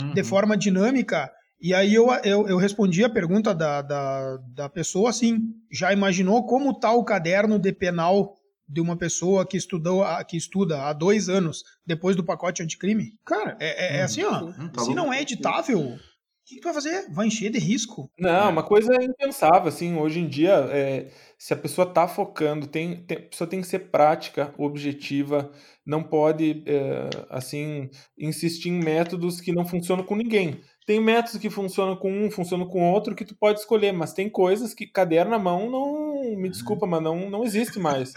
[0.00, 0.14] uhum.
[0.14, 1.30] de forma dinâmica.
[1.60, 5.38] E aí eu, eu, eu respondi a pergunta da, da, da pessoa assim:
[5.70, 8.39] já imaginou como tá o caderno de penal
[8.70, 13.18] de uma pessoa que estudou que estuda há dois anos depois do pacote anticrime.
[13.24, 14.44] Cara, é, é, é assim, ó.
[14.44, 15.98] Hum, tá se não é editável, o
[16.44, 17.10] que tu vai fazer?
[17.10, 18.10] Vai encher de risco.
[18.18, 23.04] Não, uma coisa impensável, assim, hoje em dia, é, se a pessoa tá focando, tem,
[23.04, 25.50] tem, a pessoa tem que ser prática, objetiva,
[25.86, 27.88] não pode, é, assim,
[28.18, 30.60] insistir em métodos que não funcionam com ninguém.
[30.90, 34.28] Tem métodos que funcionam com um, funcionam com outro, que tu pode escolher, mas tem
[34.28, 36.50] coisas que caderno na mão não, me uhum.
[36.50, 38.12] desculpa, mas não, não existe mais.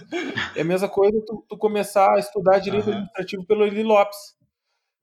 [0.55, 2.93] É a mesma coisa tu, tu começar a estudar direito uhum.
[2.93, 4.17] administrativo pelo Eli Lopes.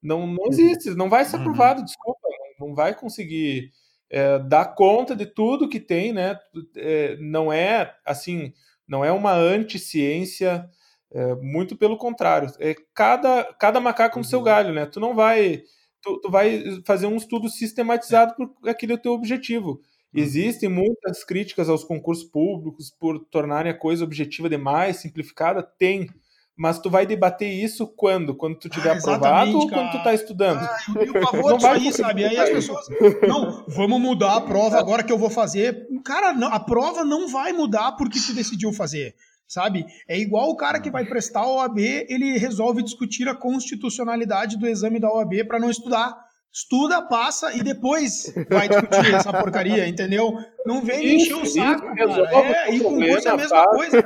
[0.03, 0.49] Não, não uhum.
[0.49, 1.43] existe, não vai ser uhum.
[1.43, 2.19] aprovado, desculpa,
[2.59, 3.71] não, vai conseguir
[4.11, 6.37] é, dar conta de tudo que tem, né?
[6.77, 8.53] É, não é assim,
[8.85, 10.69] não é uma anti-ciência,
[11.13, 12.53] é, muito pelo contrário.
[12.59, 14.45] É cada, cada macaco no seu uhum.
[14.45, 14.87] galho, né?
[14.87, 15.63] Tu não vai
[16.02, 19.70] tu, tu vai fazer um estudo sistematizado porque aquele é o teu objetivo.
[19.70, 19.81] Uhum.
[20.22, 25.62] Existem muitas críticas aos concursos públicos por tornarem a coisa objetiva demais, simplificada?
[25.62, 26.09] Tem.
[26.56, 28.35] Mas tu vai debater isso quando?
[28.35, 30.59] Quando tu tiver ah, aprovado ou quando tu tá estudando?
[30.59, 32.24] Ah, eu tenho pavor disso aí, sabe?
[32.24, 32.86] Aí as pessoas.
[33.27, 35.86] Não, vamos mudar a prova agora que eu vou fazer.
[36.05, 39.14] Cara, não, a prova não vai mudar porque tu decidiu fazer
[39.51, 39.85] sabe?
[40.06, 44.66] É igual o cara que vai prestar a OAB, ele resolve discutir a constitucionalidade do
[44.66, 46.31] exame da OAB para não estudar.
[46.52, 50.36] Estuda, passa e depois vai discutir essa porcaria, entendeu?
[50.66, 52.44] Não vem encher o saco, cara.
[52.44, 53.98] É, e concurso é a mesma coisa.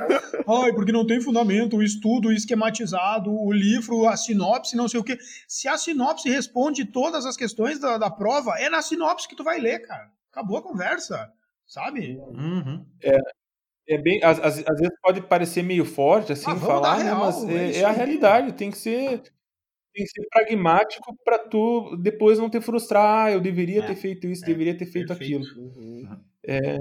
[0.47, 5.03] Ai, porque não tem fundamento, o estudo esquematizado, o livro, a sinopse, não sei o
[5.03, 5.17] quê.
[5.47, 9.43] Se a sinopse responde todas as questões da, da prova, é na sinopse que tu
[9.43, 10.07] vai ler, cara.
[10.31, 11.31] Acabou a conversa,
[11.65, 12.19] sabe?
[12.19, 12.85] Uhum.
[13.03, 13.17] É,
[13.87, 17.19] é bem, às, às, às, vezes pode parecer meio forte assim ah, falar, né, real,
[17.19, 18.53] mas é, é, é, a realidade.
[18.53, 19.21] Tem que ser,
[19.93, 23.27] tem que ser pragmático para tu depois não te frustrar.
[23.27, 25.43] Ah, eu deveria é, ter feito isso, é, deveria ter feito perfeito.
[25.43, 25.63] aquilo.
[25.63, 26.19] Uhum.
[26.43, 26.77] É,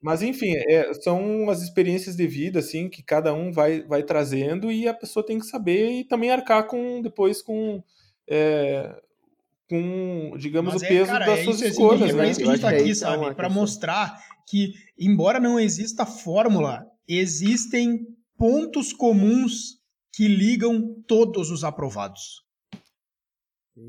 [0.00, 4.70] mas enfim, é, são as experiências de vida assim que cada um vai, vai trazendo
[4.70, 7.82] e a pessoa tem que saber e também arcar com depois com
[9.68, 12.14] com digamos mas o peso cara, das suas escolhas.
[12.14, 12.26] Né?
[12.26, 16.86] É isso que a gente está aqui, sabe, para mostrar que, embora não exista fórmula,
[17.08, 18.06] existem
[18.36, 19.80] pontos comuns
[20.12, 22.44] que ligam todos os aprovados.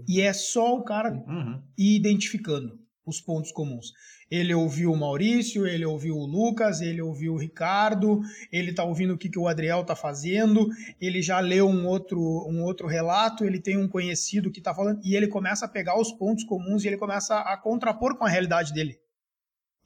[0.07, 1.61] E é só o cara uhum.
[1.77, 3.93] ir identificando os pontos comuns.
[4.29, 8.19] Ele ouviu o Maurício, ele ouviu o Lucas, ele ouviu o Ricardo,
[8.51, 10.67] ele está ouvindo o que, que o Adriel está fazendo,
[10.99, 14.99] ele já leu um outro, um outro relato, ele tem um conhecido que está falando,
[15.05, 18.29] e ele começa a pegar os pontos comuns e ele começa a contrapor com a
[18.29, 18.99] realidade dele.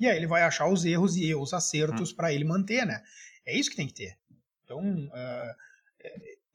[0.01, 2.15] E aí ele vai achar os erros e os acertos hum.
[2.15, 3.03] para ele manter, né?
[3.45, 4.17] É isso que tem que ter.
[4.63, 5.55] Então, uh,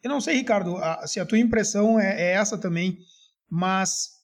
[0.03, 2.99] eu não sei, Ricardo, se a tua impressão é, é essa também,
[3.49, 4.17] mas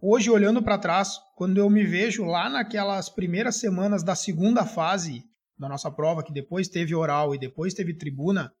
[0.00, 5.24] hoje, olhando para trás, quando eu me vejo lá naquelas primeiras semanas da segunda fase
[5.58, 8.52] da nossa prova, que depois teve oral e depois teve tribuna,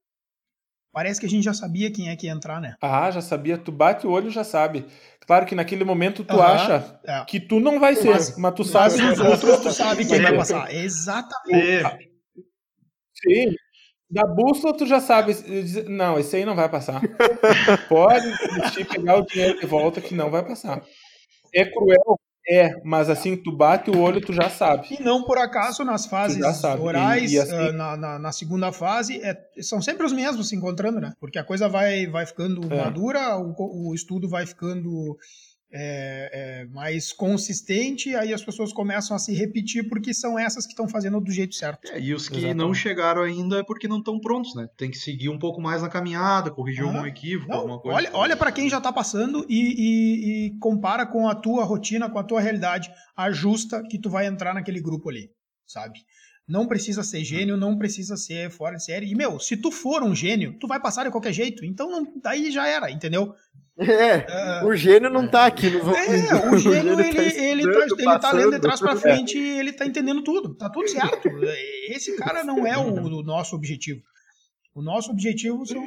[0.92, 2.76] parece que a gente já sabia quem é que ia entrar, né?
[2.80, 3.58] Ah, já sabia.
[3.58, 4.86] Tu bate o olho já sabe.
[5.26, 7.24] Claro que naquele momento tu uhum, acha é.
[7.24, 8.96] que tu não vai ser, mas, mas tu sabe.
[8.96, 10.72] Mas os outros tu sabe quem vai passar.
[10.74, 12.10] Exatamente.
[13.14, 13.54] Sim.
[14.10, 15.34] Da bússola tu já sabe.
[15.88, 17.00] Não, esse aí não vai passar.
[17.88, 18.26] Pode
[18.84, 20.82] pegar o dinheiro de volta que não vai passar.
[21.54, 24.88] É cruel, é, mas assim, tu bate o olho, tu já sabe.
[24.90, 26.42] E não por acaso nas fases
[26.80, 27.54] orais, e, e assim...
[27.54, 31.12] uh, na, na, na, segunda fase, é, são sempre os mesmos se encontrando, né?
[31.20, 32.76] Porque a coisa vai, vai ficando é.
[32.84, 35.16] madura, o, o estudo vai ficando
[35.72, 40.72] é, é, mais consistente, aí as pessoas começam a se repetir porque são essas que
[40.72, 41.90] estão fazendo do jeito certo.
[41.90, 42.58] É, e os que Exatamente.
[42.58, 44.68] não chegaram ainda é porque não estão prontos, né?
[44.76, 47.96] Tem que seguir um pouco mais na caminhada, corrigir ah, algum equívoco, não, alguma coisa.
[47.96, 52.10] Olha, olha para quem já está passando e, e, e, compara com a tua rotina,
[52.10, 55.30] com a tua realidade, ajusta que tu vai entrar naquele grupo ali,
[55.66, 56.00] sabe?
[56.46, 59.10] Não precisa ser gênio, não precisa ser fora de série.
[59.10, 61.64] E, meu, se tu for um gênio, tu vai passar de qualquer jeito.
[61.64, 63.32] Então, não, daí já era, entendeu?
[63.78, 67.80] É, uh, o gênio não tá aqui no É, o gênio, ele, tá ele, tá,
[67.84, 70.54] ele tá lendo de trás pra frente e ele tá entendendo tudo.
[70.54, 71.28] Tá tudo certo.
[71.88, 74.02] Esse cara não é o, o nosso objetivo.
[74.74, 75.82] O nosso objetivo são...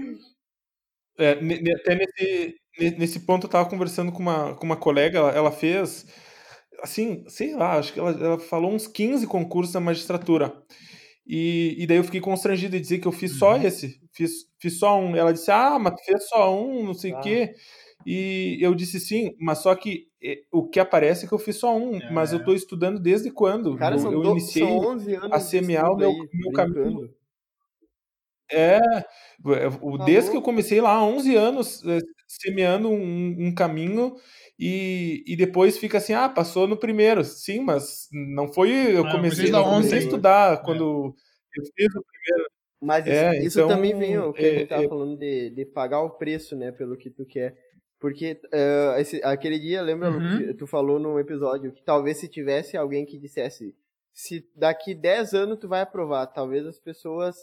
[1.17, 1.39] É,
[1.75, 2.55] até nesse,
[2.97, 6.05] nesse ponto eu tava conversando com uma, com uma colega, ela fez
[6.81, 10.53] assim, sei lá, acho que ela, ela falou uns 15 concursos da magistratura.
[11.27, 13.63] E, e daí eu fiquei constrangido de dizer que eu fiz só uhum.
[13.63, 15.15] esse, fiz, fiz só um.
[15.15, 17.21] Ela disse, ah, mas fez só um, não sei o ah.
[17.21, 17.53] quê.
[18.05, 21.55] E eu disse sim, mas só que eh, o que aparece é que eu fiz
[21.55, 22.11] só um, é.
[22.11, 23.75] mas eu estou estudando desde quando?
[23.75, 24.67] Cara, eu, eu do, iniciei
[25.31, 27.09] a semear o meu, aí, meu caminho.
[28.51, 28.79] É,
[29.81, 34.15] o, tá desde que eu comecei lá há 11 anos, eh, semeando um, um caminho
[34.57, 37.23] e, e depois fica assim, ah, passou no primeiro.
[37.23, 38.71] Sim, mas não foi.
[38.97, 40.57] Eu comecei, não, comecei a estudar é.
[40.57, 41.15] quando
[41.55, 42.51] eu fiz o primeiro.
[42.81, 45.17] Mas isso, é, isso então, também vem o que é, a gente tava é, falando
[45.17, 47.57] de, de pagar o preço, né, pelo que tu quer.
[47.99, 50.37] Porque uh, esse, aquele dia, lembra uhum.
[50.37, 53.73] que tu falou num episódio que talvez se tivesse alguém que dissesse
[54.13, 57.35] se daqui 10 anos tu vai aprovar, talvez as pessoas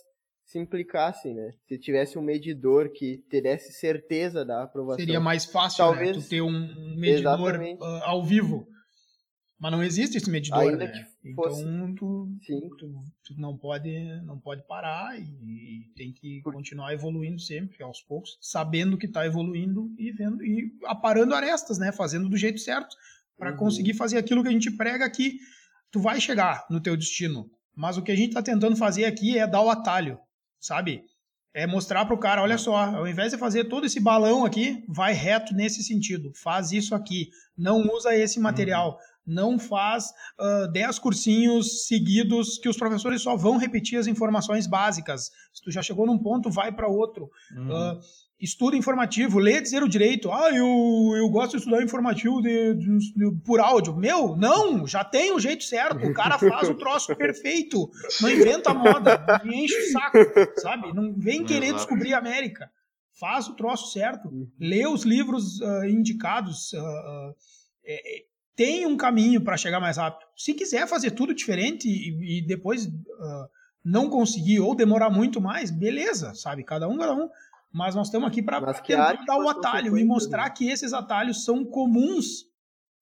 [0.44, 1.52] se implicassem, né?
[1.66, 4.98] Se tivesse um medidor que te desse certeza da aprovação.
[5.04, 5.90] Seria mais fácil, né?
[5.90, 6.16] Talvez...
[6.16, 6.22] né?
[6.22, 8.66] Tu ter um medidor uh, ao vivo.
[9.62, 11.06] Mas não existe esse medidor, Ainda né?
[11.24, 12.76] Então tu, tu,
[13.24, 13.92] tu, não pode
[14.24, 19.24] não pode parar e, e, tem que continuar evoluindo sempre, aos poucos, sabendo que está
[19.24, 21.92] evoluindo e vendo e aparando arestas, né?
[21.92, 22.96] Fazendo do jeito certo
[23.38, 23.56] para uhum.
[23.56, 25.38] conseguir fazer aquilo que a gente prega aqui.
[25.92, 29.38] Tu vai chegar no teu destino, mas o que a gente está tentando fazer aqui
[29.38, 30.18] é dar o atalho,
[30.62, 31.04] sabe?
[31.52, 34.82] É mostrar para o cara, olha só, ao invés de fazer todo esse balão aqui,
[34.88, 37.28] vai reto nesse sentido, faz isso aqui,
[37.58, 38.98] não usa esse material.
[39.26, 40.06] Não faz
[40.38, 45.30] uh, 10 cursinhos seguidos que os professores só vão repetir as informações básicas.
[45.52, 47.30] Se tu já chegou num ponto, vai para outro.
[47.56, 47.68] Uhum.
[47.68, 48.00] Uh,
[48.42, 50.32] estuda informativo, lê dizer o direito.
[50.32, 50.66] Ah, eu,
[51.16, 53.96] eu gosto de estudar informativo de, de, de, por áudio.
[53.96, 56.04] Meu, não, já tem o jeito certo.
[56.04, 57.88] O cara faz o troço perfeito.
[58.20, 60.18] Não inventa moda, não enche o saco,
[60.60, 60.92] sabe?
[60.92, 62.68] Não vem querer descobrir a América.
[63.20, 64.28] Faz o troço certo.
[64.28, 64.50] Uhum.
[64.58, 66.72] Lê os livros uh, indicados.
[67.84, 68.24] É,
[68.54, 70.28] tem um caminho para chegar mais rápido.
[70.36, 73.48] Se quiser fazer tudo diferente e, e depois uh,
[73.84, 76.64] não conseguir ou demorar muito mais, beleza, sabe?
[76.64, 77.28] Cada um, cada um.
[77.72, 82.46] Mas nós estamos aqui para dar o atalho e mostrar que esses atalhos são comuns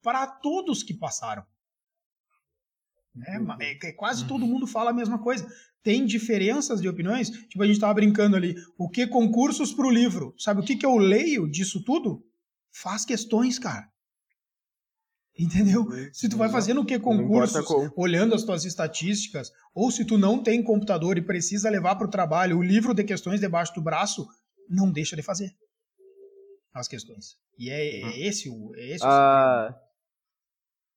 [0.00, 1.44] para todos que passaram.
[3.14, 3.38] Né?
[3.38, 3.56] Uhum.
[3.60, 5.46] É, é, quase todo mundo fala a mesma coisa.
[5.82, 7.30] Tem diferenças de opiniões.
[7.30, 8.54] Tipo, a gente estava brincando ali.
[8.78, 10.34] O que concursos para o livro?
[10.38, 12.24] Sabe o que, que eu leio disso tudo?
[12.70, 13.90] Faz questões, cara.
[15.40, 15.86] Entendeu?
[16.12, 17.64] Se tu vai fazendo o que concursos,
[17.96, 22.10] olhando as tuas estatísticas, ou se tu não tem computador e precisa levar para o
[22.10, 24.26] trabalho o livro de questões debaixo do braço,
[24.68, 25.50] não deixa de fazer
[26.74, 27.36] as questões.
[27.58, 28.12] E é, é hum.
[28.16, 29.74] esse o, é esse ah,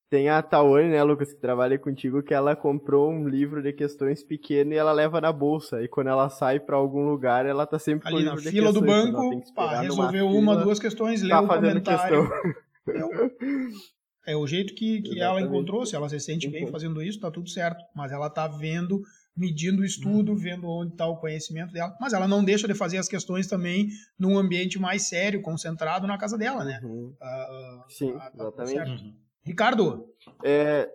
[0.10, 4.24] Tem a Tawane, né, Lucas, que trabalha contigo, que ela comprou um livro de questões
[4.24, 5.82] pequeno e ela leva na bolsa.
[5.82, 9.42] E quando ela sai para algum lugar, ela tá sempre Ali na fila do banco,
[9.54, 12.16] pá, resolveu uma, duas questões, tá leu o comentário.
[12.16, 13.10] Eu, É o
[14.48, 17.84] jeito que, que ela encontrou, se ela se sente bem fazendo isso, tá tudo certo.
[17.96, 19.02] Mas ela tá vendo,
[19.36, 20.38] medindo o estudo, uhum.
[20.38, 21.96] vendo onde está o conhecimento dela.
[22.00, 26.18] Mas ela não deixa de fazer as questões também num ambiente mais sério, concentrado na
[26.18, 26.80] casa dela, né?
[26.84, 27.14] Uhum.
[27.22, 29.04] Uh, Sim, tá exatamente.
[29.04, 29.14] Uhum.
[29.46, 30.10] Ricardo,
[30.44, 30.90] é...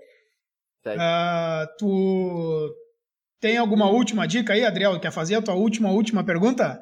[0.87, 2.75] uh, tu
[3.39, 4.99] tem alguma última dica aí, Adriel?
[4.99, 6.81] Quer fazer a tua última, última pergunta?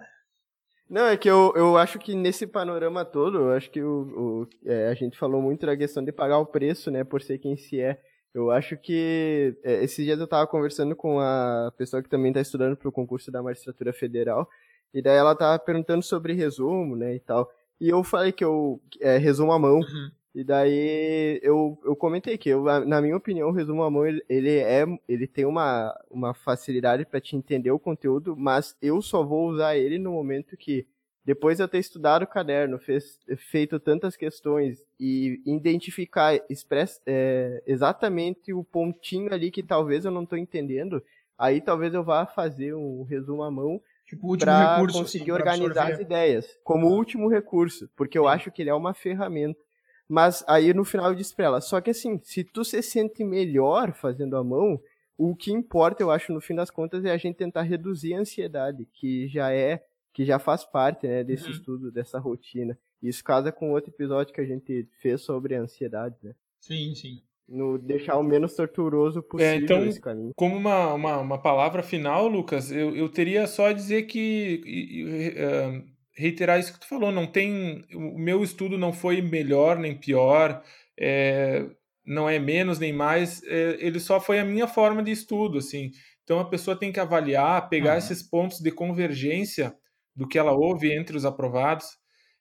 [0.88, 4.48] Não, é que eu, eu acho que nesse panorama todo, eu acho que o, o
[4.64, 7.56] é, a gente falou muito da questão de pagar o preço, né, por ser quem
[7.56, 8.00] se é.
[8.32, 12.40] Eu acho que é, esses dias eu estava conversando com a pessoa que também está
[12.40, 14.48] estudando para o concurso da magistratura federal,
[14.94, 17.50] e daí ela estava perguntando sobre resumo, né, e tal.
[17.80, 19.78] E eu falei que eu é, resumo à mão.
[19.78, 20.10] Uhum.
[20.36, 24.22] E daí eu, eu comentei que, eu, na minha opinião, o resumo à mão ele,
[24.28, 29.24] ele é ele tem uma, uma facilidade para te entender o conteúdo, mas eu só
[29.24, 30.86] vou usar ele no momento que,
[31.24, 33.18] depois de eu ter estudado o caderno, fez,
[33.50, 40.24] feito tantas questões e identificar express, é, exatamente o pontinho ali que talvez eu não
[40.24, 41.02] estou entendendo,
[41.38, 46.58] aí talvez eu vá fazer um resumo à mão tipo, para conseguir organizar as ideias,
[46.62, 49.64] como último recurso, porque eu acho que ele é uma ferramenta
[50.08, 53.24] mas aí no final eu disse pra ela, só que assim, se tu se sente
[53.24, 54.80] melhor fazendo a mão,
[55.18, 58.20] o que importa, eu acho, no fim das contas, é a gente tentar reduzir a
[58.20, 61.50] ansiedade, que já é, que já faz parte, né, desse uhum.
[61.50, 62.78] estudo, dessa rotina.
[63.02, 66.34] Isso casa com outro episódio que a gente fez sobre a ansiedade, né?
[66.60, 67.22] Sim, sim.
[67.48, 70.32] No deixar o menos torturoso possível é, então, esse caminho.
[70.34, 75.95] Como uma, uma, uma palavra final, Lucas, eu, eu teria só a dizer que uh,
[76.16, 77.84] reiterar isso que tu falou, não tem.
[77.94, 80.62] O meu estudo não foi melhor nem pior,
[80.98, 81.66] é,
[82.04, 85.90] não é menos nem mais, é, ele só foi a minha forma de estudo, assim.
[86.24, 87.98] Então a pessoa tem que avaliar, pegar uhum.
[87.98, 89.74] esses pontos de convergência
[90.14, 91.86] do que ela ouve entre os aprovados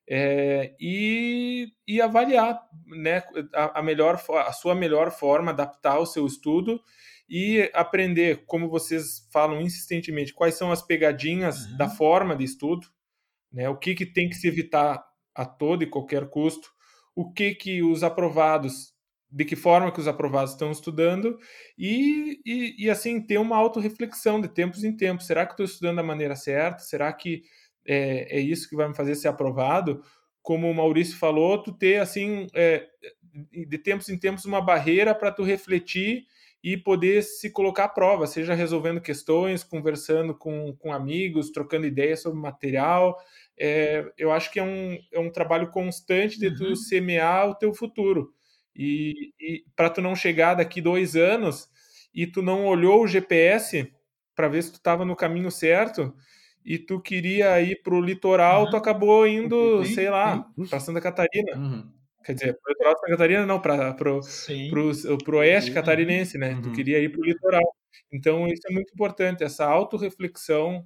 [0.09, 3.23] é, e, e avaliar né,
[3.53, 6.79] a, a, melhor, a sua melhor forma, adaptar o seu estudo
[7.27, 11.77] e aprender, como vocês falam insistentemente, quais são as pegadinhas uhum.
[11.77, 12.87] da forma de estudo,
[13.55, 13.69] né?
[13.69, 15.01] O que, que tem que se evitar
[15.33, 16.69] a todo e qualquer custo?
[17.15, 18.93] O que, que os aprovados,
[19.31, 21.37] de que forma que os aprovados estão estudando
[21.77, 25.25] e, e, e assim ter uma autorreflexão de tempos em tempos.
[25.25, 26.79] Será que estou estudando da maneira certa?
[26.79, 27.43] Será que
[27.87, 30.03] é, é isso que vai me fazer ser aprovado?
[30.41, 32.85] Como o Maurício falou, tu ter assim é,
[33.51, 36.25] de tempos em tempos uma barreira para tu refletir
[36.65, 42.23] e poder se colocar à prova, seja resolvendo questões, conversando com, com amigos, trocando ideias
[42.23, 43.15] sobre material.
[43.57, 46.75] É, eu acho que é um, é um trabalho constante de tu uhum.
[46.75, 48.33] semear o teu futuro.
[48.75, 51.69] E, e para tu não chegar daqui dois anos
[52.13, 53.91] e tu não olhou o GPS
[54.35, 56.13] para ver se tu estava no caminho certo
[56.65, 58.69] e tu queria ir para o litoral, uhum.
[58.71, 61.55] tu acabou indo, sei lá, para Santa Catarina.
[61.55, 61.91] Uhum.
[62.23, 64.01] Quer dizer, para o litoral de Santa Catarina, não, para
[65.31, 66.55] o oeste catarinense, né?
[66.55, 66.61] Uhum.
[66.63, 67.75] Tu queria ir para o litoral.
[68.11, 70.83] Então, isso é muito importante, essa autorreflexão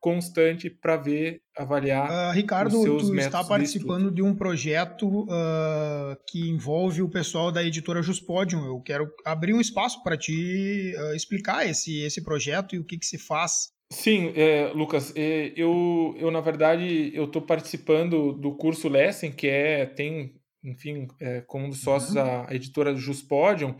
[0.00, 2.08] constante para ver, avaliar.
[2.10, 8.02] Uh, Ricardo, tu está participando de um projeto uh, que envolve o pessoal da editora
[8.02, 8.64] Juspodium.
[8.64, 12.98] Eu quero abrir um espaço para te uh, explicar esse, esse projeto e o que,
[12.98, 13.68] que se faz.
[13.92, 19.48] Sim, é, Lucas, é, eu, eu na verdade eu estou participando do curso Lesson, que
[19.48, 22.22] é tem, enfim, é, como um dos sócios uhum.
[22.22, 23.74] a, a editora Juspodium,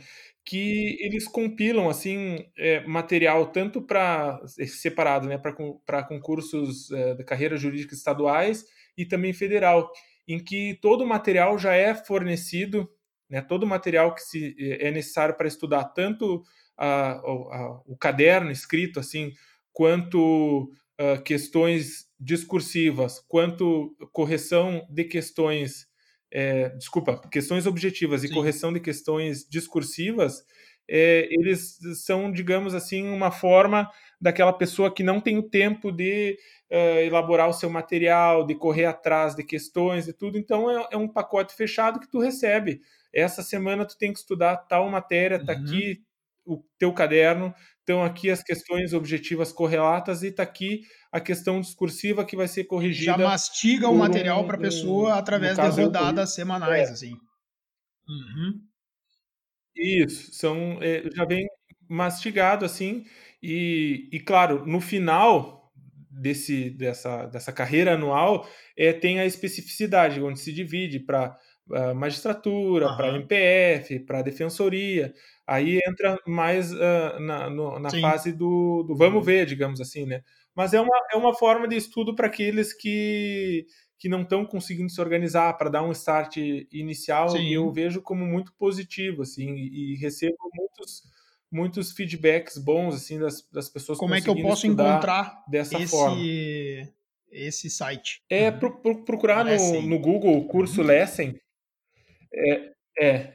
[0.45, 7.57] que eles compilam assim é, material tanto para separado, né, para concursos é, da carreira
[7.57, 8.65] jurídica estaduais
[8.97, 9.91] e também federal,
[10.27, 12.91] em que todo o material já é fornecido,
[13.29, 16.43] né, todo o material que se, é, é necessário para estudar tanto
[16.77, 19.33] a, a, o caderno escrito assim,
[19.73, 25.90] quanto a, ah, questões discursivas, quanto correção de questões
[26.32, 28.35] é, desculpa, questões objetivas e Sim.
[28.35, 30.44] correção de questões discursivas,
[30.89, 33.89] é, eles são, digamos assim, uma forma
[34.20, 36.36] daquela pessoa que não tem o tempo de
[36.69, 40.36] é, elaborar o seu material, de correr atrás de questões e tudo.
[40.36, 42.81] Então é, é, um pacote fechado que tu recebe.
[43.12, 45.61] Essa semana tu tem que estudar tal matéria, tá uhum.
[45.61, 46.02] aqui
[46.51, 50.83] o teu caderno, estão aqui as questões objetivas correlatas e está aqui
[51.13, 53.13] a questão discursiva que vai ser corrigida.
[53.13, 56.93] Já mastiga o material um, para a pessoa através de rodadas semanais, é.
[56.93, 57.13] assim.
[58.09, 58.61] Uhum.
[59.77, 61.47] Isso, são, é, já vem
[61.89, 63.05] mastigado assim,
[63.43, 65.73] e, e claro, no final
[66.11, 71.37] desse, dessa, dessa carreira anual, é, tem a especificidade, onde se divide para
[71.71, 72.97] uh, magistratura, uhum.
[72.97, 75.13] para MPF, para defensoria.
[75.47, 80.23] Aí entra mais uh, na, no, na fase do, do, vamos ver, digamos assim, né?
[80.55, 83.67] Mas é uma, é uma forma de estudo para aqueles que,
[83.99, 86.37] que não estão conseguindo se organizar para dar um start
[86.73, 87.43] inicial Sim.
[87.43, 91.03] e eu vejo como muito positivo, assim, e, e recebo muitos
[91.53, 95.91] muitos feedbacks bons assim das, das pessoas como é que eu posso encontrar dessa esse,
[95.91, 96.17] forma
[97.29, 100.87] esse site é pro, pro, procurar no, no Google curso uhum.
[100.87, 101.35] Lesson
[102.32, 103.35] é, é,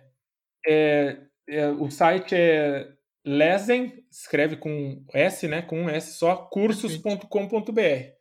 [0.67, 2.91] é é, o site é
[3.23, 5.61] Lesen, escreve com S, né?
[5.61, 8.15] Com um S só, cursos.com.br.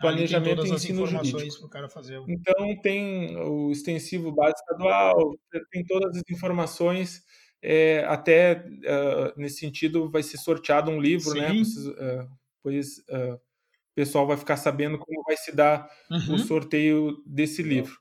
[0.00, 1.68] Planejamento e ensino jurídico.
[2.28, 5.34] Então tem o extensivo básico estadual,
[5.70, 7.22] tem todas as informações.
[7.66, 11.54] É, até uh, nesse sentido vai ser sorteado um livro, né, Sim.
[11.54, 11.64] né?
[11.64, 12.28] Pois, uh,
[12.62, 16.34] pois uh, o pessoal vai ficar sabendo como vai se dar uhum.
[16.34, 17.98] o sorteio desse livro.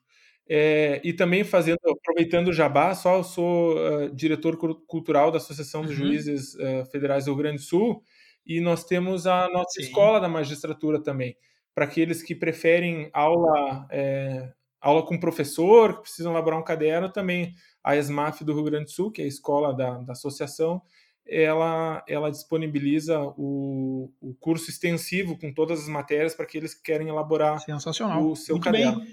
[0.48, 5.82] É, e também fazendo, aproveitando o jabá, só eu sou uh, diretor cultural da Associação
[5.84, 6.07] dos uhum.
[6.07, 8.03] Juízes uh, Federais do Rio Grande do Sul
[8.45, 9.84] e nós temos a nossa Sim.
[9.84, 11.38] escola da magistratura também,
[11.74, 14.52] para aqueles que preferem aula é,
[14.82, 18.91] aula com professor, que precisam elaborar um caderno, também a ESMAF do Rio Grande do
[18.91, 20.82] Sul, que é a escola da, da associação,
[21.26, 27.07] ela, ela disponibiliza o, o curso extensivo com todas as matérias para aqueles que querem
[27.07, 27.64] elaborar
[28.22, 28.99] o seu Muito caderno.
[28.99, 29.07] Bem.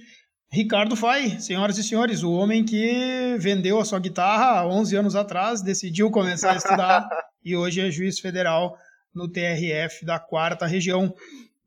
[0.52, 5.14] Ricardo Fai, senhoras e senhores, o homem que vendeu a sua guitarra há 11 anos
[5.14, 7.08] atrás, decidiu começar a estudar
[7.44, 8.76] e hoje é juiz federal
[9.14, 11.14] no TRF da quarta região.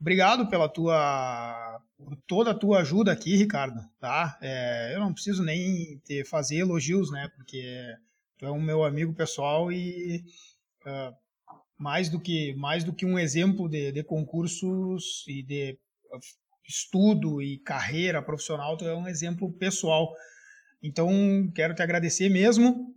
[0.01, 4.37] Obrigado pela tua por toda a tua ajuda aqui, Ricardo, tá?
[4.41, 7.29] É, eu não preciso nem te fazer elogios, né?
[7.37, 7.63] Porque
[8.37, 10.25] tu é um meu amigo pessoal e
[10.85, 11.15] uh,
[11.77, 15.79] mais do que mais do que um exemplo de, de concursos e de
[16.67, 20.13] estudo e carreira profissional, tu é um exemplo pessoal.
[20.81, 21.09] Então,
[21.55, 22.93] quero te agradecer mesmo,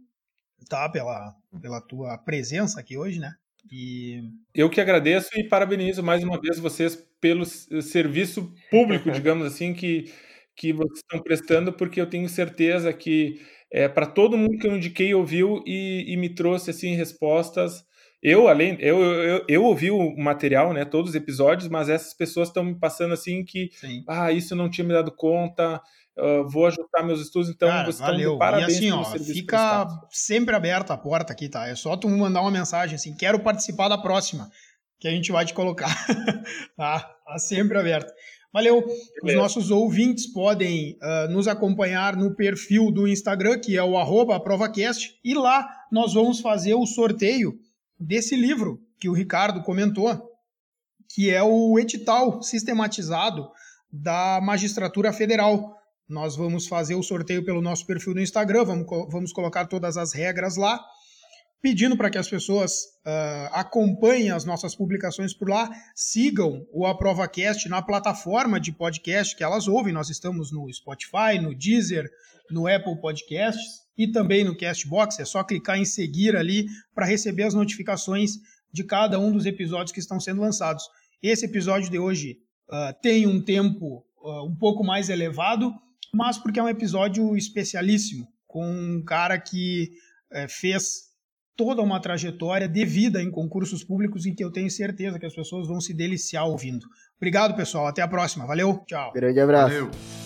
[0.69, 3.35] tá, pela, pela tua presença aqui hoje, né?
[3.71, 4.23] E...
[4.55, 10.13] Eu que agradeço e parabenizo mais uma vez vocês pelo serviço público, digamos assim, que,
[10.55, 13.41] que vocês estão prestando, porque eu tenho certeza que
[13.71, 17.85] é, para todo mundo que eu indiquei ouviu e, e me trouxe assim respostas
[18.27, 22.49] eu, além, eu, eu, eu ouvi o material, né, todos os episódios, mas essas pessoas
[22.49, 24.03] estão me passando assim que, Sim.
[24.09, 25.81] ah, isso eu não tinha me dado conta,
[26.19, 28.33] uh, vou ajustar meus estudos, então Cara, vocês valeu.
[28.33, 30.09] estão parabéns e assim, ó, fica prestado.
[30.11, 31.69] sempre aberta a porta aqui, tá?
[31.69, 34.51] É só tu mandar uma mensagem assim, quero participar da próxima,
[34.99, 35.87] que a gente vai te colocar,
[36.77, 37.09] tá?
[37.25, 38.13] Tá sempre aberto.
[38.53, 38.85] Valeu.
[39.23, 44.35] Os nossos ouvintes podem uh, nos acompanhar no perfil do Instagram, que é o arroba
[44.35, 47.55] AprovaCast, e lá nós vamos fazer o sorteio
[47.99, 50.31] desse livro que o Ricardo comentou,
[51.09, 53.49] que é o edital sistematizado
[53.93, 55.75] da magistratura federal.
[56.09, 60.13] Nós vamos fazer o sorteio pelo nosso perfil no Instagram, vamos, vamos colocar todas as
[60.13, 60.81] regras lá.
[61.61, 62.73] pedindo para que as pessoas
[63.05, 69.43] uh, acompanhem as nossas publicações por lá, sigam o AprovaCast na plataforma de podcast que
[69.43, 69.93] elas ouvem.
[69.93, 72.09] Nós estamos no Spotify, no Deezer,
[72.51, 75.19] no Apple Podcasts e também no Castbox.
[75.19, 78.39] É só clicar em seguir ali para receber as notificações
[78.73, 80.85] de cada um dos episódios que estão sendo lançados.
[81.23, 85.73] Esse episódio de hoje uh, tem um tempo uh, um pouco mais elevado,
[86.15, 89.93] mas porque é um episódio especialíssimo, com um cara que
[90.33, 91.07] uh, fez
[91.57, 95.35] toda uma trajetória de vida em concursos públicos em que eu tenho certeza que as
[95.35, 96.87] pessoas vão se deliciar ouvindo.
[97.17, 97.87] Obrigado, pessoal.
[97.87, 98.47] Até a próxima.
[98.47, 98.85] Valeu.
[98.87, 99.13] Tchau.
[99.15, 99.75] Grande abraço.
[99.75, 100.26] Valeu.